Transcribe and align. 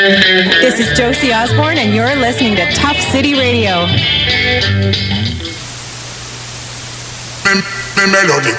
This 0.00 0.80
is 0.80 0.96
Josie 0.96 1.30
Osborne, 1.30 1.76
and 1.76 1.94
you're 1.94 2.16
listening 2.16 2.56
to 2.56 2.64
Tough 2.72 2.96
City 2.96 3.34
Radio. 3.34 3.84
Melodic. 8.08 8.56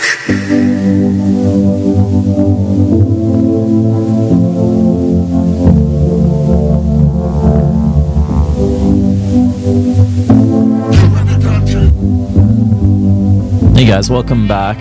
Hey 13.75 13.87
guys, 13.87 14.11
welcome 14.11 14.47
back. 14.47 14.77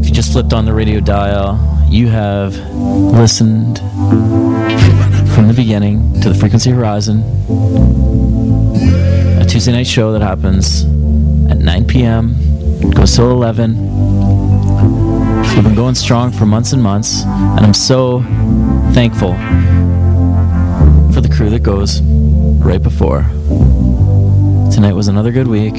If 0.00 0.06
you 0.06 0.12
just 0.12 0.32
flipped 0.32 0.52
on 0.52 0.66
the 0.66 0.74
radio 0.74 1.00
dial, 1.00 1.58
you 1.88 2.08
have 2.08 2.54
listened 2.74 3.80
from 4.10 5.46
the 5.46 5.54
beginning 5.54 6.20
to 6.20 6.28
the 6.28 6.34
Frequency 6.34 6.70
Horizon, 6.70 7.20
a 9.40 9.44
Tuesday 9.44 9.70
night 9.70 9.86
show 9.86 10.12
that 10.12 10.20
happens 10.20 10.82
at 11.48 11.58
9 11.58 11.86
p.m., 11.86 12.34
goes 12.90 13.14
till 13.14 13.30
11. 13.30 13.76
We've 15.54 15.62
been 15.64 15.76
going 15.76 15.94
strong 15.94 16.32
for 16.32 16.44
months 16.44 16.72
and 16.72 16.82
months, 16.82 17.22
and 17.22 17.60
I'm 17.60 17.72
so 17.72 18.22
thankful 18.92 19.34
for 21.12 21.20
the 21.20 21.32
crew 21.32 21.50
that 21.50 21.62
goes 21.62 22.02
right 22.02 22.82
before. 22.82 23.22
Tonight 24.72 24.94
was 24.94 25.06
another 25.06 25.30
good 25.30 25.46
week. 25.46 25.74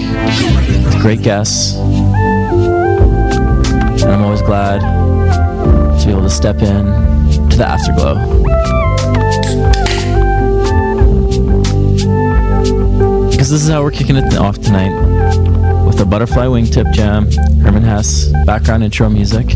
Great 1.02 1.22
guests. 1.22 1.76
And 4.04 4.10
I'm 4.10 4.22
always 4.24 4.42
glad 4.42 4.80
to 6.00 6.06
be 6.06 6.12
able 6.12 6.24
to 6.24 6.30
step 6.30 6.62
in 6.62 7.21
to 7.52 7.58
the 7.58 7.68
afterglow. 7.68 8.16
Because 13.32 13.50
this 13.50 13.64
is 13.64 13.70
how 13.70 13.84
we're 13.84 13.92
kicking 13.92 14.16
it 14.16 14.36
off 14.36 14.60
tonight 14.60 14.94
with 15.86 15.98
the 15.98 16.06
Butterfly 16.06 16.46
Wingtip 16.46 16.94
Jam, 16.94 17.30
Herman 17.62 17.84
Hess, 17.84 18.32
background 18.46 18.84
intro 18.84 19.10
music. 19.10 19.56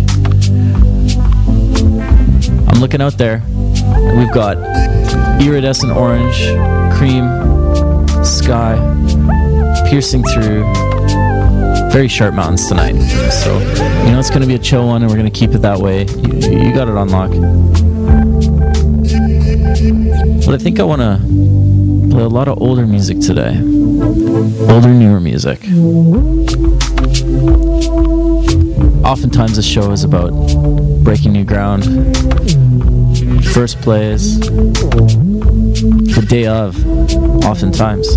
I'm 2.68 2.80
looking 2.82 3.02
out 3.02 3.18
there. 3.18 3.42
and 3.46 4.18
We've 4.18 4.34
got 4.34 4.58
iridescent 5.42 5.92
orange, 5.92 6.38
cream, 6.98 7.26
sky, 8.26 8.76
piercing 9.90 10.24
through 10.24 10.64
very 11.92 12.10
sharp 12.10 12.34
mountains 12.34 12.68
tonight. 12.68 13.00
So, 13.32 13.58
you 13.58 14.12
know, 14.12 14.20
it's 14.20 14.30
going 14.30 14.42
to 14.42 14.48
be 14.48 14.56
a 14.56 14.60
chill 14.60 14.86
one, 14.86 15.02
and 15.02 15.10
we're 15.10 15.18
going 15.18 15.32
to 15.32 15.40
keep 15.40 15.52
it 15.52 15.60
that 15.60 15.80
way. 15.80 16.04
You, 16.04 16.68
you 16.68 16.74
got 16.74 16.90
it 16.90 16.98
on 16.98 17.08
lock. 17.08 17.32
But 20.46 20.54
I 20.54 20.58
think 20.58 20.80
I 20.80 20.84
want 20.84 21.02
to 21.02 21.20
play 22.12 22.24
a 22.24 22.30
lot 22.30 22.48
of 22.48 22.62
older 22.62 22.86
music 22.86 23.20
today. 23.20 23.58
Older, 23.58 24.94
newer 24.94 25.20
music. 25.20 25.64
Oftentimes, 29.04 29.56
the 29.56 29.64
show 29.64 29.92
is 29.92 30.04
about 30.04 30.32
breaking 31.04 31.34
new 31.34 31.46
ground, 31.46 31.84
first 33.54 33.82
plays, 33.82 34.40
the 34.40 36.26
day 36.28 36.46
of, 36.46 36.76
oftentimes. 37.46 38.08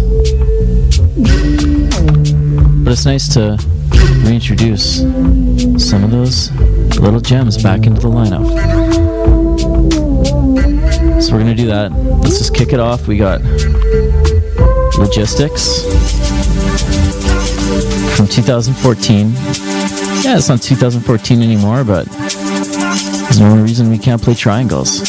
But 2.85 2.93
it's 2.93 3.07
nice 3.07 3.29
to 3.35 3.59
reintroduce 4.25 4.99
some 5.79 6.05
of 6.05 6.11
those 6.11 6.51
little 6.99 7.21
gems 7.21 7.63
back 7.63 7.87
into 7.87 8.01
the 8.01 8.09
lineup. 8.09 8.88
So 11.29 11.35
we're 11.35 11.41
gonna 11.41 11.55
do 11.55 11.67
that. 11.67 11.93
Let's 11.93 12.39
just 12.39 12.55
kick 12.55 12.73
it 12.73 12.81
off. 12.81 13.07
We 13.07 13.19
got 13.19 13.43
Logistics 14.97 15.83
from 18.17 18.27
2014. 18.27 19.33
Yeah, 20.25 20.39
it's 20.39 20.49
not 20.49 20.63
2014 20.63 21.43
anymore, 21.43 21.85
but 21.85 22.07
there's 22.07 23.41
no 23.41 23.63
reason 23.63 23.91
we 23.91 23.99
can't 23.99 24.23
play 24.23 24.33
triangles. 24.33 25.01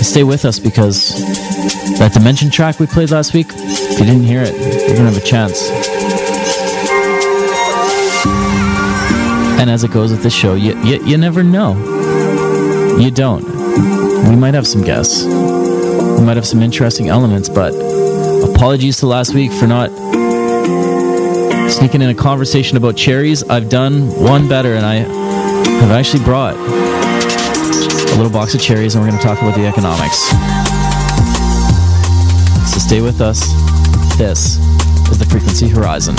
Stay 0.00 0.24
with 0.24 0.46
us 0.46 0.58
because 0.58 1.10
that 1.98 2.12
Dimension 2.14 2.48
track 2.48 2.80
we 2.80 2.86
played 2.86 3.10
last 3.10 3.34
week, 3.34 3.48
if 3.50 3.98
you 3.98 4.06
didn't 4.06 4.24
hear 4.24 4.40
it, 4.40 4.54
you're 4.88 4.96
gonna 4.96 5.10
have 5.10 5.22
a 5.22 5.26
chance. 5.26 5.68
And 9.60 9.68
as 9.68 9.84
it 9.84 9.92
goes 9.92 10.10
with 10.10 10.22
the 10.22 10.30
show, 10.30 10.54
you, 10.54 10.74
you, 10.82 11.04
you 11.04 11.18
never 11.18 11.44
know. 11.44 11.89
You 12.98 13.10
don't. 13.10 13.44
We 14.28 14.36
might 14.36 14.54
have 14.54 14.66
some 14.66 14.82
guests. 14.82 15.24
We 15.24 16.24
might 16.24 16.36
have 16.36 16.46
some 16.46 16.62
interesting 16.62 17.08
elements, 17.08 17.48
but 17.48 17.72
apologies 18.54 18.98
to 18.98 19.06
last 19.06 19.34
week 19.34 19.52
for 19.52 19.66
not 19.66 19.90
sneaking 21.70 22.02
in 22.02 22.10
a 22.10 22.14
conversation 22.14 22.76
about 22.76 22.96
cherries. 22.96 23.42
I've 23.44 23.68
done 23.68 24.08
one 24.22 24.48
better, 24.48 24.74
and 24.74 24.84
I 24.84 24.96
have 24.96 25.90
actually 25.92 26.24
brought 26.24 26.54
a 26.54 28.16
little 28.16 28.30
box 28.30 28.54
of 28.54 28.60
cherries, 28.60 28.94
and 28.94 29.04
we're 29.04 29.10
going 29.10 29.20
to 29.20 29.26
talk 29.26 29.40
about 29.40 29.54
the 29.54 29.66
economics. 29.66 30.18
So 32.72 32.78
stay 32.78 33.00
with 33.00 33.20
us. 33.20 33.40
This 34.18 34.58
is 35.10 35.18
the 35.18 35.26
Frequency 35.26 35.68
Horizon. 35.68 36.16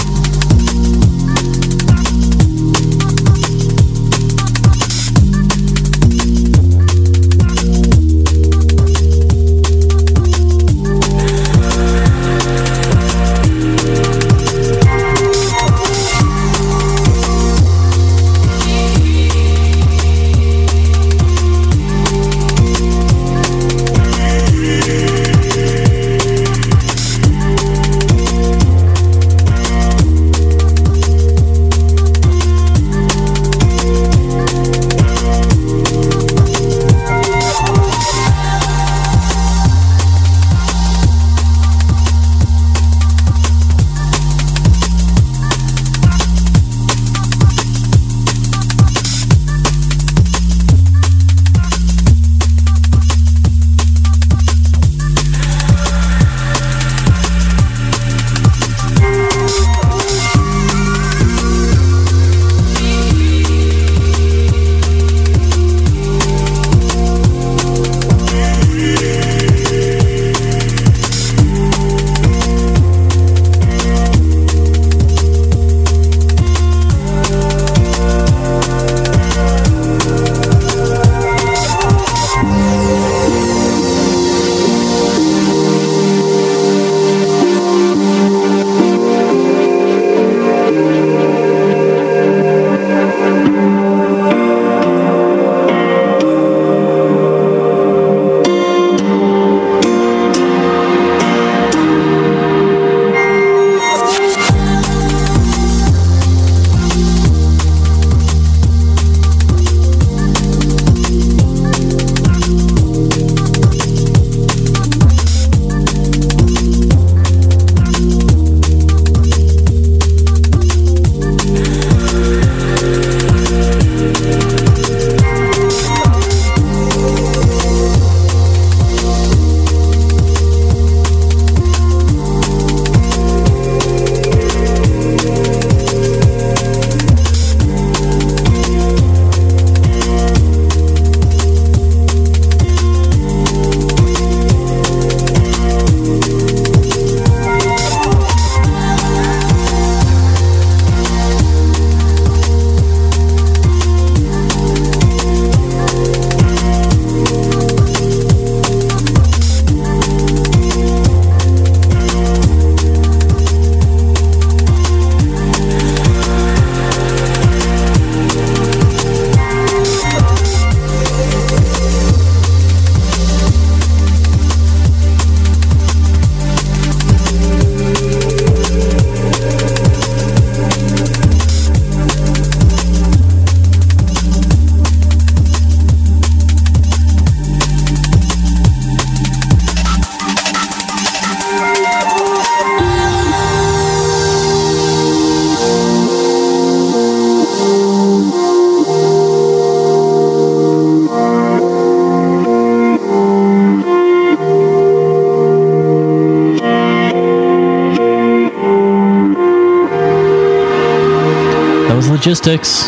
Logistics 212.22 212.86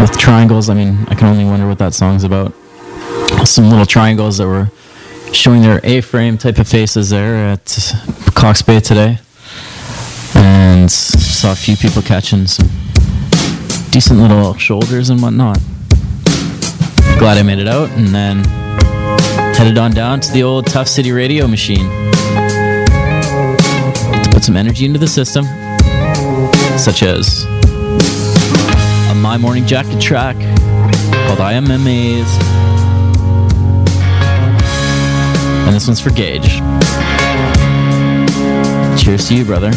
with 0.00 0.16
triangles. 0.16 0.70
I 0.70 0.74
mean, 0.74 1.04
I 1.08 1.16
can 1.16 1.26
only 1.26 1.44
wonder 1.44 1.66
what 1.66 1.78
that 1.78 1.92
song's 1.92 2.22
about. 2.22 2.54
Some 3.44 3.68
little 3.70 3.86
triangles 3.86 4.38
that 4.38 4.46
were 4.46 4.70
showing 5.32 5.60
their 5.60 5.80
A-frame 5.82 6.38
type 6.38 6.58
of 6.58 6.68
faces 6.68 7.10
there 7.10 7.34
at 7.34 7.92
Cox 8.36 8.62
Bay 8.62 8.78
today, 8.78 9.18
and 10.36 10.88
saw 10.88 11.50
a 11.50 11.56
few 11.56 11.76
people 11.76 12.02
catching 12.02 12.46
some 12.46 12.68
decent 13.90 14.20
little 14.20 14.54
shoulders 14.54 15.10
and 15.10 15.20
whatnot. 15.20 15.58
Glad 17.18 17.36
I 17.36 17.42
made 17.42 17.58
it 17.58 17.66
out, 17.66 17.90
and 17.90 18.14
then 18.14 18.44
headed 19.56 19.76
on 19.76 19.90
down 19.90 20.20
to 20.20 20.32
the 20.32 20.44
old 20.44 20.66
Tough 20.66 20.86
City 20.86 21.10
radio 21.10 21.48
machine 21.48 21.90
to 24.22 24.30
put 24.30 24.44
some 24.44 24.56
energy 24.56 24.84
into 24.84 25.00
the 25.00 25.08
system, 25.08 25.44
such 26.76 27.02
as 27.02 27.44
a 27.44 29.14
My 29.14 29.38
Morning 29.38 29.64
Jacket 29.66 30.00
track 30.00 30.36
called 31.26 31.40
I 31.40 31.52
Am 31.52 31.70
Amazed. 31.70 32.42
And 35.66 35.74
this 35.74 35.86
one's 35.86 36.00
for 36.00 36.10
Gage. 36.10 36.58
Cheers 39.00 39.28
to 39.28 39.34
you, 39.34 39.44
brother. 39.44 39.70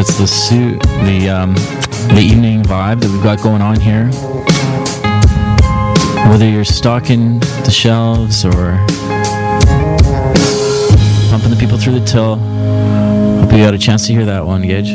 Fits 0.00 0.16
the 0.16 0.26
suit, 0.26 0.80
the 1.04 1.28
um, 1.28 1.52
the 2.14 2.22
evening 2.22 2.62
vibe 2.62 3.02
that 3.02 3.10
we've 3.10 3.22
got 3.22 3.38
going 3.42 3.60
on 3.60 3.78
here. 3.78 4.06
Whether 6.30 6.48
you're 6.48 6.64
stocking 6.64 7.38
the 7.38 7.70
shelves 7.70 8.42
or 8.46 8.78
pumping 11.28 11.50
the 11.50 11.56
people 11.60 11.76
through 11.76 12.00
the 12.00 12.06
till, 12.06 12.36
hope 12.36 13.52
you 13.52 13.58
got 13.58 13.74
a 13.74 13.78
chance 13.78 14.06
to 14.06 14.14
hear 14.14 14.24
that 14.24 14.46
one, 14.46 14.62
Gage. 14.62 14.88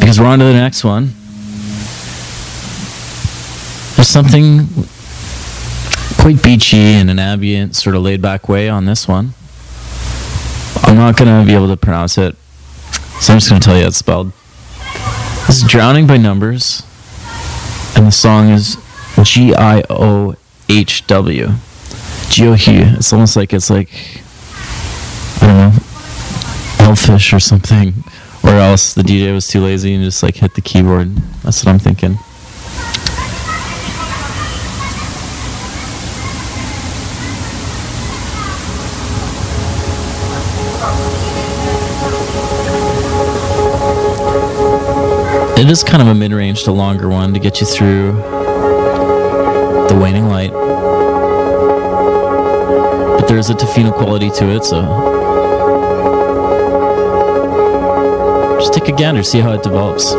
Because 0.00 0.18
we're 0.18 0.24
on 0.24 0.38
to 0.38 0.46
the 0.46 0.54
next 0.54 0.82
one. 0.82 1.12
There's 3.96 4.08
something 4.08 4.66
quite 6.16 6.42
beachy 6.42 6.94
in 6.94 7.10
an 7.10 7.18
ambient, 7.18 7.76
sort 7.76 7.96
of 7.96 8.02
laid 8.02 8.22
back 8.22 8.48
way 8.48 8.70
on 8.70 8.86
this 8.86 9.06
one. 9.06 9.34
I'm 10.84 10.96
not 10.96 11.18
going 11.18 11.28
to 11.28 11.46
be 11.46 11.54
able 11.54 11.68
to 11.68 11.76
pronounce 11.76 12.16
it 12.16 12.34
so 13.24 13.32
I'm 13.32 13.38
just 13.38 13.48
going 13.48 13.58
to 13.58 13.64
tell 13.64 13.74
you 13.74 13.82
how 13.84 13.88
it's 13.88 13.96
spelled. 13.96 14.32
This 15.46 15.62
is 15.62 15.66
Drowning 15.66 16.06
by 16.06 16.18
Numbers. 16.18 16.82
and 17.96 18.06
the 18.06 18.10
song 18.10 18.50
is 18.50 18.76
G 19.22 19.54
I 19.54 19.82
O 19.88 20.34
H 20.68 21.06
W. 21.06 21.46
Geohue. 22.28 22.98
It's 22.98 23.14
almost 23.14 23.34
like 23.34 23.54
it's 23.54 23.70
like 23.70 23.88
I 25.40 25.46
don't 25.46 25.56
know, 25.56 25.72
elfish 26.86 27.32
or 27.32 27.40
something, 27.40 27.94
or 28.42 28.50
else 28.50 28.92
the 28.92 29.00
DJ 29.00 29.32
was 29.32 29.48
too 29.48 29.60
lazy 29.60 29.94
and 29.94 30.04
just 30.04 30.22
like 30.22 30.36
hit 30.36 30.54
the 30.54 30.60
keyboard. 30.60 31.16
That's 31.44 31.64
what 31.64 31.72
I'm 31.72 31.78
thinking. 31.78 32.18
It 45.56 45.70
is 45.70 45.84
kind 45.84 46.02
of 46.02 46.08
a 46.08 46.14
mid-range 46.14 46.64
to 46.64 46.72
longer 46.72 47.08
one 47.08 47.32
to 47.32 47.38
get 47.38 47.60
you 47.60 47.66
through 47.66 48.12
the 49.88 49.96
waning 50.00 50.26
light. 50.26 50.52
But 53.18 53.28
there's 53.28 53.50
a 53.50 53.54
Tofino 53.54 53.92
quality 53.94 54.30
to 54.30 54.48
it, 54.50 54.64
so 54.64 54.82
just 58.58 58.74
take 58.74 58.88
a 58.88 58.92
gander, 58.96 59.22
see 59.22 59.38
how 59.38 59.52
it 59.52 59.62
develops. 59.62 60.12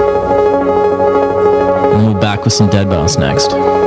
And 1.96 2.06
we'll 2.06 2.20
back 2.20 2.46
with 2.46 2.54
some 2.54 2.70
deadmau5 2.70 3.20
next. 3.20 3.85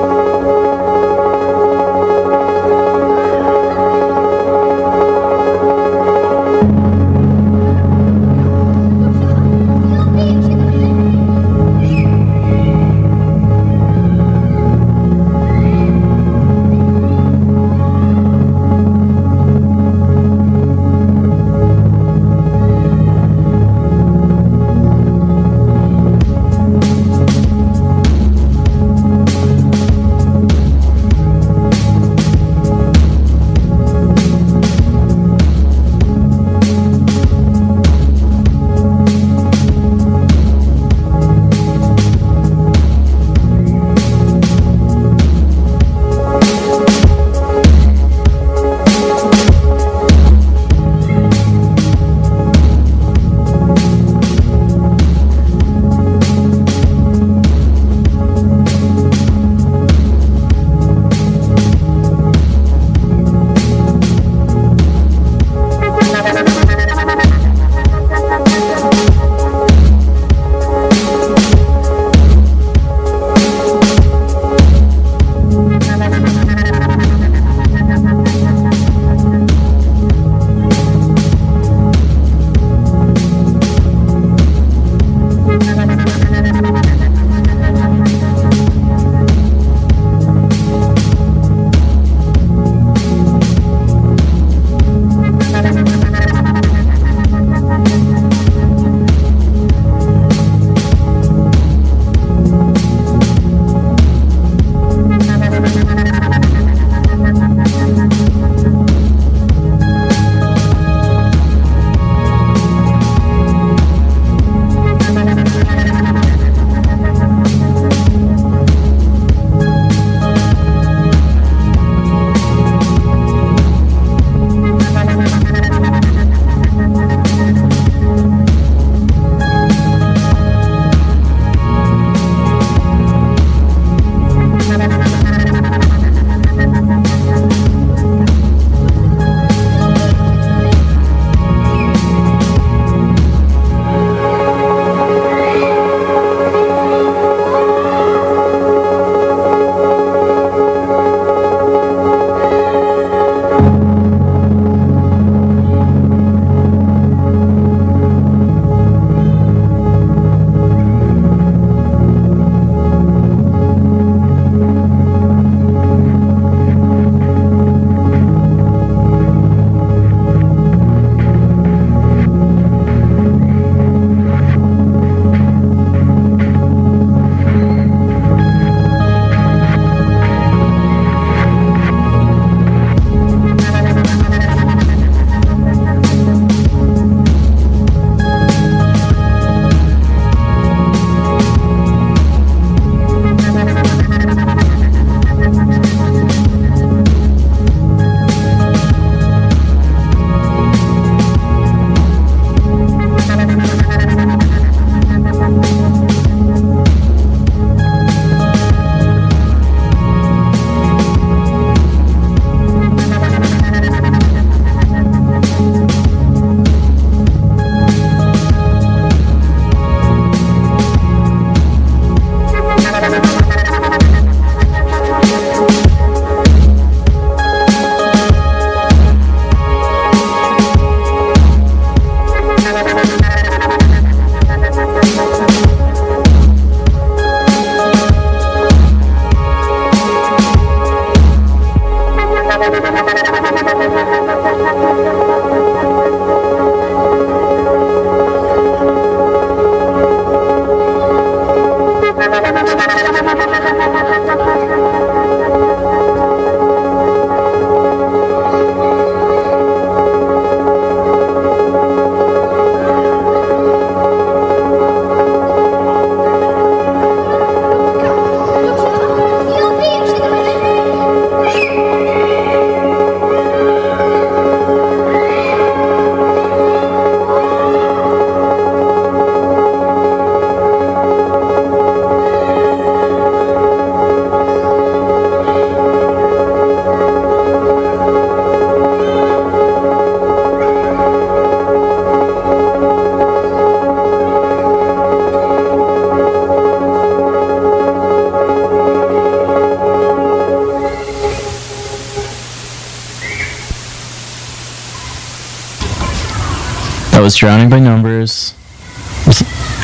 Was 307.29 307.37
Drowning 307.37 307.69
by 307.69 307.79
Numbers. 307.79 308.55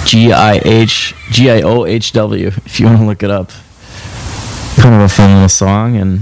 G 0.07 0.33
I 0.33 0.63
H 0.65 1.15
G 1.31 1.51
I 1.51 1.61
O 1.61 1.85
H 1.85 2.13
W. 2.13 2.47
If 2.47 2.81
you 2.81 2.87
want 2.87 3.01
to 3.01 3.05
look 3.05 3.23
it 3.23 3.31
up. 3.31 3.51
Kind 4.79 4.95
of 4.95 5.03
a 5.03 5.09
fun 5.11 5.35
little 5.35 5.51
song, 5.51 5.95
and 5.95 6.21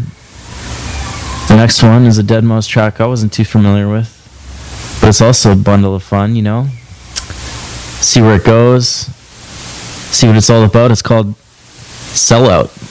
the 1.46 1.54
next 1.54 1.80
one 1.80 2.06
is 2.06 2.18
a 2.18 2.24
deadmau5 2.24 2.68
track 2.68 3.00
I 3.00 3.06
wasn't 3.06 3.32
too 3.32 3.44
familiar 3.44 3.88
with, 3.88 4.10
but 5.00 5.10
it's 5.10 5.20
also 5.20 5.52
a 5.52 5.54
bundle 5.54 5.94
of 5.94 6.02
fun. 6.02 6.34
You 6.34 6.42
know, 6.42 6.66
see 8.00 8.20
where 8.20 8.34
it 8.34 8.44
goes, 8.44 9.06
see 10.10 10.26
what 10.26 10.36
it's 10.36 10.50
all 10.50 10.64
about. 10.64 10.90
It's 10.90 11.02
called 11.02 11.36
Sellout. 11.36 12.81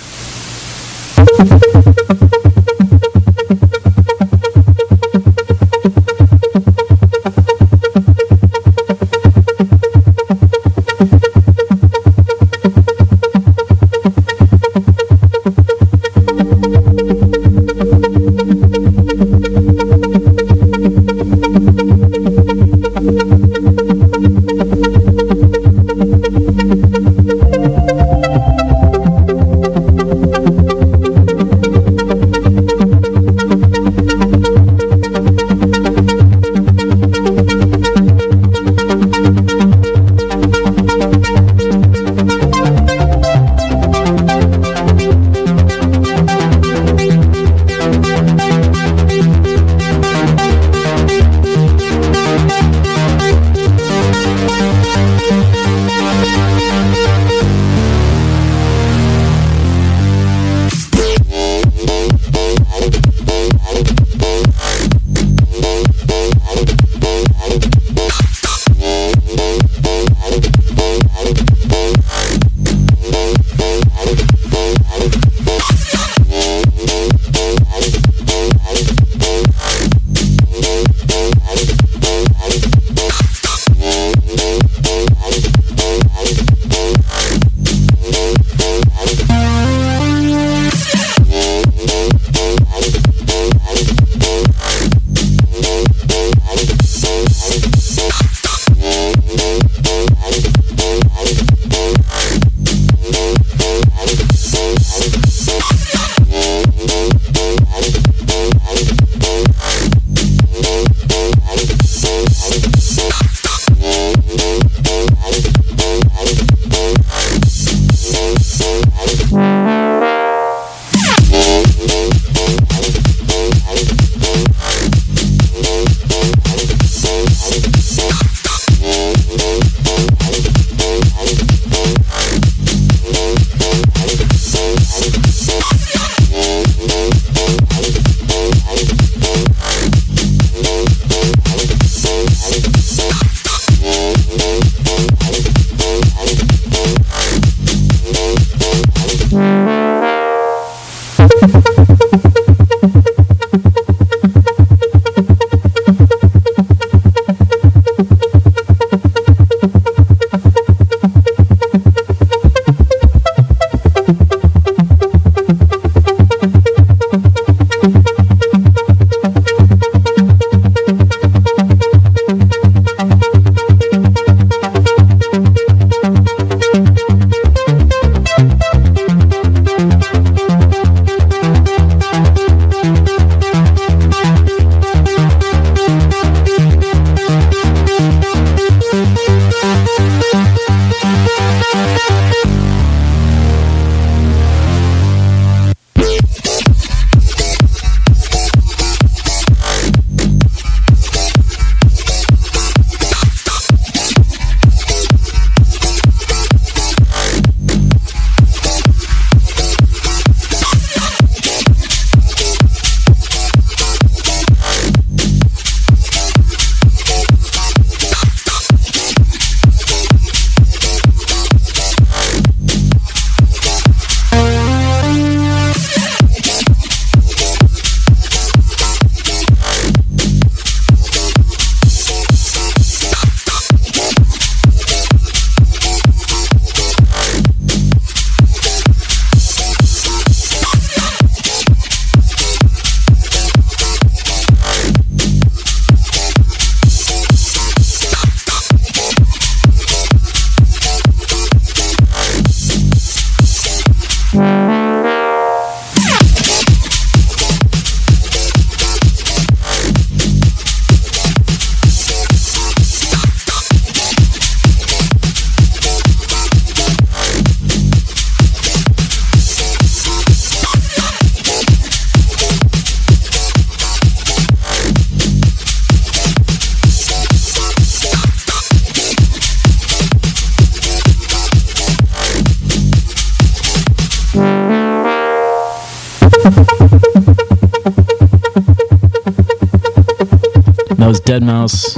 Dead 291.32 291.44
Mouse 291.44 291.96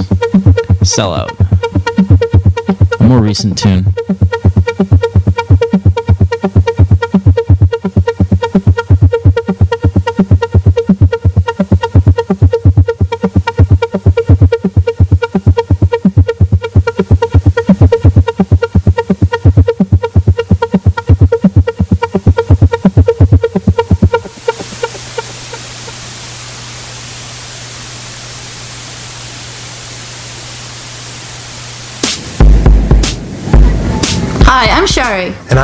Sellout. 0.84 1.32
A 3.00 3.02
more 3.02 3.20
recent 3.20 3.58
tune. 3.58 3.84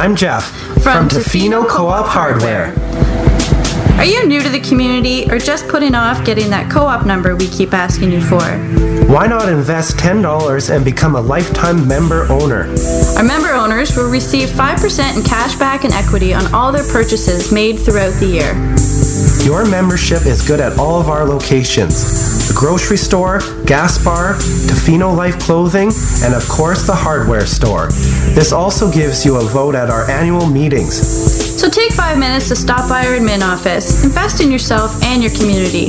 I'm 0.01 0.17
Jeff 0.17 0.51
From 0.83 0.83
from, 0.83 1.09
Tofino 1.11 1.61
Tofino 1.61 1.69
Co-op 1.69 2.07
Hardware. 2.07 2.73
Are 3.99 4.05
you 4.07 4.27
new 4.27 4.41
to 4.41 4.49
the 4.49 4.61
community 4.61 5.31
or 5.31 5.39
just 5.39 5.69
putting 5.69 5.95
off 5.95 6.25
getting 6.25 6.49
that 6.49 6.73
co 6.73 6.87
op 6.87 7.05
number 7.05 7.37
we 7.37 7.47
keep 7.47 7.75
asking 7.75 8.11
you 8.11 8.23
for? 8.23 8.41
Why 9.13 9.27
not 9.27 9.51
invest 9.51 9.99
$10 9.99 10.75
and 10.75 10.87
become 10.87 11.17
a 11.17 11.21
lifetime 11.21 11.87
member 11.87 12.23
owner? 12.33 12.75
Our 13.19 13.25
member 13.25 13.51
owners 13.53 13.95
will 13.95 14.11
receive 14.11 14.49
5% 14.49 15.19
in 15.19 15.23
cash 15.23 15.55
back 15.57 15.85
and 15.85 15.93
equity 15.93 16.33
on 16.33 16.47
all 16.55 16.73
their 16.73 16.91
purchases 16.91 17.53
made 17.53 17.79
throughout 17.79 18.19
the 18.21 18.27
year. 18.27 18.55
Your 19.45 19.71
membership 19.71 20.25
is 20.25 20.41
good 20.41 20.61
at 20.61 20.79
all 20.79 20.99
of 20.99 21.11
our 21.11 21.27
locations. 21.27 22.30
The 22.61 22.67
grocery 22.67 22.99
store, 22.99 23.39
gas 23.65 23.97
bar, 24.05 24.35
Tofino 24.35 25.17
Life 25.17 25.39
Clothing, 25.39 25.91
and 26.23 26.35
of 26.35 26.47
course 26.47 26.87
the 26.87 26.95
hardware 26.95 27.47
store. 27.47 27.87
This 28.35 28.53
also 28.53 28.93
gives 28.93 29.25
you 29.25 29.37
a 29.37 29.45
vote 29.45 29.75
at 29.75 29.89
our 29.89 30.11
annual 30.11 30.47
meetings. 30.47 30.95
So 31.59 31.71
take 31.71 31.93
five 31.93 32.19
minutes 32.19 32.49
to 32.49 32.57
stop 32.57 32.87
by 32.87 33.07
our 33.07 33.15
admin 33.15 33.41
office. 33.41 34.05
Invest 34.05 34.43
in 34.43 34.51
yourself 34.51 35.03
and 35.03 35.23
your 35.23 35.33
community. 35.33 35.87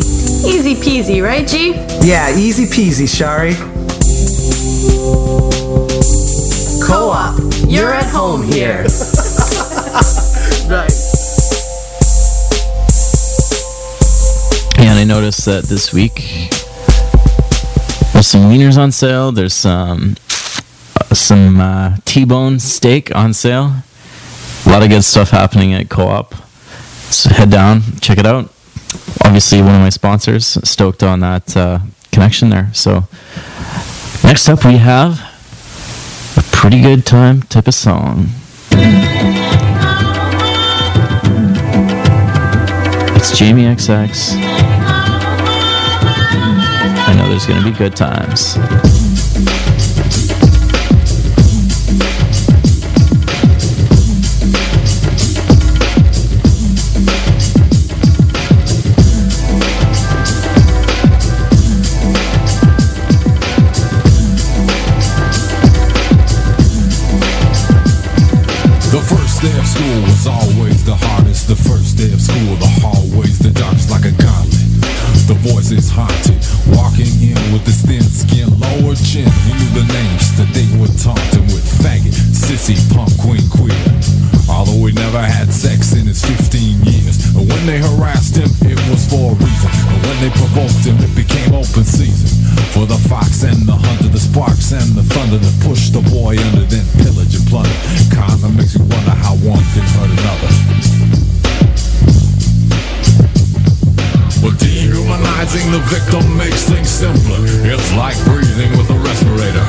Easy 0.47 0.75
peasy, 0.75 1.21
right, 1.21 1.45
G? 1.45 1.73
Yeah, 2.07 2.33
easy 2.37 2.63
peasy, 2.65 3.05
Shari. 3.05 3.55
Co-op. 6.87 7.37
You're 7.67 7.93
at 7.93 8.09
home 8.09 8.43
here. 8.43 8.85
Nice. 10.71 11.11
And 14.77 14.97
I 14.97 15.03
noticed 15.03 15.45
that 15.45 15.65
this 15.65 15.93
week 15.93 16.49
there's 16.49 16.50
some 18.31 18.49
wieners 18.49 18.77
on 18.77 18.93
sale. 18.93 19.33
There's 19.33 19.53
some 19.53 20.15
uh, 21.01 21.13
some 21.13 21.59
uh, 21.59 21.97
T-bone 22.05 22.59
steak 22.59 23.13
on 23.13 23.33
sale. 23.33 23.73
A 24.65 24.69
lot 24.69 24.83
of 24.83 24.89
good 24.89 25.03
stuff 25.03 25.31
happening 25.31 25.73
at 25.73 25.89
Co-op. 25.89 26.33
So 27.11 27.29
head 27.29 27.49
down, 27.49 27.81
check 27.99 28.17
it 28.17 28.25
out. 28.25 28.45
Obviously, 29.25 29.61
one 29.61 29.75
of 29.75 29.81
my 29.81 29.89
sponsors. 29.89 30.57
Stoked 30.63 31.03
on 31.03 31.19
that 31.19 31.57
uh, 31.57 31.79
connection 32.13 32.47
there. 32.47 32.69
So 32.73 33.03
next 34.23 34.47
up, 34.47 34.63
we 34.63 34.77
have 34.77 35.19
a 36.37 36.43
pretty 36.53 36.79
good 36.81 37.05
time 37.05 37.41
type 37.41 37.67
of 37.67 37.73
song. 37.73 38.29
It's 43.13 43.37
Jamie 43.37 43.63
XX. 43.63 44.50
There's 47.31 47.45
gonna 47.45 47.63
be 47.63 47.71
good 47.71 47.95
times. 47.95 48.55
The 48.55 48.61
first 69.07 69.41
day 69.41 69.57
of 69.57 69.65
school 69.65 70.01
was 70.01 70.27
always 70.27 70.83
the 70.83 70.97
hardest. 70.99 71.47
The 71.47 71.55
first 71.55 71.97
day 71.97 72.11
of 72.11 72.21
school, 72.21 72.57
the 72.57 72.67
hallways, 72.81 73.39
the 73.39 73.51
darkest 73.51 73.89
like 73.89 74.03
a 74.03 74.11
gauntlet. 74.21 74.67
The 75.29 75.35
voice 75.39 75.71
is 75.71 75.89
haunted. 75.89 76.40
With 77.51 77.67
the 77.67 77.75
thin 77.75 78.07
skin, 78.07 78.47
lower 78.63 78.95
chin. 78.95 79.27
He 79.43 79.51
knew 79.51 79.83
the 79.83 79.87
names 79.91 80.31
that 80.39 80.47
they 80.55 80.63
would 80.79 80.95
taunt 80.95 81.19
with 81.51 81.67
faggot, 81.83 82.15
sissy, 82.31 82.79
punk, 82.95 83.11
queen, 83.19 83.43
queer. 83.51 83.75
Although 84.47 84.87
he 84.87 84.95
never 84.95 85.19
had 85.19 85.51
sex 85.51 85.91
in 85.91 86.07
his 86.07 86.23
15 86.23 86.79
years. 86.87 87.19
And 87.35 87.43
when 87.51 87.63
they 87.67 87.83
harassed 87.83 88.39
him, 88.39 88.47
it 88.63 88.79
was 88.87 89.03
for 89.11 89.31
a 89.31 89.35
reason. 89.35 89.71
And 89.91 89.99
when 89.99 90.17
they 90.23 90.31
provoked 90.31 90.79
him, 90.87 90.95
it 91.03 91.11
became 91.11 91.51
open 91.51 91.83
season. 91.83 92.39
For 92.71 92.87
the 92.87 92.99
fox 93.11 93.43
and 93.43 93.67
the 93.67 93.75
hunter, 93.75 94.07
the 94.07 94.19
sparks 94.19 94.71
and 94.71 94.95
the 94.95 95.03
thunder 95.11 95.35
that 95.37 95.55
pushed 95.67 95.91
the 95.91 96.03
boy 96.07 96.39
under, 96.39 96.63
then 96.63 96.87
pillage 97.03 97.35
and 97.35 97.43
plunder. 97.51 97.75
Kinda 98.15 98.47
makes 98.55 98.79
you 98.79 98.87
wonder 98.87 99.11
how 99.11 99.35
one 99.43 99.63
can 99.75 99.83
hurt 99.99 100.07
another. 100.07 101.30
Well, 104.41 104.57
dehumanizing 104.57 105.69
the 105.69 105.85
victim 105.85 106.25
makes 106.33 106.65
things 106.65 106.89
simpler. 106.89 107.45
It's 107.61 107.93
like 107.93 108.17
breathing 108.25 108.73
with 108.73 108.89
a 108.89 108.97
respirator. 108.97 109.61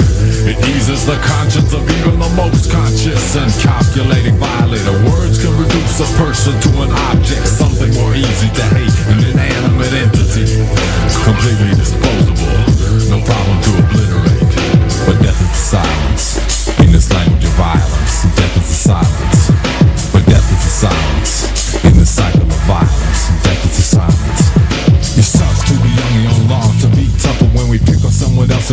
It 0.48 0.56
eases 0.72 1.04
the 1.04 1.20
conscience 1.28 1.76
of 1.76 1.84
even 2.00 2.16
the 2.16 2.32
most 2.40 2.72
conscious 2.72 3.36
and 3.36 3.52
calculating 3.60 4.40
violator. 4.40 4.96
Words 5.12 5.44
can 5.44 5.52
reduce 5.60 6.00
a 6.00 6.08
person 6.16 6.56
to 6.56 6.70
an 6.88 6.90
object, 7.12 7.44
something 7.52 7.92
more 8.00 8.16
easy 8.16 8.48
to 8.48 8.64
hate, 8.72 8.96
an 9.12 9.20
inanimate 9.20 9.92
entity. 9.92 10.48
Completely 11.20 11.76
disposable, 11.76 12.56
no 13.12 13.20
problem 13.28 13.56
to 13.68 13.70
obliterate. 13.76 14.56
But 15.04 15.20
death 15.20 15.36
is 15.36 15.52
silence. 15.52 16.40
In 16.80 16.92
this 16.96 17.12
language 17.12 17.44
of 17.44 17.52
violence, 17.60 18.24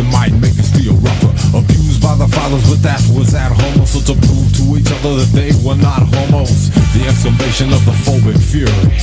might 0.08 0.32
make 0.40 0.56
us 0.58 0.70
feel 0.72 0.94
rougher. 1.04 1.32
Abused 1.52 2.00
by 2.00 2.14
the 2.16 2.28
fathers, 2.28 2.64
but 2.70 2.80
that 2.82 3.02
was 3.12 3.34
at 3.34 3.52
home. 3.52 3.84
So 3.84 4.00
to 4.08 4.14
prove 4.14 4.48
to 4.56 4.64
each 4.78 4.90
other 5.00 5.20
that 5.20 5.30
they 5.36 5.52
were 5.60 5.76
not 5.76 6.06
homos. 6.06 6.70
The 6.96 7.04
exclamation 7.06 7.72
of 7.74 7.84
the 7.84 7.96
phobic 8.06 8.38
fury. 8.38 8.96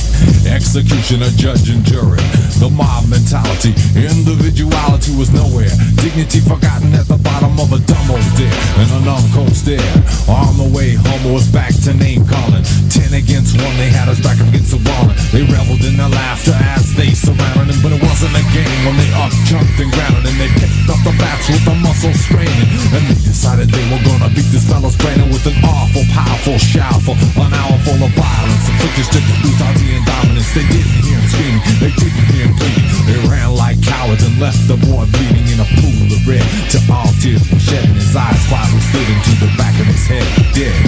Execution 0.48 1.22
of 1.22 1.32
judge 1.36 1.70
and 1.70 1.84
jury. 1.84 2.20
The 2.58 2.72
mob 2.72 3.06
mentality. 3.06 3.76
Individuality 3.94 5.14
was 5.14 5.30
nowhere. 5.30 5.70
Dignity 6.00 6.40
forgotten 6.40 6.94
at 6.96 7.06
the 7.06 7.20
bottom 7.20 7.54
of 7.60 7.70
a 7.72 7.80
dumb 7.84 8.08
old 8.10 8.30
dare. 8.34 8.52
And 8.80 8.88
a 8.96 9.00
numb 9.04 9.24
cold 9.36 9.54
stare. 9.54 9.92
On 10.26 10.56
the 10.56 10.68
way 10.72 10.96
home 10.96 11.32
was 11.32 11.46
back 11.52 11.76
to 11.86 11.94
name 11.94 12.26
calling. 12.26 12.64
Ten 12.88 13.12
against 13.12 13.60
one, 13.60 13.76
they 13.76 13.92
had 13.92 14.08
us 14.08 14.20
back 14.24 14.40
up 14.40 14.48
against 14.48 14.72
the 14.72 14.80
wall. 14.82 15.12
They 15.30 15.44
reveled 15.44 15.84
in 15.84 16.00
their 16.00 16.10
laughter 16.10 16.56
as 16.74 16.96
they 16.96 17.12
surrounded 17.12 17.76
him. 17.76 17.78
But 17.84 17.92
it 17.92 18.02
wasn't 18.02 18.34
a 18.34 18.44
game 18.56 18.80
when 18.88 18.96
they 18.96 19.10
up 19.14 19.32
jumped 19.44 19.78
and 19.78 19.92
grounded. 19.92 20.24
And 20.26 20.36
they 20.40 20.50
picked 20.58 20.87
up 20.88 21.00
the 21.04 21.12
bats 21.20 21.48
with 21.52 21.64
the 21.64 21.76
muscle 21.84 22.12
straining. 22.16 22.68
And 22.96 23.04
they 23.08 23.20
decided 23.20 23.68
they 23.68 23.84
were 23.92 24.00
gonna 24.04 24.32
beat 24.32 24.48
this 24.48 24.64
fellow's 24.64 24.96
brain 24.96 25.20
with 25.28 25.44
an 25.44 25.56
awful, 25.64 26.04
powerful, 26.16 26.56
shoutful, 26.56 27.16
an 27.36 27.52
hour 27.52 27.76
full 27.84 28.00
of 28.00 28.12
violence. 28.16 28.64
The 28.64 28.72
Inflicted 28.72 29.04
strict 29.04 29.28
brutality 29.44 29.88
and 29.96 30.04
dominance. 30.08 30.50
They 30.56 30.66
didn't 30.68 30.96
hear 31.04 31.18
him 31.20 31.28
screaming, 31.28 31.62
they 31.80 31.92
didn't 31.92 32.26
hear 32.32 32.44
him 32.48 32.54
pleading. 32.56 32.88
They 33.04 33.18
ran 33.28 33.52
like 33.54 33.78
cowards 33.84 34.24
and 34.24 34.34
left 34.40 34.60
the 34.64 34.80
boy 34.80 35.04
bleeding 35.12 35.46
in 35.52 35.60
a 35.60 35.68
pool 35.76 36.08
of 36.08 36.20
red. 36.24 36.44
Till 36.72 36.84
all 36.88 37.12
tears 37.20 37.44
were 37.52 37.60
shed 37.60 37.84
and 37.84 37.96
his 37.96 38.16
eyes 38.16 38.40
quietly 38.48 38.80
slid 38.88 39.08
into 39.08 39.32
the 39.44 39.50
back 39.60 39.76
of 39.76 39.86
his 39.86 40.04
head, 40.08 40.26
dead. 40.56 40.78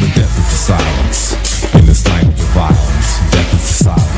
The 0.00 0.08
death 0.14 0.34
the 0.34 0.44
silence. 0.54 1.20
In 1.74 1.84
this 1.86 2.06
language 2.06 2.38
of 2.38 2.50
violence, 2.54 3.10
death 3.34 3.50
the 3.50 3.58
silence. 3.58 4.15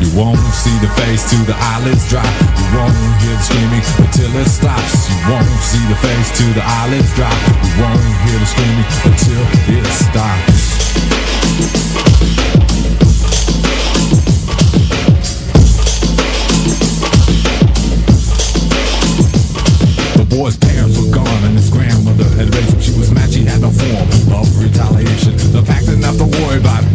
You 0.00 0.08
won't 0.16 0.40
see 0.56 0.72
the 0.80 0.88
face 0.96 1.28
till 1.28 1.44
the 1.44 1.52
eyelids 1.54 2.08
drop. 2.08 2.24
You 2.24 2.64
won't 2.72 2.96
hear 3.20 3.36
the 3.36 3.44
screaming 3.44 3.84
until 4.00 4.32
it 4.40 4.48
stops. 4.48 5.10
You 5.10 5.16
won't 5.28 5.44
see 5.60 5.84
the 5.92 5.98
face 6.00 6.32
till 6.38 6.52
the 6.54 6.64
eyelids 6.64 7.14
drop. 7.14 7.36
You 7.60 7.84
won't 7.84 8.00
hear 8.24 8.38
the 8.40 8.48
screaming 8.48 8.88
until 9.04 9.44
it 9.76 9.84
stops. 9.92 10.80
The 20.16 20.24
boy's 20.34 20.56
parents 20.56 20.96
were 20.96 21.12
gone 21.12 21.44
and 21.44 21.58
his 21.58 21.68
grandmother 21.68 22.24
had 22.40 22.54
raised 22.54 22.72
him. 22.72 22.80
She 22.80 22.98
was 22.98 23.10
mad, 23.12 23.30
she 23.30 23.44
had 23.44 23.60
no 23.60 23.68
form 23.68 24.08
of 24.32 24.48
retaliation. 24.58 25.36
The 25.52 25.62
fact 25.62 25.84
didn't 25.84 26.16
to 26.16 26.24
worry 26.40 26.58
about 26.58 26.90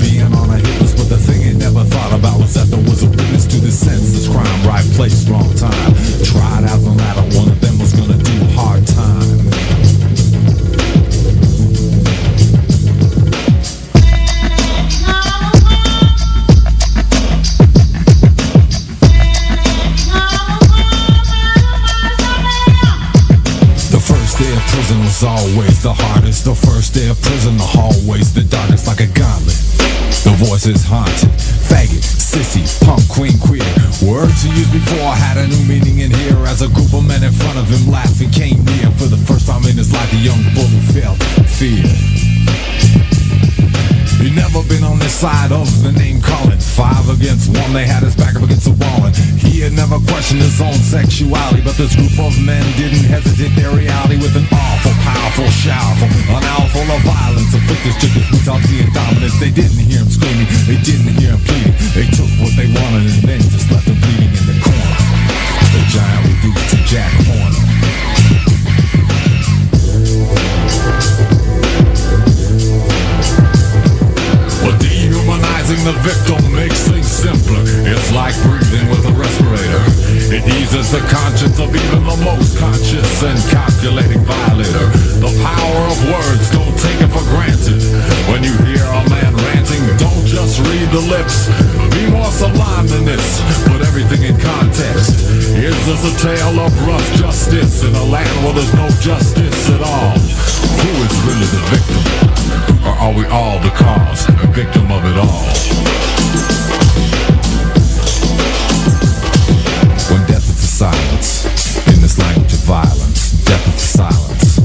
but 1.07 1.17
the 1.17 1.23
thing 1.23 1.41
it 1.43 1.57
never 1.57 1.83
thought 1.83 2.17
about 2.17 2.39
was 2.39 2.55
that 2.55 2.65
there 2.73 2.81
was 2.81 3.03
a 3.03 3.09
witness 3.09 3.45
to 3.45 3.57
this 3.57 3.77
senseless 3.77 4.27
crime. 4.27 4.65
Right 4.65 4.85
place, 4.97 5.29
wrong 5.29 5.53
time. 5.53 5.93
Tried 6.25 6.65
out 6.65 6.81
the 6.81 6.95
ladder, 6.97 7.37
one 7.37 7.49
of 7.49 7.61
them 7.61 7.77
was 7.77 7.93
gonna 7.93 8.17
do 8.17 8.45
hard 8.57 8.81
time. 8.87 9.45
prison 24.67 24.99
was 24.99 25.23
always 25.23 25.81
the 25.81 25.93
hardest. 25.93 26.45
The 26.45 26.55
first 26.55 26.93
day 26.93 27.07
of 27.09 27.21
prison, 27.21 27.57
the 27.57 27.63
hallways, 27.63 28.33
the 28.33 28.43
darkest 28.43 28.87
like 28.87 28.99
a 28.99 29.07
gauntlet. 29.07 29.64
The 30.25 30.33
voice 30.41 30.65
is 30.65 30.83
haunted. 30.83 31.29
Faggot, 31.69 32.01
sissy, 32.01 32.65
punk, 32.83 33.05
queen, 33.09 33.37
queer. 33.39 33.65
Words 34.01 34.41
he 34.41 34.49
used 34.49 34.73
before 34.73 35.13
had 35.13 35.37
a 35.37 35.47
new 35.47 35.63
meaning 35.65 35.99
in 35.99 36.11
here. 36.11 36.37
As 36.45 36.61
a 36.61 36.67
group 36.67 36.93
of 36.93 37.05
men 37.07 37.23
in 37.23 37.31
front 37.31 37.57
of 37.57 37.69
him 37.69 37.91
laughing 37.91 38.31
came 38.31 38.63
near. 38.65 38.89
For 38.97 39.05
the 39.05 39.17
first 39.17 39.47
time 39.47 39.63
in 39.65 39.77
his 39.77 39.93
life, 39.93 40.11
a 40.13 40.17
young 40.17 40.41
bully 40.53 40.81
felt 40.93 41.21
fear. 41.45 41.85
He'd 44.21 44.35
never 44.35 44.63
been 44.65 44.83
on 44.83 44.97
this 44.97 45.13
side 45.13 45.51
of 45.51 45.69
the 45.83 45.91
name 45.91 46.21
calling. 46.21 46.59
Five 46.59 47.09
against 47.09 47.53
one, 47.53 47.73
they 47.73 47.85
had 47.85 48.01
his 48.01 48.15
back 48.15 48.35
up 48.35 48.43
against 48.43 48.65
the 48.65 48.73
wall. 48.73 49.05
And 49.05 49.15
he 49.45 49.61
had 49.61 49.73
never 49.73 49.99
questioned 50.09 50.41
his 50.41 50.61
own 50.61 50.77
sexuality. 50.81 51.61
But 51.61 51.77
this 51.77 51.95
group 51.95 52.17
of 52.19 52.33
men 52.41 52.63
didn't 52.77 53.05
hesitate 53.05 53.53
their 53.55 53.71
reality 53.71 54.17
with 54.17 54.35
an 54.35 54.47
awful, 54.51 54.93
powerful 55.05 55.49
shower 55.51 55.95
an 56.35 56.43
hour 56.43 56.67
full 56.69 56.89
of 56.89 57.01
violence. 57.05 57.51
To 57.53 57.59
put 57.69 57.79
this 57.85 57.95
brutality 58.29 58.81
and 58.81 58.93
dominance. 58.93 59.39
They 59.39 59.51
didn't 59.51 59.77
hear 59.77 59.99
him 59.99 60.09
screaming, 60.09 60.47
they 60.67 60.77
didn't 60.81 61.13
hear 61.17 61.31
him 61.31 61.41
pleading. 61.45 61.73
They 61.93 62.07
took 62.11 62.29
what 62.41 62.53
they 62.55 62.67
wanted 62.67 63.09
and 63.09 63.23
then 63.23 63.41
just 63.41 63.71
left 63.71 63.87
him 63.87 63.99
bleeding 64.01 64.33
in 64.33 64.45
the 64.45 64.57
corner. 64.61 64.97
The 65.73 65.81
giant 65.89 66.25
reduced 66.27 66.69
to 66.71 66.77
Jack 66.85 67.11
Horner. 67.25 67.65
Dehumanizing 75.65 75.85
the 75.85 75.97
victim 76.01 76.53
makes 76.53 76.87
things 76.87 77.07
simpler. 77.07 77.61
It's 77.89 78.11
like 78.13 78.35
breathing 78.43 78.89
with 78.89 79.05
a 79.05 79.13
respirator. 79.13 79.81
It 80.33 80.45
eases 80.61 80.91
the 80.91 80.99
conscience 81.09 81.59
of 81.59 81.69
even 81.75 82.03
the 82.03 82.17
most 82.23 82.57
conscious 82.57 83.23
and 83.23 83.37
calculating 83.49 84.21
violator. 84.25 84.87
The 85.21 85.31
power 85.41 85.81
of 85.89 85.97
words, 86.09 86.49
don't 86.51 86.75
take 86.77 87.01
it 87.01 87.09
for 87.09 87.23
granted. 87.33 87.81
When 88.29 88.43
you 88.43 88.53
hear 88.65 88.85
a 88.85 89.09
man 89.09 89.35
ranting, 89.35 89.81
don't 89.97 90.25
just 90.25 90.59
read 90.59 90.89
the 90.89 91.01
lips. 91.01 91.49
Be 91.93 92.09
more 92.11 92.31
sublime 92.31 92.87
than 92.87 93.05
this. 93.05 93.41
Put 93.65 93.81
everything 93.81 94.23
in 94.23 94.39
context. 94.39 95.13
Is 95.55 95.77
this 95.85 96.01
a 96.05 96.13
tale 96.21 96.59
of 96.59 96.71
rough 96.87 97.07
justice 97.15 97.83
in 97.83 97.95
a 97.95 98.03
land 98.03 98.35
where 98.43 98.53
there's 98.53 98.73
no 98.73 98.89
justice 99.01 99.69
at 99.69 99.81
all? 99.81 100.13
Who 100.13 100.91
is 101.05 101.13
really 101.25 101.49
the 101.49 101.61
victim? 101.73 102.74
Or 102.85 102.93
are 103.01 103.13
we 103.17 103.25
all 103.33 103.57
the 103.65 103.73
cause, 103.73 104.29
a 104.29 104.47
victim 104.53 104.91
of 104.91 105.01
it 105.09 105.17
all? 105.17 105.49
When 110.13 110.21
death 110.29 110.45
is 110.45 110.61
a 110.61 110.69
silence, 110.85 111.49
in 111.89 111.97
this 111.99 112.19
language 112.19 112.53
of 112.53 112.61
violence, 112.61 113.41
death 113.41 113.65
is 113.73 113.81
a 113.81 114.05
silence. 114.05 114.59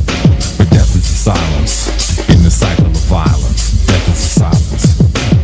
When 0.61 0.69
death 0.69 0.93
is 0.93 1.09
a 1.09 1.17
silence, 1.33 2.29
in 2.29 2.45
the 2.45 2.51
cycle 2.51 2.93
of 2.93 3.05
violence, 3.09 3.89
death 3.89 4.05
is 4.13 4.21
a 4.21 4.33
silence. 4.45 4.85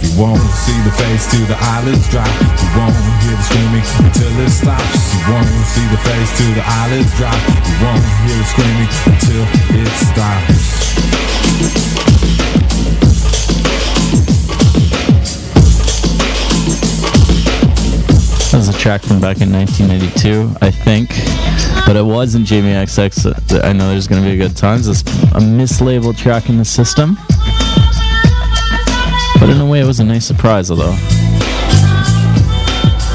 You 0.05 0.13
won't 0.21 0.45
see 0.53 0.77
the 0.85 0.93
face 1.01 1.25
till 1.33 1.47
the 1.49 1.57
eyelids 1.57 2.05
drop. 2.13 2.29
You 2.29 2.69
won't 2.77 2.93
hear 3.25 3.41
the 3.41 3.47
screaming 3.49 3.87
until 4.05 4.33
it 4.45 4.53
stops. 4.53 5.17
You 5.17 5.33
won't 5.33 5.49
see 5.65 5.87
the 5.89 6.01
face 6.05 6.31
till 6.37 6.53
the 6.53 6.65
eyelids 6.65 7.13
drop. 7.17 7.41
You 7.41 7.77
won't 7.81 8.05
hear 8.29 8.37
the 8.37 8.49
screaming 8.53 8.91
until 9.09 9.45
it 9.81 9.93
stops. 10.13 11.36
That 18.57 18.65
was 18.67 18.69
a 18.75 18.79
track 18.79 19.03
from 19.03 19.21
back 19.21 19.43
in 19.43 19.53
1992, 19.53 20.57
I 20.63 20.71
think. 20.71 21.11
But 21.87 21.97
it 21.97 22.03
wasn't 22.03 22.47
Jamie 22.47 22.73
XX. 22.73 23.53
Uh, 23.53 23.61
I 23.67 23.75
know 23.75 23.91
there's 23.91 24.09
going 24.09 24.23
to 24.23 24.27
be 24.27 24.35
a 24.35 24.39
good 24.49 24.57
times. 24.57 24.89
It's 24.89 25.03
a 25.03 25.41
mislabeled 25.41 26.17
track 26.17 26.49
in 26.49 26.57
the 26.57 26.65
system. 26.65 27.19
But 29.39 29.51
in 29.51 29.61
a 29.61 29.67
way, 29.67 29.81
it 29.81 29.85
was 29.85 30.01
a 30.01 30.05
nice 30.05 30.25
surprise, 30.25 30.71
although. 30.71 30.97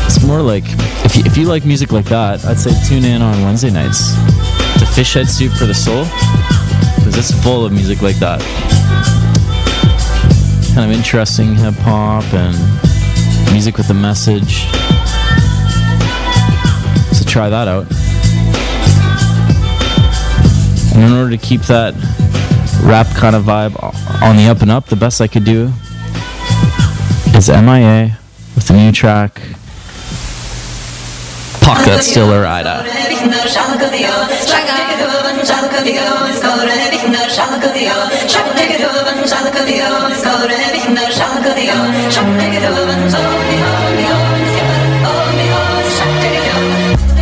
It's 0.05 0.23
more 0.23 0.41
like, 0.41 0.65
if 1.03 1.15
you, 1.15 1.23
if 1.25 1.35
you 1.35 1.45
like 1.47 1.65
music 1.65 1.91
like 1.91 2.05
that, 2.05 2.45
I'd 2.45 2.59
say 2.59 2.71
tune 2.87 3.03
in 3.03 3.23
on 3.23 3.41
Wednesday 3.41 3.71
nights 3.71 4.13
to 4.77 4.85
Fishhead 4.85 5.27
Soup 5.27 5.51
for 5.53 5.65
the 5.65 5.73
Soul. 5.73 6.05
Because 6.95 7.17
it's 7.17 7.43
full 7.43 7.65
of 7.65 7.71
music 7.71 8.01
like 8.01 8.17
that. 8.17 8.39
Kind 10.75 10.89
of 10.89 10.97
interesting 10.97 11.55
hip 11.55 11.73
hop 11.79 12.23
and 12.33 12.55
music 13.51 13.77
with 13.77 13.89
a 13.89 13.93
message. 13.93 14.65
So 17.15 17.25
try 17.25 17.49
that 17.49 17.67
out. 17.67 17.87
And 20.93 21.03
in 21.03 21.17
order 21.17 21.31
to 21.31 21.37
keep 21.37 21.61
that 21.63 21.93
rap 22.83 23.07
kind 23.15 23.35
of 23.35 23.43
vibe 23.43 23.75
on 24.21 24.35
the 24.37 24.47
up 24.47 24.61
and 24.61 24.71
up, 24.71 24.87
the 24.87 24.95
best 24.95 25.21
I 25.21 25.27
could 25.27 25.45
do 25.45 25.71
is 27.35 27.49
MIA 27.49 28.17
with 28.55 28.69
a 28.69 28.73
new 28.73 28.91
track. 28.91 29.41
Pocket 31.61 32.03
Stiller 32.03 32.45
Ida. 32.45 32.83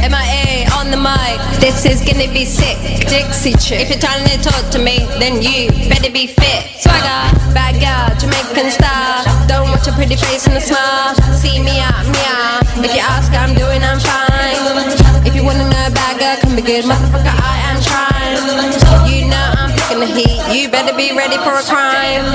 MIA 0.04 0.68
on 0.76 0.92
the 0.92 1.00
mic. 1.00 1.40
This 1.64 1.86
is 1.86 2.04
gonna 2.04 2.28
be 2.34 2.44
sick. 2.44 3.08
Dixie 3.08 3.56
chick. 3.56 3.88
If 3.88 3.90
you're 3.90 4.04
trying 4.04 4.28
to 4.28 4.38
talk 4.44 4.70
to 4.72 4.80
me, 4.80 5.08
then 5.20 5.42
you 5.42 5.72
better 5.88 6.12
be 6.12 6.28
fit. 6.28 6.84
Swagger, 6.84 7.24
bad 7.56 7.80
girl, 7.80 8.12
Jamaican 8.20 8.72
style. 8.72 9.24
Don't 9.48 9.70
watch 9.72 9.88
a 9.88 9.94
pretty 9.94 10.16
face 10.16 10.46
and 10.48 10.58
a 10.58 10.62
smile. 10.62 11.16
See 11.40 11.64
me 11.64 11.80
out, 11.80 12.04
me. 12.04 12.20
If 12.84 12.96
you 12.96 13.02
ask 13.02 13.32
I'm 13.32 13.56
doing, 13.56 13.84
I'm 13.84 14.00
fine. 14.00 14.29
You 15.40 15.46
wanna 15.46 15.70
know 15.70 15.88
a 15.88 15.90
bad 15.90 16.20
girl, 16.20 16.36
can 16.42 16.54
be 16.54 16.62
good, 16.62 16.84
motherfucker. 16.84 17.32
I 17.32 17.56
am 17.72 17.82
trying. 17.82 18.36
You 19.08 19.30
know 19.30 19.54
I'm 19.56 19.72
picking 19.72 20.00
the 20.00 20.06
heat. 20.06 20.54
You 20.54 20.70
better 20.70 20.94
be 20.94 21.16
ready 21.16 21.38
for 21.38 21.54
a 21.56 21.64
crime. 21.64 22.28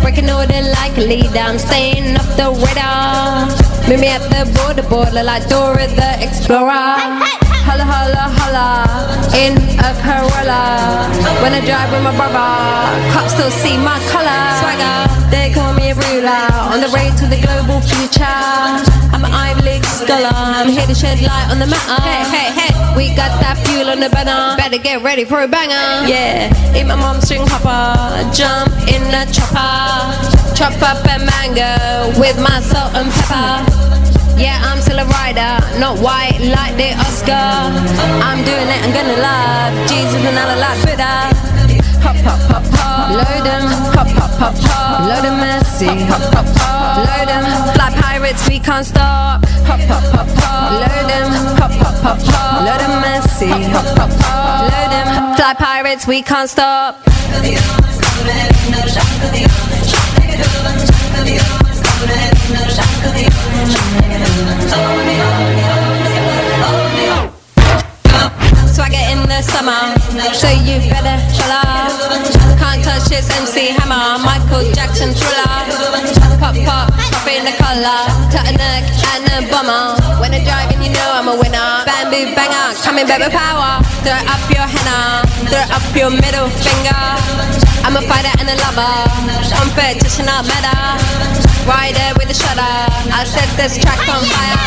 Breaking 0.00 0.30
order 0.30 0.62
like 0.80 0.96
a 0.96 1.02
lead 1.02 1.34
down, 1.34 1.58
staying 1.58 2.16
off 2.16 2.36
the 2.38 2.48
radar. 2.64 3.75
Meet 3.88 4.00
me 4.00 4.08
at 4.10 4.18
the 4.26 4.42
border, 4.58 4.82
border 4.82 5.22
like 5.22 5.46
Dora 5.48 5.86
the 5.86 6.18
Explorer. 6.18 7.22
Holla, 7.62 7.86
holla, 7.86 8.26
holla, 8.34 8.66
in 9.30 9.54
a 9.78 9.94
Corolla. 10.02 11.06
When 11.38 11.54
I 11.54 11.62
drive 11.62 11.94
with 11.94 12.02
my 12.02 12.10
brother, 12.18 12.50
cops 13.14 13.38
still 13.38 13.50
see 13.50 13.78
my 13.78 13.94
color. 14.10 14.42
Swagger, 14.58 15.30
they 15.30 15.54
call 15.54 15.70
me 15.78 15.90
a 15.90 15.94
ruler. 15.94 16.50
On 16.74 16.82
the 16.82 16.90
way 16.90 17.14
to 17.14 17.30
the 17.30 17.38
global 17.38 17.78
future. 17.86 18.26
I'm 19.14 19.22
an 19.22 19.30
Ivy 19.30 19.62
League 19.62 19.84
scholar. 19.86 20.34
I'm 20.34 20.68
here 20.68 20.86
to 20.86 20.94
shed 20.94 21.22
light 21.22 21.46
on 21.54 21.60
the 21.62 21.70
matter. 21.70 22.02
Hey, 22.02 22.26
hey, 22.26 22.50
hey, 22.58 22.72
we 22.98 23.14
got 23.14 23.38
that 23.38 23.54
fuel 23.66 23.86
on 23.90 24.00
the 24.00 24.10
banner. 24.10 24.56
Better 24.58 24.82
get 24.82 25.02
ready 25.02 25.24
for 25.24 25.42
a 25.42 25.48
banger. 25.48 26.10
Yeah, 26.10 26.50
eat 26.74 26.90
my 26.90 26.96
mom's 26.96 27.22
string 27.22 27.46
hopper. 27.46 28.18
Jump 28.34 28.74
in 28.90 29.02
the 29.14 29.30
chopper. 29.30 30.10
Chop 30.58 30.74
up 30.82 31.04
a 31.06 31.22
mango 31.22 32.18
with 32.18 32.34
my 32.42 32.58
salt 32.60 32.94
and 32.94 33.12
pepper. 33.12 33.75
Yeah, 34.36 34.60
I'm 34.68 34.80
still 34.80 34.98
a 34.98 35.06
rider, 35.06 35.52
not 35.78 35.98
white 35.98 36.38
like 36.40 36.76
the 36.76 36.92
Oscar. 37.04 37.46
I'm 38.28 38.44
doing 38.44 38.68
it, 38.68 38.80
I'm 38.84 38.92
gonna 38.92 39.18
love 39.28 39.72
Jesus 39.88 40.20
and 40.28 40.36
Allah 40.38 40.58
like 40.60 40.78
Buddha. 40.84 41.14
Hop, 42.04 42.16
hop, 42.26 42.40
hop, 42.50 42.64
hop, 42.76 43.10
load 43.18 43.46
'em. 43.46 43.66
Hop, 43.96 44.08
hop, 44.18 44.32
hop, 44.40 44.56
hop, 44.66 45.00
load 45.08 45.24
'em, 45.24 45.36
mercy. 45.40 45.90
Hop, 46.10 46.22
hop, 46.34 46.46
hop, 46.58 47.06
load 47.06 47.28
'em. 47.28 47.44
Fly 47.74 47.90
pirates, 48.00 48.42
we 48.48 48.58
can't 48.58 48.86
stop. 48.86 49.44
Hop, 49.66 49.80
hop, 49.90 50.04
hop, 50.14 50.28
hop, 50.40 50.70
load 50.82 51.10
'em. 51.10 51.32
Hop, 51.60 51.72
hop, 51.82 51.96
hop, 52.04 52.20
hop, 52.30 52.62
load 52.66 52.82
'em, 52.86 52.94
mercy. 53.00 53.52
Hop, 53.74 53.86
hop, 53.98 54.12
hop, 54.22 54.70
load 54.70 54.92
'em. 54.98 55.08
Fly 55.36 55.54
pirates, 55.54 56.06
we 56.06 56.22
can't 56.22 56.50
stop. 56.50 56.96
Swagger 68.70 69.04
in 69.10 69.26
the 69.26 69.42
summer, 69.42 69.82
so 70.32 70.48
you 70.48 70.78
better 70.86 71.18
shut 71.34 71.50
up. 71.50 71.90
Can't 72.58 72.84
touch 72.84 73.10
MC 73.10 73.74
Hammer, 73.74 74.22
Michael 74.22 74.70
Jackson 74.72 75.10
thriller. 75.14 75.44
Pop, 76.38 76.54
pop, 76.64 76.92
pop 76.92 77.26
in 77.26 77.44
the 77.44 77.50
neck 78.54 78.84
and 79.12 79.26
a 79.34 79.50
bummer. 79.50 79.98
When 80.20 80.34
I'm 80.34 80.44
driving, 80.44 80.82
you 80.84 80.92
know 80.92 81.10
I'm 81.12 81.28
a 81.28 81.34
winner. 81.34 81.84
Banger, 81.86 82.74
coming 82.84 83.06
back 83.06 83.18
with 83.18 83.32
power. 83.32 83.82
Throw 84.04 84.14
up 84.14 84.50
your 84.50 84.62
henna, 84.62 85.26
throw 85.50 85.74
up 85.74 85.96
your 85.96 86.10
middle 86.10 86.48
finger. 86.62 87.75
I'm 87.86 87.94
a 87.94 88.02
fighter 88.02 88.34
and 88.40 88.48
a 88.50 88.56
lover, 88.66 89.06
competition 89.54 90.26
not 90.26 90.44
matter. 90.44 90.74
Rider 91.70 92.18
with 92.18 92.28
a 92.28 92.34
shutter, 92.34 92.74
I 93.14 93.22
set 93.22 93.46
this 93.56 93.78
track 93.78 94.00
on 94.08 94.24
fire. 94.26 94.58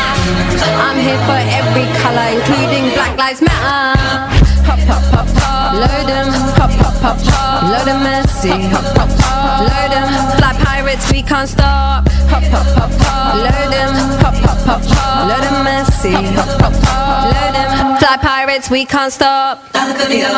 I'm 0.80 0.96
here 0.96 1.20
for 1.28 1.36
every 1.52 1.84
color, 2.00 2.40
including 2.40 2.94
Black 2.94 3.18
Lives 3.18 3.42
Matter. 3.42 4.49
Pop, 4.70 4.78
pop, 4.86 5.02
pop, 5.10 5.26
pop. 5.34 5.72
Load 5.82 6.10
'em. 6.10 6.30
Pop, 6.54 6.70
pop, 6.78 6.94
pop, 7.02 7.16
pop. 7.26 7.62
Load 7.70 7.88
'em 7.88 8.02
messy. 8.04 8.54
Pop, 8.70 8.86
pop, 8.94 9.10
pop. 9.18 9.66
Load 9.66 9.92
'em. 9.98 10.10
Fly 10.38 10.52
pirates, 10.64 11.10
we 11.10 11.22
can't 11.22 11.48
stop. 11.48 12.06
Pop, 12.30 12.44
pop, 12.52 12.66
pop, 12.76 12.90
pop. 13.02 13.34
Load 13.34 13.74
'em. 13.74 13.94
Pop, 14.22 14.34
pop, 14.44 14.58
pop, 14.66 14.82
pop. 14.94 15.28
Load 15.28 15.44
'em 15.48 15.64
messy. 15.64 16.14
Pop, 16.36 16.50
pop, 16.60 16.74
pop. 16.84 17.32
Load 17.32 17.56
'em. 17.60 17.98
Fly 17.98 18.16
pirates, 18.22 18.70
we 18.70 18.84
can't 18.84 19.12
stop. 19.12 19.58
Everybody 19.74 20.20
in 20.20 20.30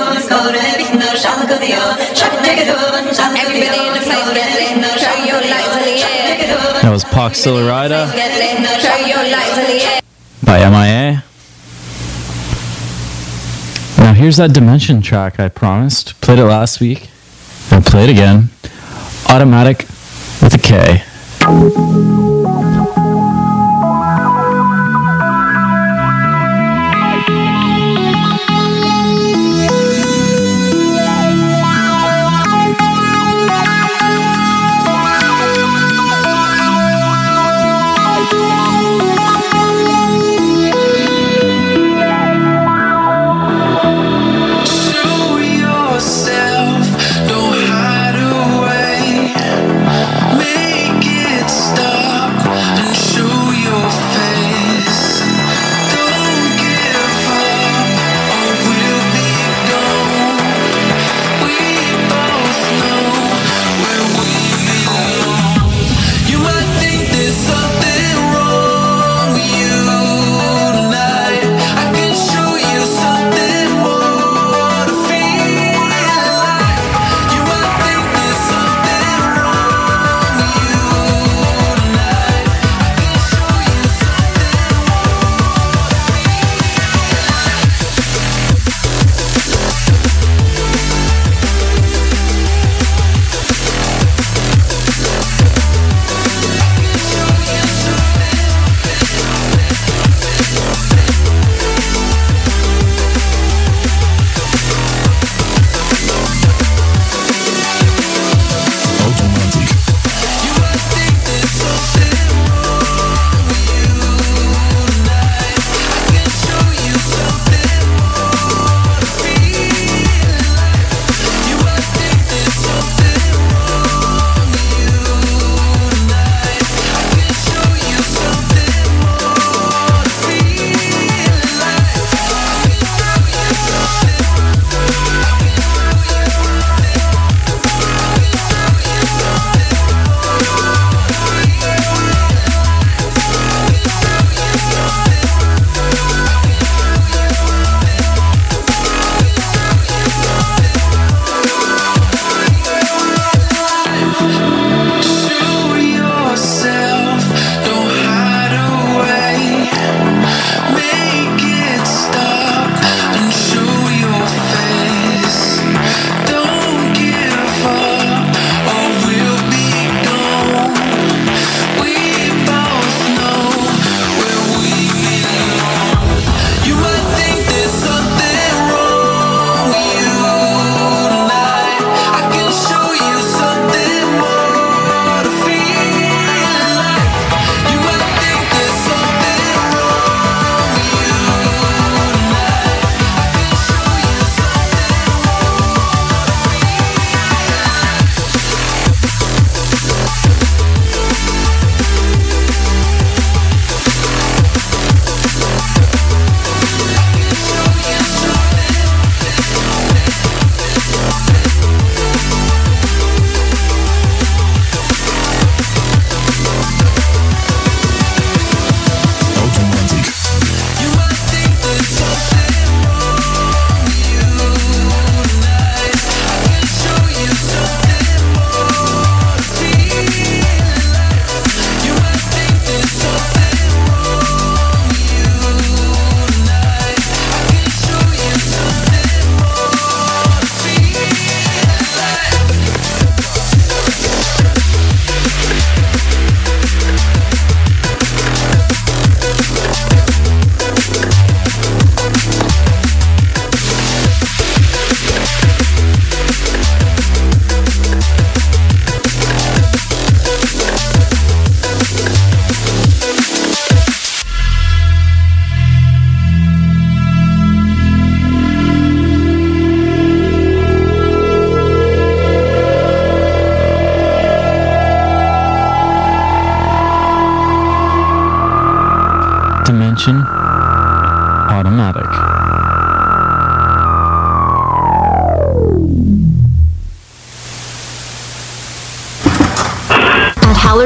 the 3.93 4.01
place 4.01 4.31
get 4.33 4.51
lit. 4.57 4.73
Throw 5.03 5.17
your 5.31 5.43
lights 5.53 5.77
in 5.77 5.85
the 5.85 5.97
air. 6.09 6.81
That 6.81 6.91
was 6.91 7.05
Pox 7.05 7.47
Rider 7.47 8.11
Get 8.15 8.33
lit. 8.41 8.57
Throw 8.81 8.97
your 9.13 9.25
lights 9.35 9.59
in 9.59 9.67
the 9.73 9.79
air. 9.85 10.01
by 10.43 10.59
MIA. 10.71 11.23
Now 13.99 14.15
here's 14.15 14.37
that 14.39 14.53
Dimension 14.53 15.03
track 15.03 15.39
I 15.39 15.49
promised. 15.49 16.21
Played 16.21 16.39
it 16.41 16.45
last 16.45 16.81
week. 16.81 17.09
I'll 17.71 17.83
play 17.83 18.05
it 18.05 18.11
again. 18.11 18.51
Automatic 19.29 19.87
with 20.41 20.55
a 20.55 20.59
K. 20.59 22.32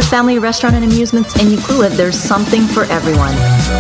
Family 0.09 0.39
Restaurant 0.39 0.77
and 0.77 0.85
Amusements 0.85 1.37
in 1.41 1.51
Euclid, 1.51 1.93
there's 1.93 2.19
something 2.19 2.63
for 2.63 2.85
everyone. 2.85 3.35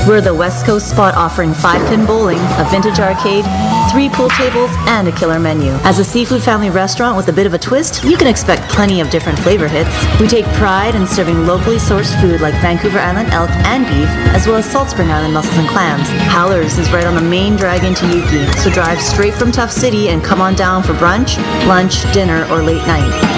We're 0.08 0.20
the 0.20 0.34
West 0.34 0.66
Coast 0.66 0.90
spot 0.90 1.14
offering 1.14 1.54
five-pin 1.54 2.04
bowling, 2.04 2.40
a 2.58 2.66
vintage 2.68 2.98
arcade, 2.98 3.44
three 3.92 4.08
pool 4.08 4.28
tables, 4.30 4.70
and 4.88 5.06
a 5.06 5.12
killer 5.12 5.38
menu. 5.38 5.70
As 5.84 6.00
a 6.00 6.04
seafood 6.04 6.42
family 6.42 6.68
restaurant 6.68 7.16
with 7.16 7.28
a 7.28 7.32
bit 7.32 7.46
of 7.46 7.54
a 7.54 7.58
twist, 7.58 8.02
you 8.02 8.16
can 8.16 8.26
expect 8.26 8.68
plenty 8.72 9.00
of 9.00 9.08
different 9.08 9.38
flavor 9.38 9.68
hits. 9.68 9.88
We 10.20 10.26
take 10.26 10.44
pride 10.54 10.96
in 10.96 11.06
serving 11.06 11.46
locally 11.46 11.76
sourced 11.76 12.20
food 12.20 12.40
like 12.40 12.54
Vancouver 12.54 12.98
Island 12.98 13.30
elk 13.30 13.50
and 13.64 13.86
beef, 13.86 14.08
as 14.34 14.48
well 14.48 14.56
as 14.56 14.70
Salt 14.70 14.90
Spring 14.90 15.10
Island 15.12 15.32
mussels 15.32 15.56
and 15.58 15.68
clams. 15.68 16.08
Howler's 16.26 16.76
is 16.76 16.90
right 16.90 17.06
on 17.06 17.14
the 17.14 17.22
main 17.22 17.54
drag 17.54 17.84
into 17.84 18.04
Ukee, 18.04 18.52
so 18.56 18.68
drive 18.70 19.00
straight 19.00 19.34
from 19.34 19.52
Tough 19.52 19.70
City 19.70 20.08
and 20.08 20.24
come 20.24 20.40
on 20.40 20.56
down 20.56 20.82
for 20.82 20.92
brunch, 20.94 21.38
lunch, 21.68 22.02
dinner, 22.12 22.44
or 22.50 22.62
late 22.62 22.84
night. 22.88 23.35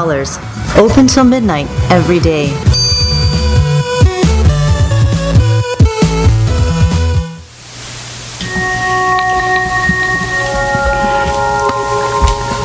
Howlers. 0.00 0.38
Open 0.78 1.06
till 1.06 1.24
midnight 1.24 1.66
every 1.90 2.20
day. 2.20 2.46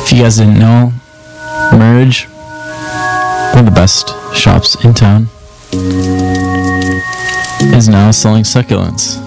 If 0.02 0.12
you 0.12 0.22
guys 0.22 0.38
didn't 0.38 0.58
know, 0.58 0.94
Merge, 1.72 2.24
one 2.24 3.58
of 3.58 3.66
the 3.66 3.72
best 3.74 4.14
shops 4.34 4.82
in 4.82 4.94
town, 4.94 5.28
is 7.76 7.86
now 7.86 8.12
selling 8.12 8.44
succulents. 8.44 9.18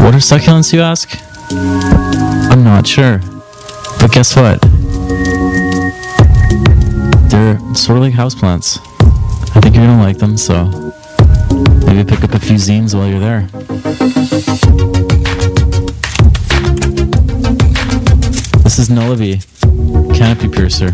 What 0.00 0.12
are 0.12 0.18
succulents, 0.18 0.72
you 0.72 0.80
ask? 0.80 1.08
I'm 1.52 2.64
not 2.64 2.84
sure. 2.84 3.20
But 4.00 4.10
guess 4.10 4.34
what? 4.34 4.65
Sort 7.86 7.98
of 7.98 8.02
like 8.02 8.14
houseplants. 8.14 8.80
I 9.54 9.60
think 9.60 9.76
you're 9.76 9.86
gonna 9.86 10.02
like 10.02 10.18
them, 10.18 10.36
so 10.36 10.64
maybe 11.86 12.02
pick 12.02 12.24
up 12.24 12.34
a 12.34 12.40
few 12.40 12.56
zines 12.56 12.96
while 12.96 13.06
you're 13.06 13.20
there. 13.20 13.42
This 18.64 18.80
is 18.80 18.88
Nullivy, 18.88 19.38
Canopy 20.18 20.48
Piercer. 20.48 20.90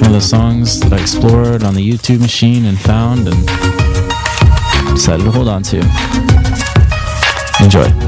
One 0.00 0.06
of 0.06 0.12
the 0.12 0.20
songs 0.22 0.80
that 0.80 0.94
I 0.94 0.98
explored 0.98 1.62
on 1.62 1.74
the 1.74 1.86
YouTube 1.86 2.22
machine 2.22 2.64
and 2.64 2.80
found 2.80 3.28
and 3.28 3.46
decided 4.94 5.24
to 5.24 5.30
hold 5.30 5.48
on 5.48 5.62
to. 5.64 5.80
Enjoy. 7.62 8.07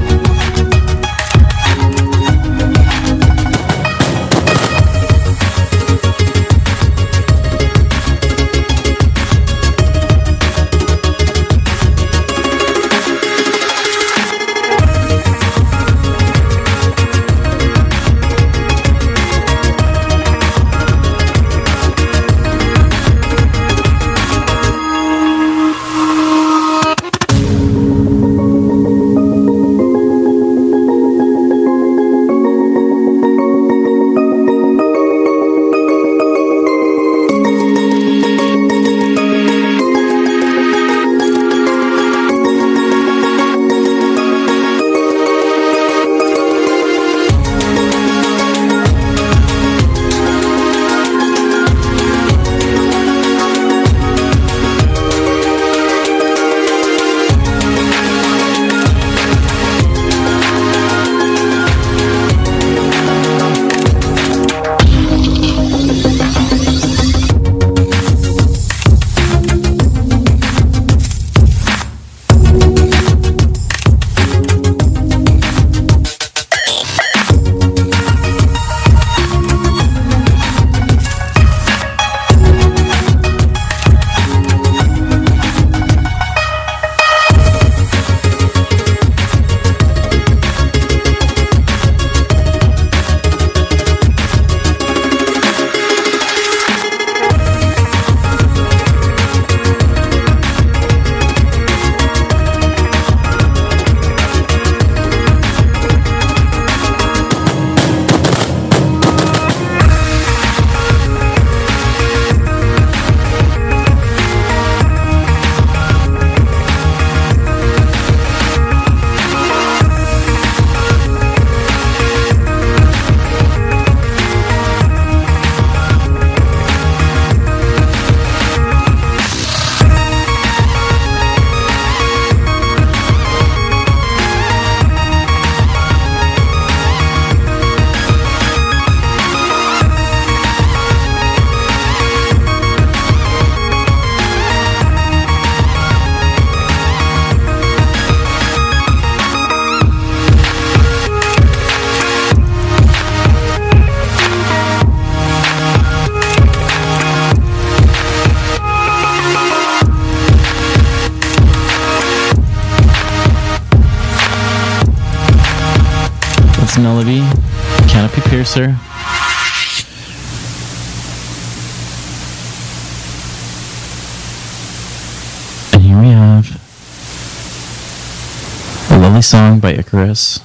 Song 179.31 179.61
by 179.61 179.71
Icarus. 179.71 180.43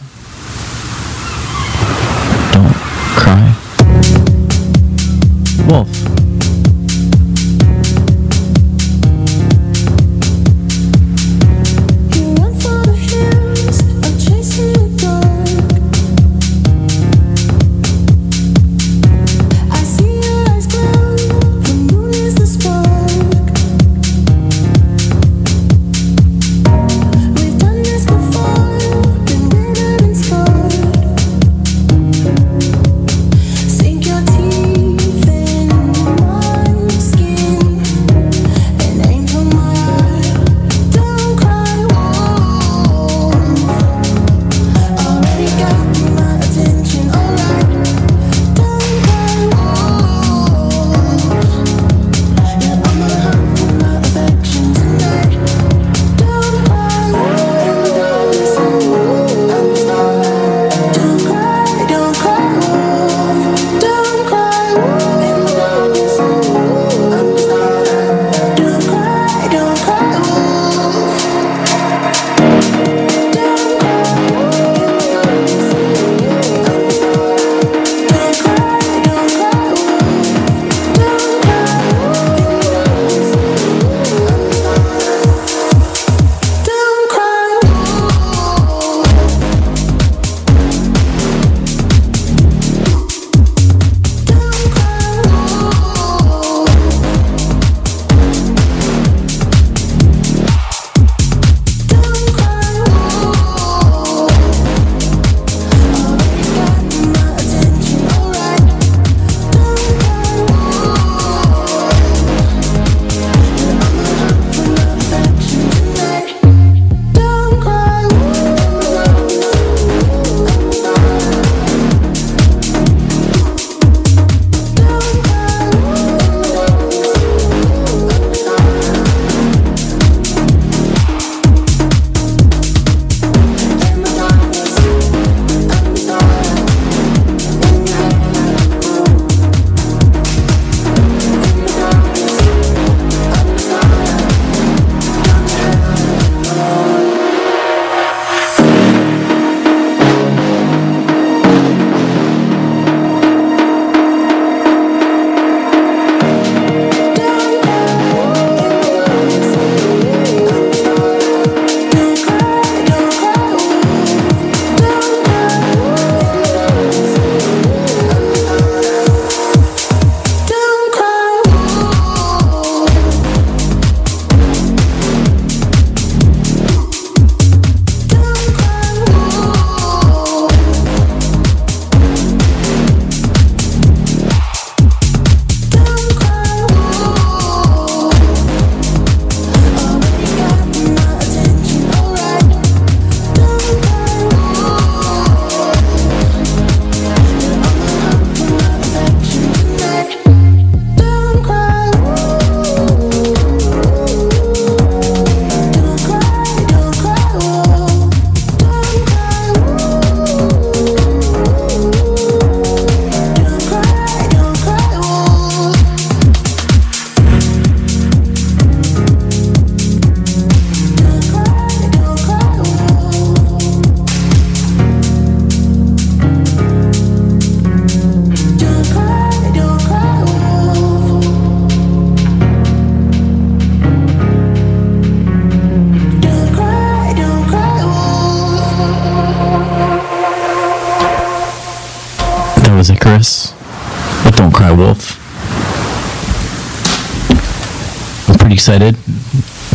Excited. 248.66 248.96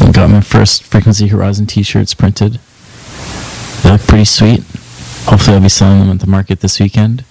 I 0.06 0.12
got 0.12 0.30
my 0.30 0.42
first 0.42 0.84
Frequency 0.84 1.28
Horizon 1.28 1.66
t-shirts 1.66 2.14
printed. 2.14 2.60
They 3.84 3.90
look 3.90 4.02
pretty 4.02 4.26
sweet. 4.26 4.66
Hopefully 5.24 5.56
I'll 5.56 5.64
be 5.64 5.70
selling 5.70 6.00
them 6.00 6.10
at 6.10 6.20
the 6.20 6.28
market 6.28 6.60
this 6.60 6.78
weekend. 6.78 7.24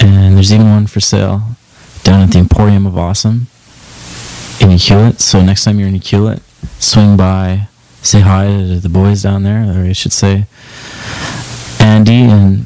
And 0.00 0.36
there's 0.36 0.52
even 0.52 0.68
one 0.68 0.88
for 0.88 0.98
sale 0.98 1.42
down 2.02 2.22
at 2.22 2.32
the 2.32 2.40
Emporium 2.40 2.86
of 2.86 2.98
Awesome 2.98 3.46
in 4.60 4.70
Hewlett. 4.70 5.20
So 5.20 5.44
next 5.44 5.62
time 5.62 5.78
you're 5.78 5.86
in 5.86 5.94
Hewlett, 5.94 6.42
swing 6.80 7.16
by, 7.16 7.68
say 8.02 8.18
hi 8.18 8.48
to 8.48 8.80
the 8.80 8.88
boys 8.88 9.22
down 9.22 9.44
there, 9.44 9.62
or 9.62 9.84
I 9.84 9.92
should 9.92 10.12
say 10.12 10.46
Andy 11.78 12.24
and 12.24 12.63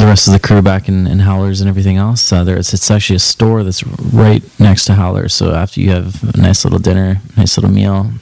the 0.00 0.06
rest 0.06 0.26
of 0.26 0.32
the 0.32 0.38
crew 0.38 0.62
back 0.62 0.88
in, 0.88 1.06
in 1.06 1.20
Howlers 1.20 1.60
and 1.60 1.68
everything 1.68 1.96
else. 1.96 2.32
Uh, 2.32 2.44
there, 2.44 2.56
it's, 2.58 2.72
it's 2.74 2.90
actually 2.90 3.16
a 3.16 3.20
store 3.20 3.62
that's 3.62 3.84
right 3.86 4.42
next 4.60 4.84
to 4.86 4.94
Howlers. 4.94 5.34
So 5.34 5.54
after 5.54 5.80
you 5.80 5.90
have 5.90 6.34
a 6.34 6.40
nice 6.40 6.64
little 6.64 6.78
dinner, 6.78 7.20
nice 7.36 7.56
little 7.56 7.70
meal, 7.70 8.12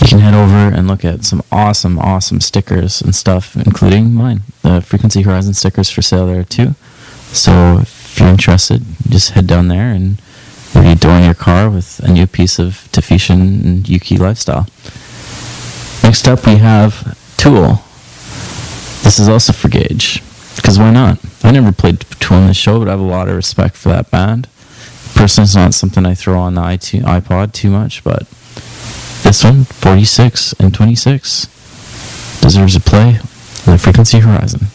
you 0.00 0.06
can 0.06 0.18
head 0.20 0.34
over 0.34 0.74
and 0.74 0.86
look 0.86 1.04
at 1.04 1.24
some 1.24 1.42
awesome, 1.50 1.98
awesome 1.98 2.40
stickers 2.40 3.00
and 3.00 3.14
stuff, 3.14 3.56
including 3.56 4.14
mine. 4.14 4.42
The 4.62 4.80
Frequency 4.80 5.22
Horizon 5.22 5.54
stickers 5.54 5.90
for 5.90 6.02
sale 6.02 6.26
there 6.26 6.44
too. 6.44 6.74
So 7.32 7.78
if 7.80 8.18
you're 8.18 8.28
interested, 8.28 8.82
just 9.08 9.30
head 9.32 9.46
down 9.46 9.68
there 9.68 9.90
and 9.90 10.20
maybe 10.74 10.92
adorn 10.92 11.24
your 11.24 11.34
car 11.34 11.68
with 11.68 12.00
a 12.00 12.10
new 12.10 12.26
piece 12.26 12.58
of 12.58 12.88
Tafishan 12.92 13.64
and 13.64 13.84
Ukee 13.84 14.18
lifestyle. 14.18 14.66
Next 16.02 16.28
up, 16.28 16.46
we 16.46 16.56
have 16.56 17.16
Tool. 17.36 17.82
This 19.02 19.18
is 19.18 19.28
also 19.28 19.52
for 19.52 19.68
Gage, 19.68 20.22
because 20.68 20.78
why 20.78 20.90
not? 20.90 21.18
I 21.42 21.50
never 21.50 21.72
played 21.72 22.00
Tool 22.20 22.36
on 22.36 22.46
the 22.46 22.52
show, 22.52 22.78
but 22.78 22.88
I 22.88 22.90
have 22.90 23.00
a 23.00 23.02
lot 23.02 23.30
of 23.30 23.36
respect 23.36 23.74
for 23.74 23.88
that 23.88 24.10
band. 24.10 24.48
Personally, 25.14 25.46
it's 25.46 25.54
not 25.54 25.72
something 25.72 26.04
I 26.04 26.12
throw 26.12 26.38
on 26.38 26.56
the 26.56 26.60
iTunes, 26.60 27.04
iPod 27.04 27.54
too 27.54 27.70
much, 27.70 28.04
but 28.04 28.28
this 29.22 29.42
one, 29.42 29.64
46 29.64 30.52
and 30.60 30.74
26, 30.74 31.46
deserves 32.42 32.76
a 32.76 32.80
play 32.80 33.18
on 33.66 33.72
the 33.72 33.78
Frequency 33.78 34.18
Horizon. 34.18 34.67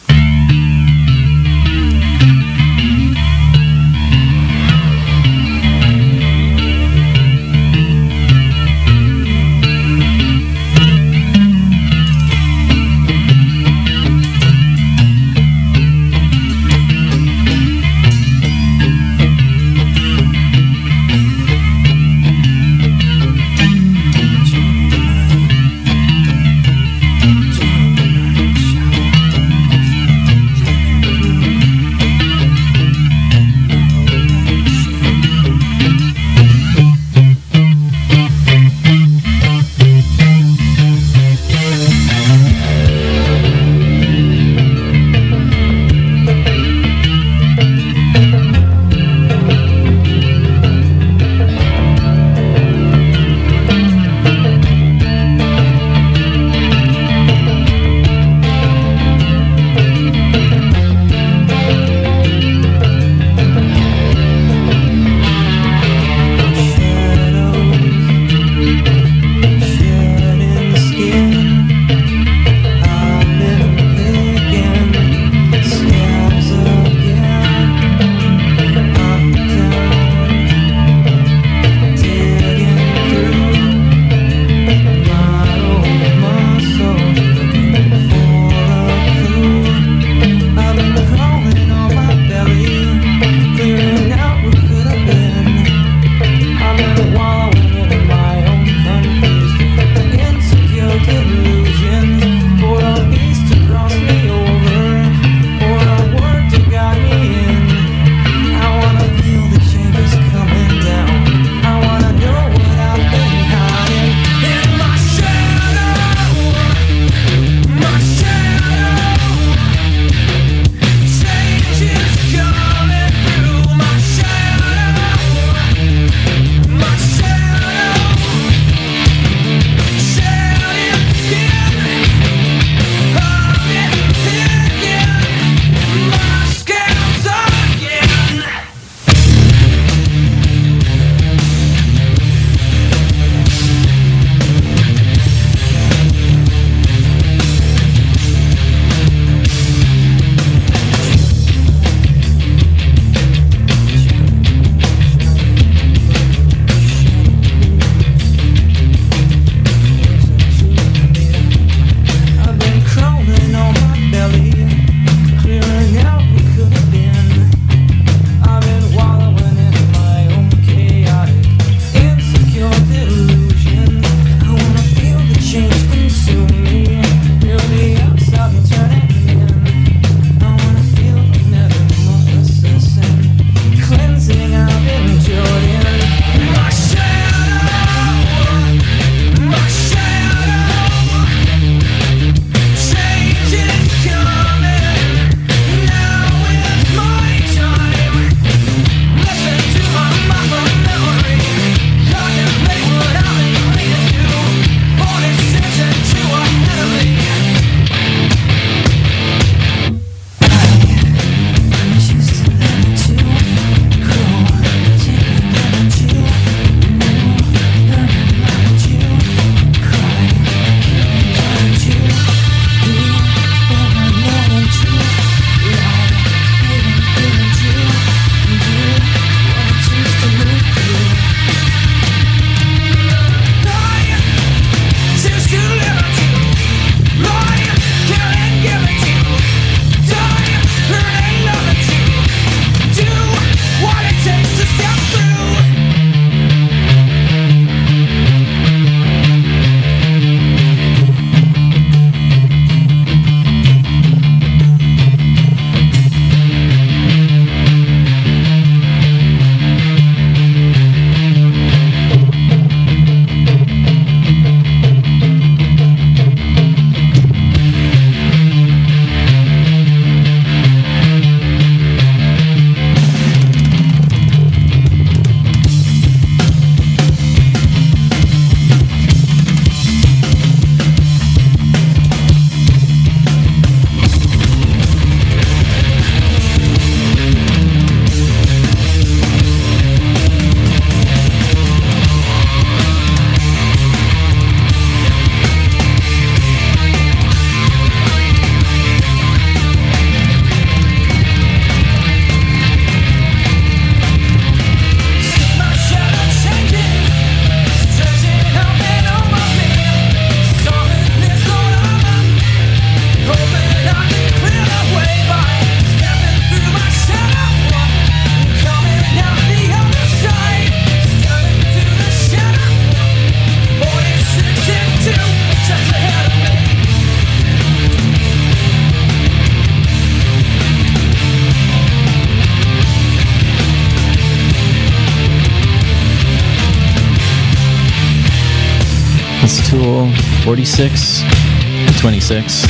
46 340.64 341.24
and 341.24 341.97
26. 341.97 342.61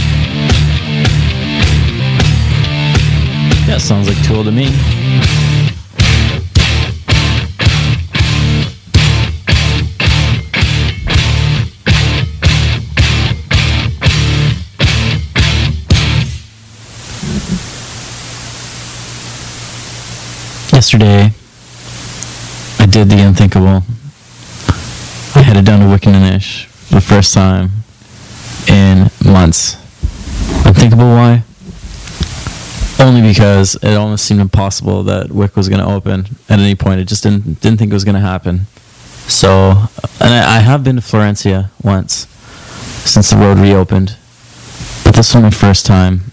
That 3.68 3.78
sounds 3.80 4.08
like 4.08 4.18
Tool 4.26 4.44
to 4.44 4.52
me. 4.52 4.64
Yesterday, 20.74 21.32
I 22.80 22.88
did 22.88 23.08
the 23.08 23.20
unthinkable. 23.20 23.84
I 25.36 25.44
headed 25.44 25.66
down 25.66 25.82
to 25.82 25.86
Wickaninnish 25.86 26.66
for 26.66 26.96
the 26.96 27.02
first 27.02 27.36
time 27.36 27.83
Unthinkable 29.44 31.04
why? 31.04 31.44
Only 32.98 33.22
because 33.22 33.76
it 33.76 33.96
almost 33.96 34.24
seemed 34.24 34.40
impossible 34.40 35.04
that 35.04 35.32
Wick 35.32 35.58
was 35.58 35.68
going 35.68 35.82
to 35.82 35.86
open 35.86 36.38
at 36.48 36.60
any 36.60 36.76
point. 36.76 37.02
It 37.02 37.10
just 37.10 37.24
didn't 37.24 37.60
didn't 37.60 37.78
think 37.78 37.92
it 37.92 37.94
was 37.94 38.06
going 38.06 38.16
to 38.16 38.22
happen. 38.22 38.68
So, 39.28 39.72
and 40.22 40.34
I, 40.34 40.58
I 40.58 40.60
have 40.60 40.86
been 40.86 40.96
to 40.96 41.02
Florencia 41.02 41.72
once 41.84 42.26
since 43.04 43.32
the 43.32 43.36
road 43.36 43.58
reopened, 43.58 44.16
but 45.04 45.14
this 45.14 45.34
was 45.34 45.44
my 45.44 45.50
first 45.50 45.86
time 45.86 46.32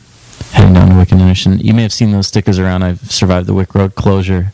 heading 0.52 0.74
down 0.74 0.90
to 0.90 0.94
Wickaninnish. 0.94 1.46
And 1.46 1.61
you 1.61 1.74
may 1.74 1.82
have 1.82 1.92
seen 1.92 2.12
those 2.12 2.28
stickers 2.28 2.61
around. 2.61 2.84
I've 2.84 3.11
survived 3.11 3.48
the 3.48 3.54
Wick 3.54 3.74
Road 3.74 3.96
closure. 3.96 4.52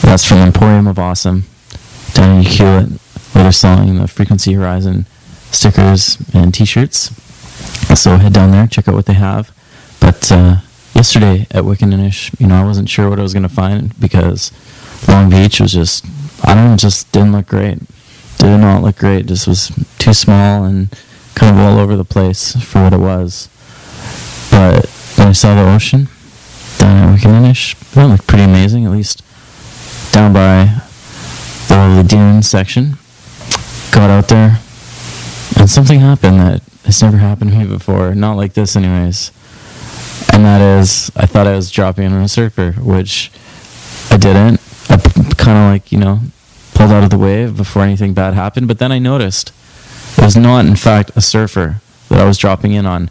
That's 0.00 0.24
from 0.24 0.38
Emporium 0.38 0.86
of 0.86 0.98
Awesome 0.98 1.44
down 2.14 2.38
in 2.38 2.42
Hewitt, 2.42 2.88
where 3.32 3.44
they're 3.44 3.52
selling 3.52 3.98
the 3.98 4.08
Frequency 4.08 4.54
Horizon 4.54 5.04
stickers 5.50 6.18
and 6.34 6.52
T-shirts. 6.52 7.10
So 7.98 8.16
head 8.16 8.32
down 8.32 8.50
there, 8.50 8.66
check 8.66 8.88
out 8.88 8.94
what 8.94 9.06
they 9.06 9.14
have. 9.14 9.50
But 10.00 10.30
uh, 10.30 10.56
yesterday 10.94 11.46
at 11.50 11.64
Wickaninnish, 11.64 12.38
you 12.40 12.46
know, 12.46 12.56
I 12.56 12.64
wasn't 12.64 12.88
sure 12.88 13.08
what 13.08 13.18
I 13.18 13.22
was 13.22 13.32
going 13.32 13.42
to 13.42 13.48
find 13.48 13.98
because 13.98 14.52
Long 15.08 15.30
Beach 15.30 15.60
was 15.60 15.72
just, 15.72 16.04
I 16.44 16.54
don't 16.54 16.70
know, 16.70 16.76
just 16.76 17.10
didn't 17.12 17.32
look 17.32 17.46
great. 17.46 17.78
Did 18.38 18.58
not 18.58 18.82
look 18.82 18.96
great. 18.96 19.26
Just 19.26 19.46
was 19.48 19.72
too 19.98 20.12
small 20.12 20.64
and 20.64 20.90
kind 21.34 21.56
of 21.56 21.62
all 21.62 21.78
over 21.78 21.96
the 21.96 22.04
place 22.04 22.54
for 22.64 22.82
what 22.82 22.92
it 22.92 23.00
was. 23.00 23.48
But 24.50 24.86
when 25.16 25.28
I 25.28 25.32
saw 25.32 25.54
the 25.54 25.74
ocean 25.74 26.08
down 26.78 27.14
at 27.14 27.18
Wickaninnish, 27.18 27.96
it 27.96 28.06
looked 28.06 28.26
pretty 28.26 28.44
amazing, 28.44 28.84
at 28.84 28.92
least 28.92 29.22
down 30.12 30.32
by 30.32 30.82
the 31.68 32.04
dune 32.06 32.42
section. 32.42 32.96
Got 33.90 34.10
out 34.10 34.28
there, 34.28 34.60
and 35.66 35.70
something 35.72 35.98
happened 35.98 36.38
that 36.38 36.62
has 36.84 37.02
never 37.02 37.16
happened 37.16 37.50
to 37.50 37.58
me 37.58 37.66
before. 37.66 38.14
Not 38.14 38.36
like 38.36 38.52
this, 38.52 38.76
anyways. 38.76 39.32
And 40.32 40.44
that 40.44 40.60
is, 40.60 41.10
I 41.16 41.26
thought 41.26 41.48
I 41.48 41.56
was 41.56 41.72
dropping 41.72 42.06
on 42.06 42.22
a 42.22 42.28
surfer, 42.28 42.70
which 42.74 43.32
I 44.12 44.16
didn't. 44.16 44.60
I 44.88 44.96
kind 45.36 45.58
of 45.58 45.72
like, 45.72 45.90
you 45.90 45.98
know, 45.98 46.20
pulled 46.74 46.92
out 46.92 47.02
of 47.02 47.10
the 47.10 47.18
wave 47.18 47.56
before 47.56 47.82
anything 47.82 48.14
bad 48.14 48.34
happened. 48.34 48.68
But 48.68 48.78
then 48.78 48.92
I 48.92 49.00
noticed 49.00 49.50
it 50.16 50.22
was 50.22 50.36
not, 50.36 50.66
in 50.66 50.76
fact, 50.76 51.10
a 51.16 51.20
surfer 51.20 51.80
that 52.10 52.20
I 52.20 52.24
was 52.26 52.38
dropping 52.38 52.70
in 52.70 52.86
on. 52.86 53.10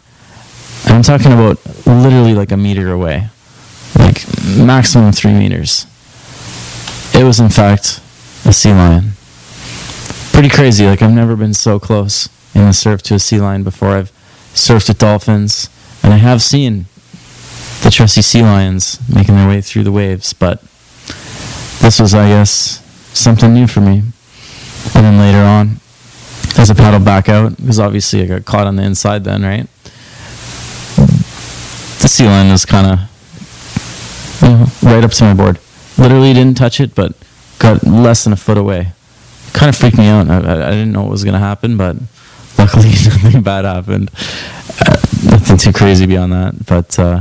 I'm 0.86 1.02
talking 1.02 1.32
about 1.32 1.58
literally 1.84 2.32
like 2.32 2.52
a 2.52 2.56
meter 2.56 2.90
away, 2.90 3.28
like 3.98 4.24
maximum 4.56 5.12
three 5.12 5.34
meters. 5.34 5.84
It 7.12 7.22
was, 7.22 7.38
in 7.38 7.50
fact, 7.50 8.00
a 8.46 8.52
sea 8.54 8.72
lion. 8.72 9.10
Pretty 10.32 10.48
crazy. 10.48 10.86
Like, 10.86 11.02
I've 11.02 11.12
never 11.12 11.36
been 11.36 11.52
so 11.52 11.78
close 11.78 12.30
in 12.56 12.64
the 12.64 12.72
surf 12.72 13.02
to 13.02 13.14
a 13.14 13.18
sea 13.18 13.38
lion 13.38 13.62
before. 13.62 13.90
I've 13.90 14.12
surfed 14.54 14.88
with 14.88 14.98
dolphins, 14.98 15.68
and 16.02 16.12
I 16.14 16.16
have 16.16 16.40
seen 16.42 16.86
the 17.82 17.90
trusty 17.90 18.22
sea 18.22 18.42
lions 18.42 18.98
making 19.12 19.36
their 19.36 19.46
way 19.46 19.60
through 19.60 19.84
the 19.84 19.92
waves, 19.92 20.32
but 20.32 20.62
this 21.80 22.00
was, 22.00 22.14
I 22.14 22.28
guess, 22.28 22.82
something 23.12 23.52
new 23.52 23.66
for 23.66 23.80
me. 23.80 24.02
And 24.94 25.04
then 25.04 25.18
later 25.18 25.42
on, 25.42 25.80
as 26.58 26.70
I 26.70 26.74
paddled 26.74 27.04
back 27.04 27.28
out, 27.28 27.56
because 27.58 27.78
obviously 27.78 28.22
I 28.22 28.26
got 28.26 28.46
caught 28.46 28.66
on 28.66 28.76
the 28.76 28.82
inside 28.82 29.24
then, 29.24 29.42
right? 29.42 29.68
The 32.00 32.08
sea 32.08 32.26
lion 32.26 32.50
was 32.50 32.64
kind 32.64 32.86
of 32.86 34.42
you 34.42 34.48
know, 34.48 34.66
right 34.82 35.04
up 35.04 35.10
to 35.10 35.24
my 35.24 35.34
board. 35.34 35.58
Literally 35.98 36.32
didn't 36.32 36.56
touch 36.56 36.80
it, 36.80 36.94
but 36.94 37.12
got 37.58 37.84
less 37.84 38.24
than 38.24 38.32
a 38.32 38.36
foot 38.36 38.56
away. 38.56 38.92
Kind 39.52 39.68
of 39.68 39.76
freaked 39.76 39.98
me 39.98 40.08
out. 40.08 40.28
I, 40.30 40.38
I 40.38 40.70
didn't 40.70 40.92
know 40.92 41.02
what 41.02 41.10
was 41.10 41.24
going 41.24 41.34
to 41.34 41.40
happen, 41.40 41.76
but 41.76 41.96
luckily 42.66 42.90
nothing 43.24 43.42
bad 43.42 43.64
happened. 43.64 44.10
Uh, 44.80 44.96
nothing 45.24 45.56
too 45.56 45.72
crazy 45.72 46.06
beyond 46.06 46.32
that. 46.32 46.66
But 46.66 46.98
uh, 46.98 47.20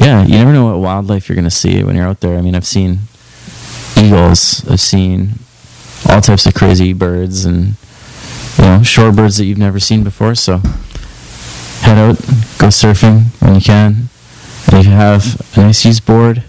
yeah, 0.00 0.24
you 0.24 0.36
never 0.38 0.52
know 0.52 0.66
what 0.66 0.78
wildlife 0.80 1.28
you're 1.28 1.36
going 1.36 1.44
to 1.44 1.50
see 1.50 1.82
when 1.82 1.96
you're 1.96 2.06
out 2.06 2.20
there. 2.20 2.36
I 2.36 2.40
mean, 2.40 2.54
I've 2.54 2.66
seen 2.66 3.00
eagles, 4.00 4.68
I've 4.68 4.80
seen 4.80 5.34
all 6.08 6.20
types 6.20 6.46
of 6.46 6.54
crazy 6.54 6.92
birds 6.92 7.44
and 7.44 7.74
you 8.58 8.64
know 8.64 8.80
shorebirds 8.82 9.38
that 9.38 9.44
you've 9.44 9.58
never 9.58 9.78
seen 9.78 10.02
before. 10.02 10.34
So 10.34 10.58
head 10.58 11.98
out, 11.98 12.18
go 12.58 12.68
surfing 12.68 13.24
when 13.40 13.54
you 13.54 13.60
can, 13.60 14.08
and 14.66 14.78
if 14.78 14.86
you 14.86 14.92
have 14.92 15.56
a 15.56 15.60
nice 15.60 15.84
used 15.84 16.06
board, 16.06 16.42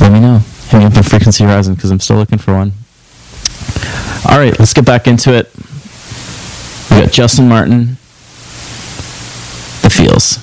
let 0.00 0.12
me 0.12 0.20
know. 0.20 0.40
Hit 0.68 0.78
me 0.78 0.84
up 0.84 0.96
on 0.96 1.02
Frequency 1.04 1.44
Horizon 1.44 1.74
because 1.74 1.90
I'm 1.90 2.00
still 2.00 2.16
looking 2.16 2.38
for 2.38 2.54
one. 2.54 2.72
All 4.28 4.38
right, 4.38 4.58
let's 4.58 4.74
get 4.74 4.84
back 4.84 5.06
into 5.06 5.32
it. 5.32 5.50
We 6.90 7.00
got 7.02 7.12
Justin 7.12 7.48
Martin, 7.48 7.96
The 9.82 9.90
Feels. 9.90 10.38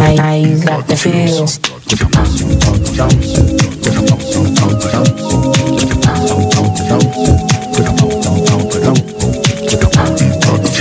I 0.00 0.60
got 0.64 0.86
the 0.86 0.96
feels. 0.96 1.58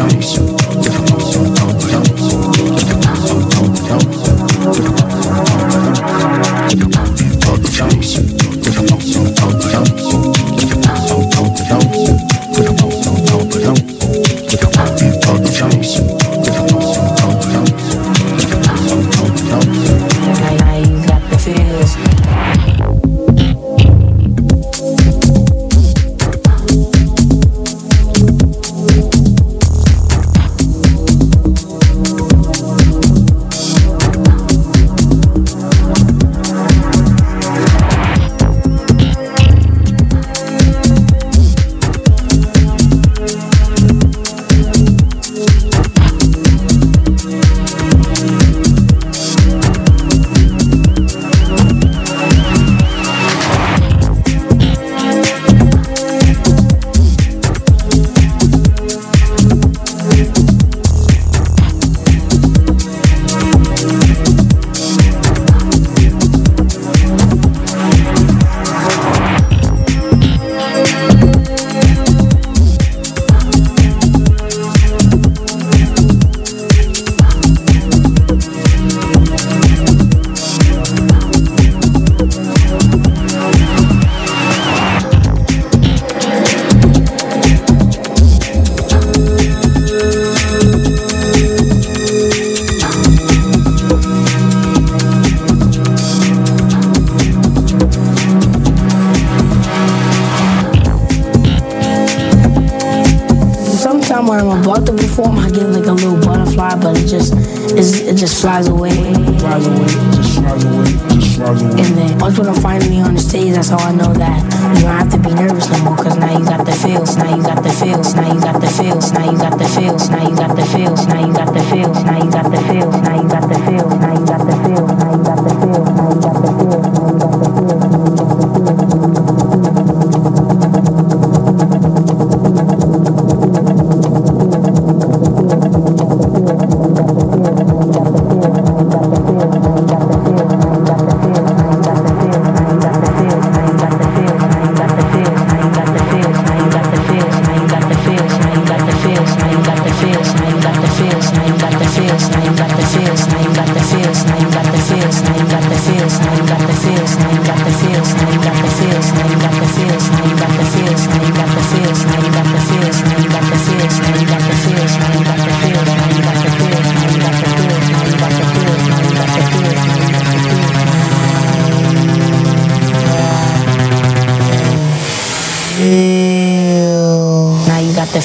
I 0.10 0.57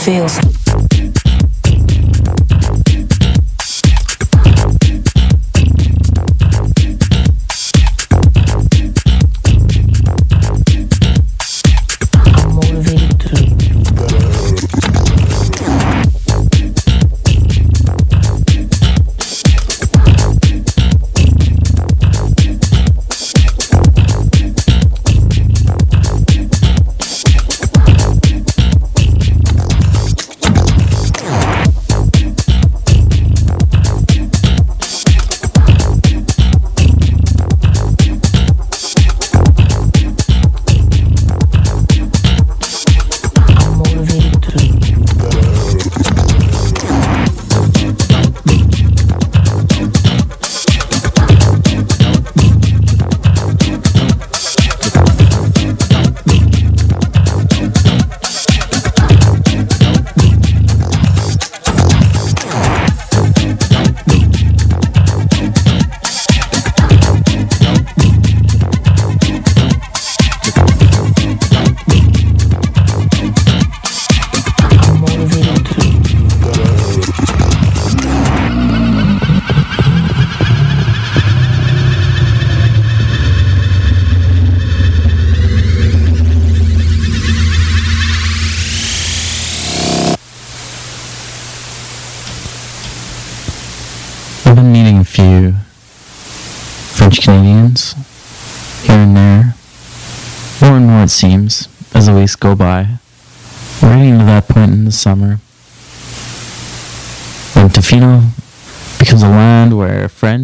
feels. 0.03 0.62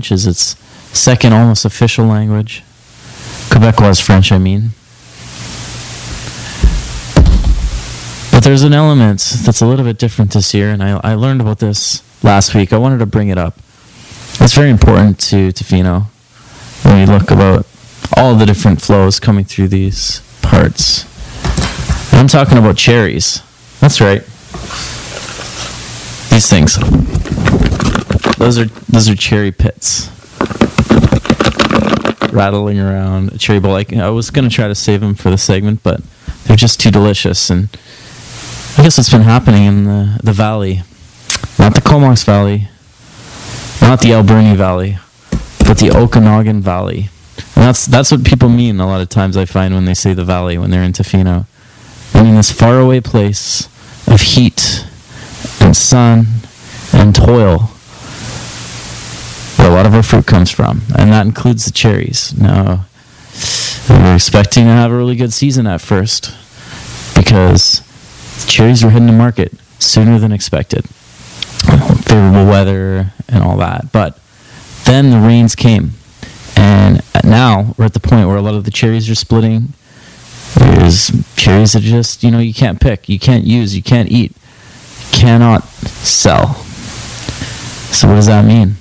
French 0.09 0.21
is 0.21 0.27
its 0.27 0.57
second 0.97 1.35
almost 1.35 1.67
official 1.67 2.07
language. 2.07 2.63
Quebecois 3.51 4.01
French, 4.01 4.33
I 4.33 4.39
mean. 4.39 4.71
But 8.33 8.43
there's 8.43 8.63
an 8.63 8.73
element 8.73 9.21
that's 9.45 9.61
a 9.61 9.67
little 9.67 9.85
bit 9.85 9.99
different 9.99 10.33
this 10.33 10.55
year, 10.55 10.71
and 10.71 10.83
I, 10.83 10.99
I 11.05 11.15
learned 11.15 11.43
about 11.43 11.59
this 11.59 12.03
last 12.23 12.55
week. 12.55 12.73
I 12.73 12.79
wanted 12.79 12.99
to 12.99 13.07
bring 13.07 13.29
it 13.29 13.37
up. 13.37 13.59
It's 14.41 14.55
very 14.55 14.71
important 14.71 15.21
to 15.31 15.53
Tofino 15.53 16.07
when 16.85 17.01
you 17.01 17.13
look 17.13 17.31
about 17.31 17.67
all 18.17 18.35
the 18.35 18.47
different 18.47 18.81
flows 18.81 19.21
coming 19.21 19.45
through 19.45 19.69
these 19.69 20.23
parts. 20.41 21.05
And 22.13 22.21
I'm 22.21 22.29
talking 22.29 22.57
about 22.57 22.79
cherries. 22.79 23.43
That's 23.81 24.01
right. 24.01 24.23
These 26.31 26.49
things. 26.49 27.58
Those 28.39 28.57
are 28.57 28.67
those 28.89 29.09
are 29.09 29.17
cherry 29.17 29.51
pits. 29.51 30.11
Rattling 32.33 32.79
around 32.79 33.33
a 33.33 33.39
cherry 33.39 33.59
bowl. 33.59 33.75
I 33.75 34.09
was 34.11 34.31
gonna 34.31 34.49
try 34.49 34.69
to 34.69 34.77
save 34.77 35.01
them 35.01 35.17
for 35.17 35.29
the 35.29 35.37
segment, 35.37 35.83
but 35.83 36.01
they're 36.45 36.57
just 36.57 36.79
too 36.79 36.93
delicious. 36.93 37.51
And 37.51 37.69
I 38.79 38.85
guess 38.85 38.97
what's 38.97 39.11
been 39.11 39.23
happening 39.23 39.65
in 39.65 39.85
the 39.85 40.21
the 40.23 40.33
valley, 40.33 40.83
not 41.59 41.75
the 41.75 41.81
Comox 41.81 42.23
Valley, 42.23 42.69
not 43.83 44.01
the 44.01 44.13
Alberni 44.13 44.55
Valley, 44.55 44.99
but 45.67 45.79
the 45.79 45.91
Okanagan 45.91 46.61
Valley. 46.61 47.09
And 47.57 47.65
that's 47.65 47.87
that's 47.87 48.13
what 48.13 48.23
people 48.25 48.49
mean 48.49 48.79
a 48.79 48.87
lot 48.87 49.01
of 49.01 49.09
times 49.09 49.37
I 49.37 49.47
find 49.47 49.75
when 49.75 49.85
they 49.85 49.95
say 49.95 50.15
the 50.15 50.25
valley 50.25 50.57
when 50.59 50.71
they're 50.71 50.85
in 50.85 50.93
Tofino. 50.93 51.47
I 52.15 52.23
mean 52.23 52.37
this 52.37 52.53
faraway 52.53 53.01
place 53.01 53.69
of 54.07 54.21
heat 54.21 54.87
and 55.61 55.77
sun 55.77 56.27
and 56.93 57.17
toil 57.17 57.71
where 59.59 59.71
a 59.71 59.75
lot 59.75 59.87
of 59.87 59.95
our 59.95 60.03
fruit 60.03 60.27
comes 60.27 60.51
from. 60.51 60.83
And 60.97 61.13
that 61.13 61.27
includes 61.27 61.65
the 61.65 61.73
cherries. 61.73 62.37
Now 62.39 62.87
we 63.89 63.97
were 63.97 64.15
expecting 64.15 64.65
to 64.65 64.71
have 64.71 64.91
a 64.91 64.97
really 64.97 65.17
good 65.17 65.33
season 65.33 65.67
at 65.67 65.81
first 65.81 66.35
because 67.15 67.83
cherries 68.47 68.85
were 68.85 68.91
hitting 68.91 69.07
the 69.07 69.13
market 69.13 69.53
sooner 69.79 70.19
than 70.19 70.33
expected 70.33 70.87
favorable 72.09 72.47
weather 72.47 73.13
and 73.29 73.43
all 73.43 73.57
that. 73.59 73.93
But 73.93 74.19
then 74.85 75.11
the 75.11 75.19
rains 75.19 75.55
came, 75.55 75.93
and 76.57 77.03
now 77.25 77.75
we're 77.77 77.85
at 77.85 77.95
the 77.95 78.01
point 78.01 78.27
where 78.27 78.37
a 78.37 78.43
lot 78.43 78.55
of 78.55 78.65
the 78.65 78.71
cherries 78.71 79.11
are 79.11 79.15
splitting. 79.15 79.75
There's 80.55 81.11
cherries 81.37 81.75
that 81.75 81.83
just 81.83 82.23
you 82.23 82.31
know 82.31 82.39
you 82.39 82.55
can't 82.55 82.81
pick, 82.81 83.09
you 83.09 83.19
can't 83.19 83.45
use, 83.45 83.77
you 83.77 83.83
can't 83.83 84.11
eat, 84.11 84.35
cannot 85.13 85.65
sell. 85.65 86.55
So 87.93 88.09
what 88.09 88.15
does 88.15 88.27
that 88.27 88.45
mean? 88.45 88.77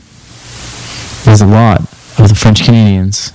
There's 1.28 1.42
a 1.42 1.46
lot 1.46 1.82
of 1.82 2.30
the 2.30 2.36
French 2.36 2.64
Canadians 2.64 3.34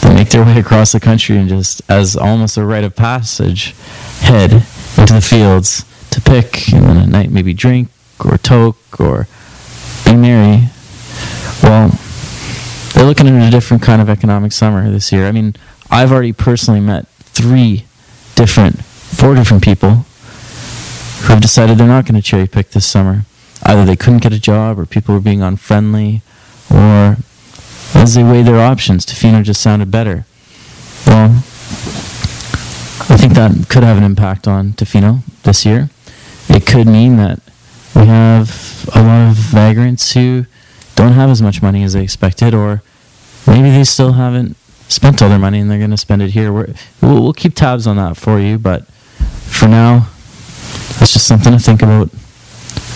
that 0.00 0.14
make 0.14 0.28
their 0.28 0.44
way 0.44 0.60
across 0.60 0.92
the 0.92 1.00
country 1.00 1.36
and 1.36 1.48
just 1.48 1.82
as 1.88 2.16
almost 2.16 2.56
a 2.56 2.64
rite 2.64 2.84
of 2.84 2.94
passage 2.94 3.74
head 4.20 4.52
into 4.96 5.12
the 5.12 5.20
fields 5.20 5.84
to 6.10 6.20
pick 6.20 6.72
and 6.72 6.84
then 6.84 6.96
at 6.98 7.08
night 7.08 7.30
maybe 7.32 7.52
drink 7.52 7.88
or 8.24 8.38
toke 8.38 9.00
or 9.00 9.26
be 10.04 10.14
merry. 10.14 10.68
Well, 11.64 11.98
they're 12.94 13.04
looking 13.04 13.26
at 13.26 13.48
a 13.48 13.50
different 13.50 13.82
kind 13.82 14.00
of 14.00 14.08
economic 14.08 14.52
summer 14.52 14.88
this 14.88 15.10
year. 15.10 15.26
I 15.26 15.32
mean, 15.32 15.56
I've 15.90 16.12
already 16.12 16.32
personally 16.32 16.80
met 16.80 17.08
three 17.08 17.86
different, 18.36 18.84
four 18.84 19.34
different 19.34 19.64
people 19.64 20.06
who 21.22 21.32
have 21.32 21.42
decided 21.42 21.76
they're 21.76 21.88
not 21.88 22.06
going 22.06 22.14
to 22.14 22.22
cherry 22.22 22.46
pick 22.46 22.70
this 22.70 22.86
summer. 22.86 23.24
Either 23.64 23.84
they 23.84 23.96
couldn't 23.96 24.22
get 24.22 24.32
a 24.32 24.38
job, 24.38 24.78
or 24.78 24.86
people 24.86 25.12
were 25.12 25.20
being 25.20 25.42
unfriendly, 25.42 26.22
or 26.74 27.16
as 27.94 28.14
they 28.14 28.24
weighed 28.24 28.46
their 28.46 28.60
options, 28.60 29.06
Tofino 29.06 29.42
just 29.42 29.62
sounded 29.62 29.90
better. 29.90 30.26
Well, 31.06 31.30
I 33.06 33.16
think 33.16 33.34
that 33.34 33.66
could 33.68 33.84
have 33.84 33.96
an 33.96 34.02
impact 34.04 34.48
on 34.48 34.72
Tofino 34.72 35.22
this 35.44 35.64
year. 35.64 35.90
It 36.48 36.66
could 36.66 36.86
mean 36.86 37.16
that 37.16 37.40
we 37.94 38.06
have 38.06 38.88
a 38.94 39.02
lot 39.02 39.30
of 39.30 39.36
vagrants 39.36 40.12
who 40.12 40.46
don't 40.96 41.12
have 41.12 41.30
as 41.30 41.40
much 41.40 41.62
money 41.62 41.82
as 41.84 41.92
they 41.92 42.02
expected, 42.02 42.54
or 42.54 42.82
maybe 43.46 43.70
they 43.70 43.84
still 43.84 44.12
haven't 44.12 44.56
spent 44.88 45.22
all 45.22 45.28
their 45.28 45.38
money 45.38 45.60
and 45.60 45.70
they're 45.70 45.78
going 45.78 45.90
to 45.90 45.96
spend 45.96 46.22
it 46.22 46.30
here. 46.30 46.52
We're, 46.52 46.74
we'll, 47.00 47.22
we'll 47.22 47.32
keep 47.32 47.54
tabs 47.54 47.86
on 47.86 47.96
that 47.96 48.16
for 48.16 48.38
you, 48.38 48.58
but 48.58 48.86
for 48.86 49.68
now, 49.68 50.08
it's 51.00 51.12
just 51.12 51.26
something 51.26 51.52
to 51.52 51.58
think 51.58 51.82
about 51.82 52.10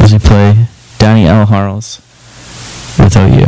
as 0.00 0.12
we 0.12 0.18
play 0.18 0.66
Danny 0.98 1.26
L. 1.26 1.40
Without 2.98 3.32
you. 3.38 3.46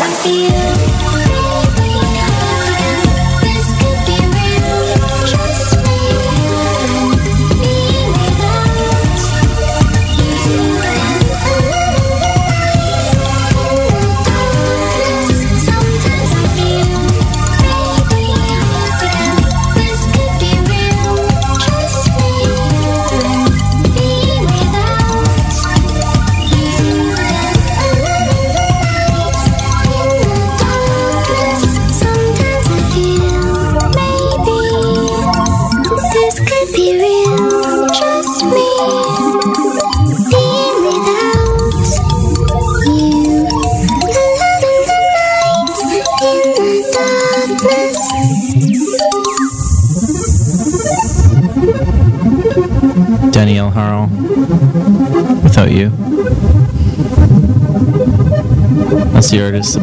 I 0.00 0.06
feel. 0.22 0.77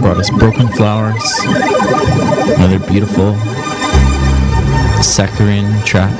Brought 0.05 0.17
us 0.17 0.29
Broken 0.29 0.67
Flowers. 0.67 1.39
Another 2.57 2.77
beautiful 2.77 3.33
saccharine 5.01 5.81
track. 5.83 6.15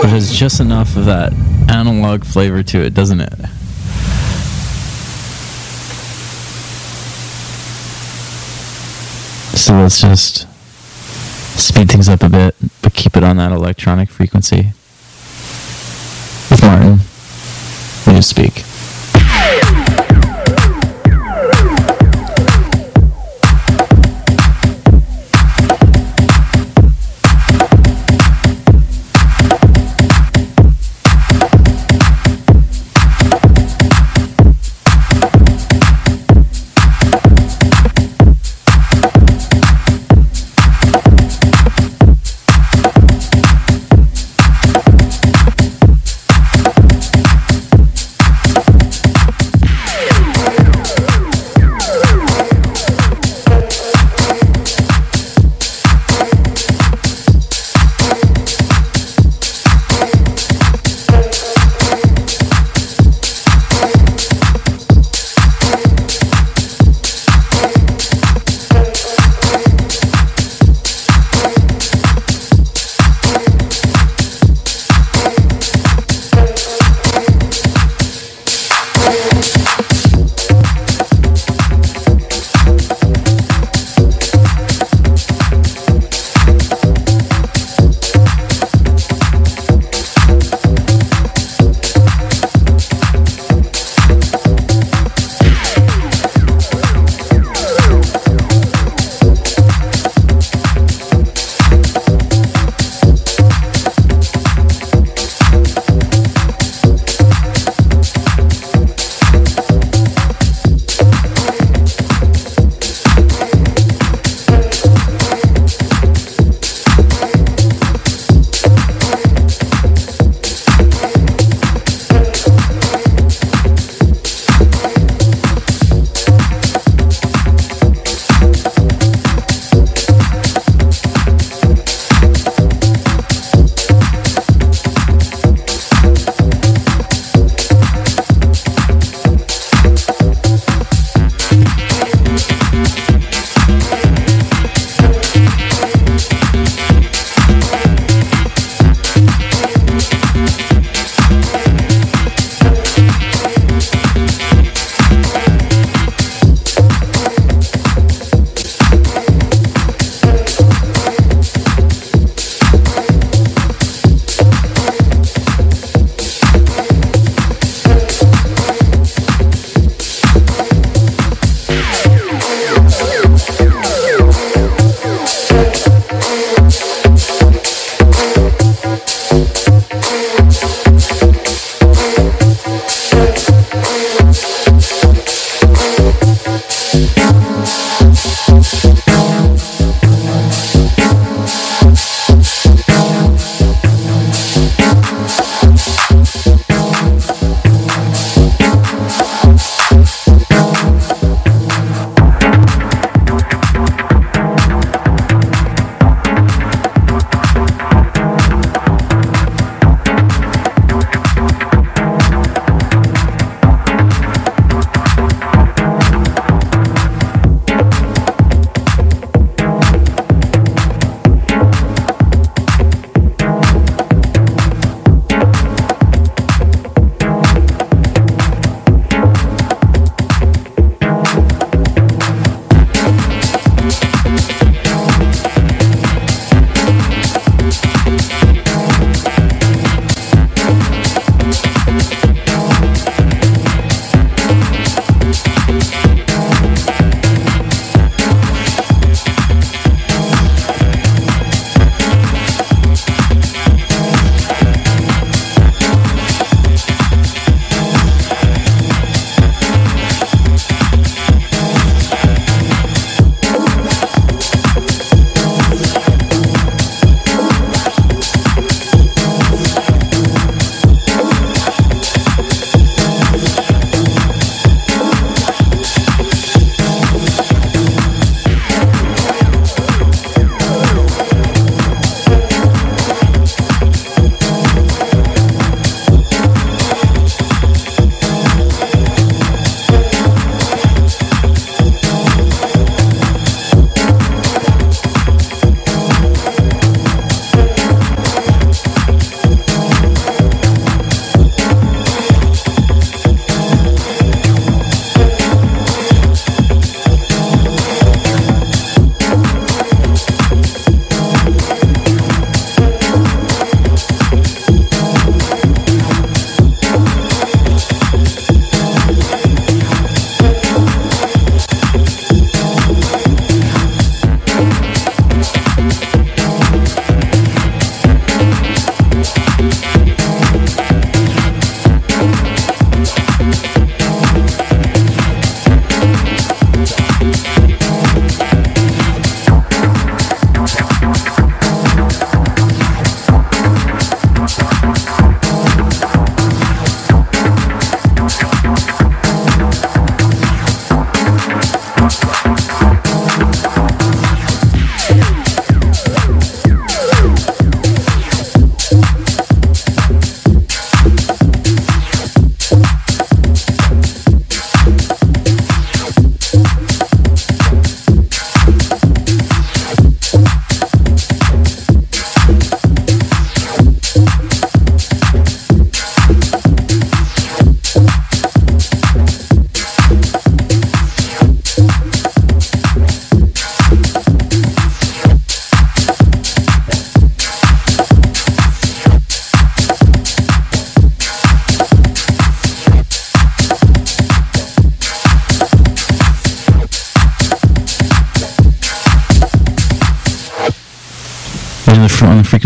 But 0.00 0.08
has 0.08 0.32
just 0.32 0.60
enough 0.60 0.96
of 0.96 1.04
that 1.04 1.34
analog 1.68 2.24
flavor 2.24 2.62
to 2.62 2.80
it, 2.80 2.94
doesn't 2.94 3.20
it? 3.20 3.34
So 9.58 9.74
let's 9.74 10.00
just 10.00 10.49
speed 11.80 11.92
things 11.92 12.10
up 12.10 12.22
a 12.22 12.28
bit, 12.28 12.54
but 12.82 12.92
keep 12.92 13.16
it 13.16 13.24
on 13.24 13.38
that 13.38 13.52
electronic 13.52 14.10
frequency. 14.10 14.72
With 16.50 16.60
Martin, 16.62 17.00
You 18.06 18.20
speak. 18.20 18.49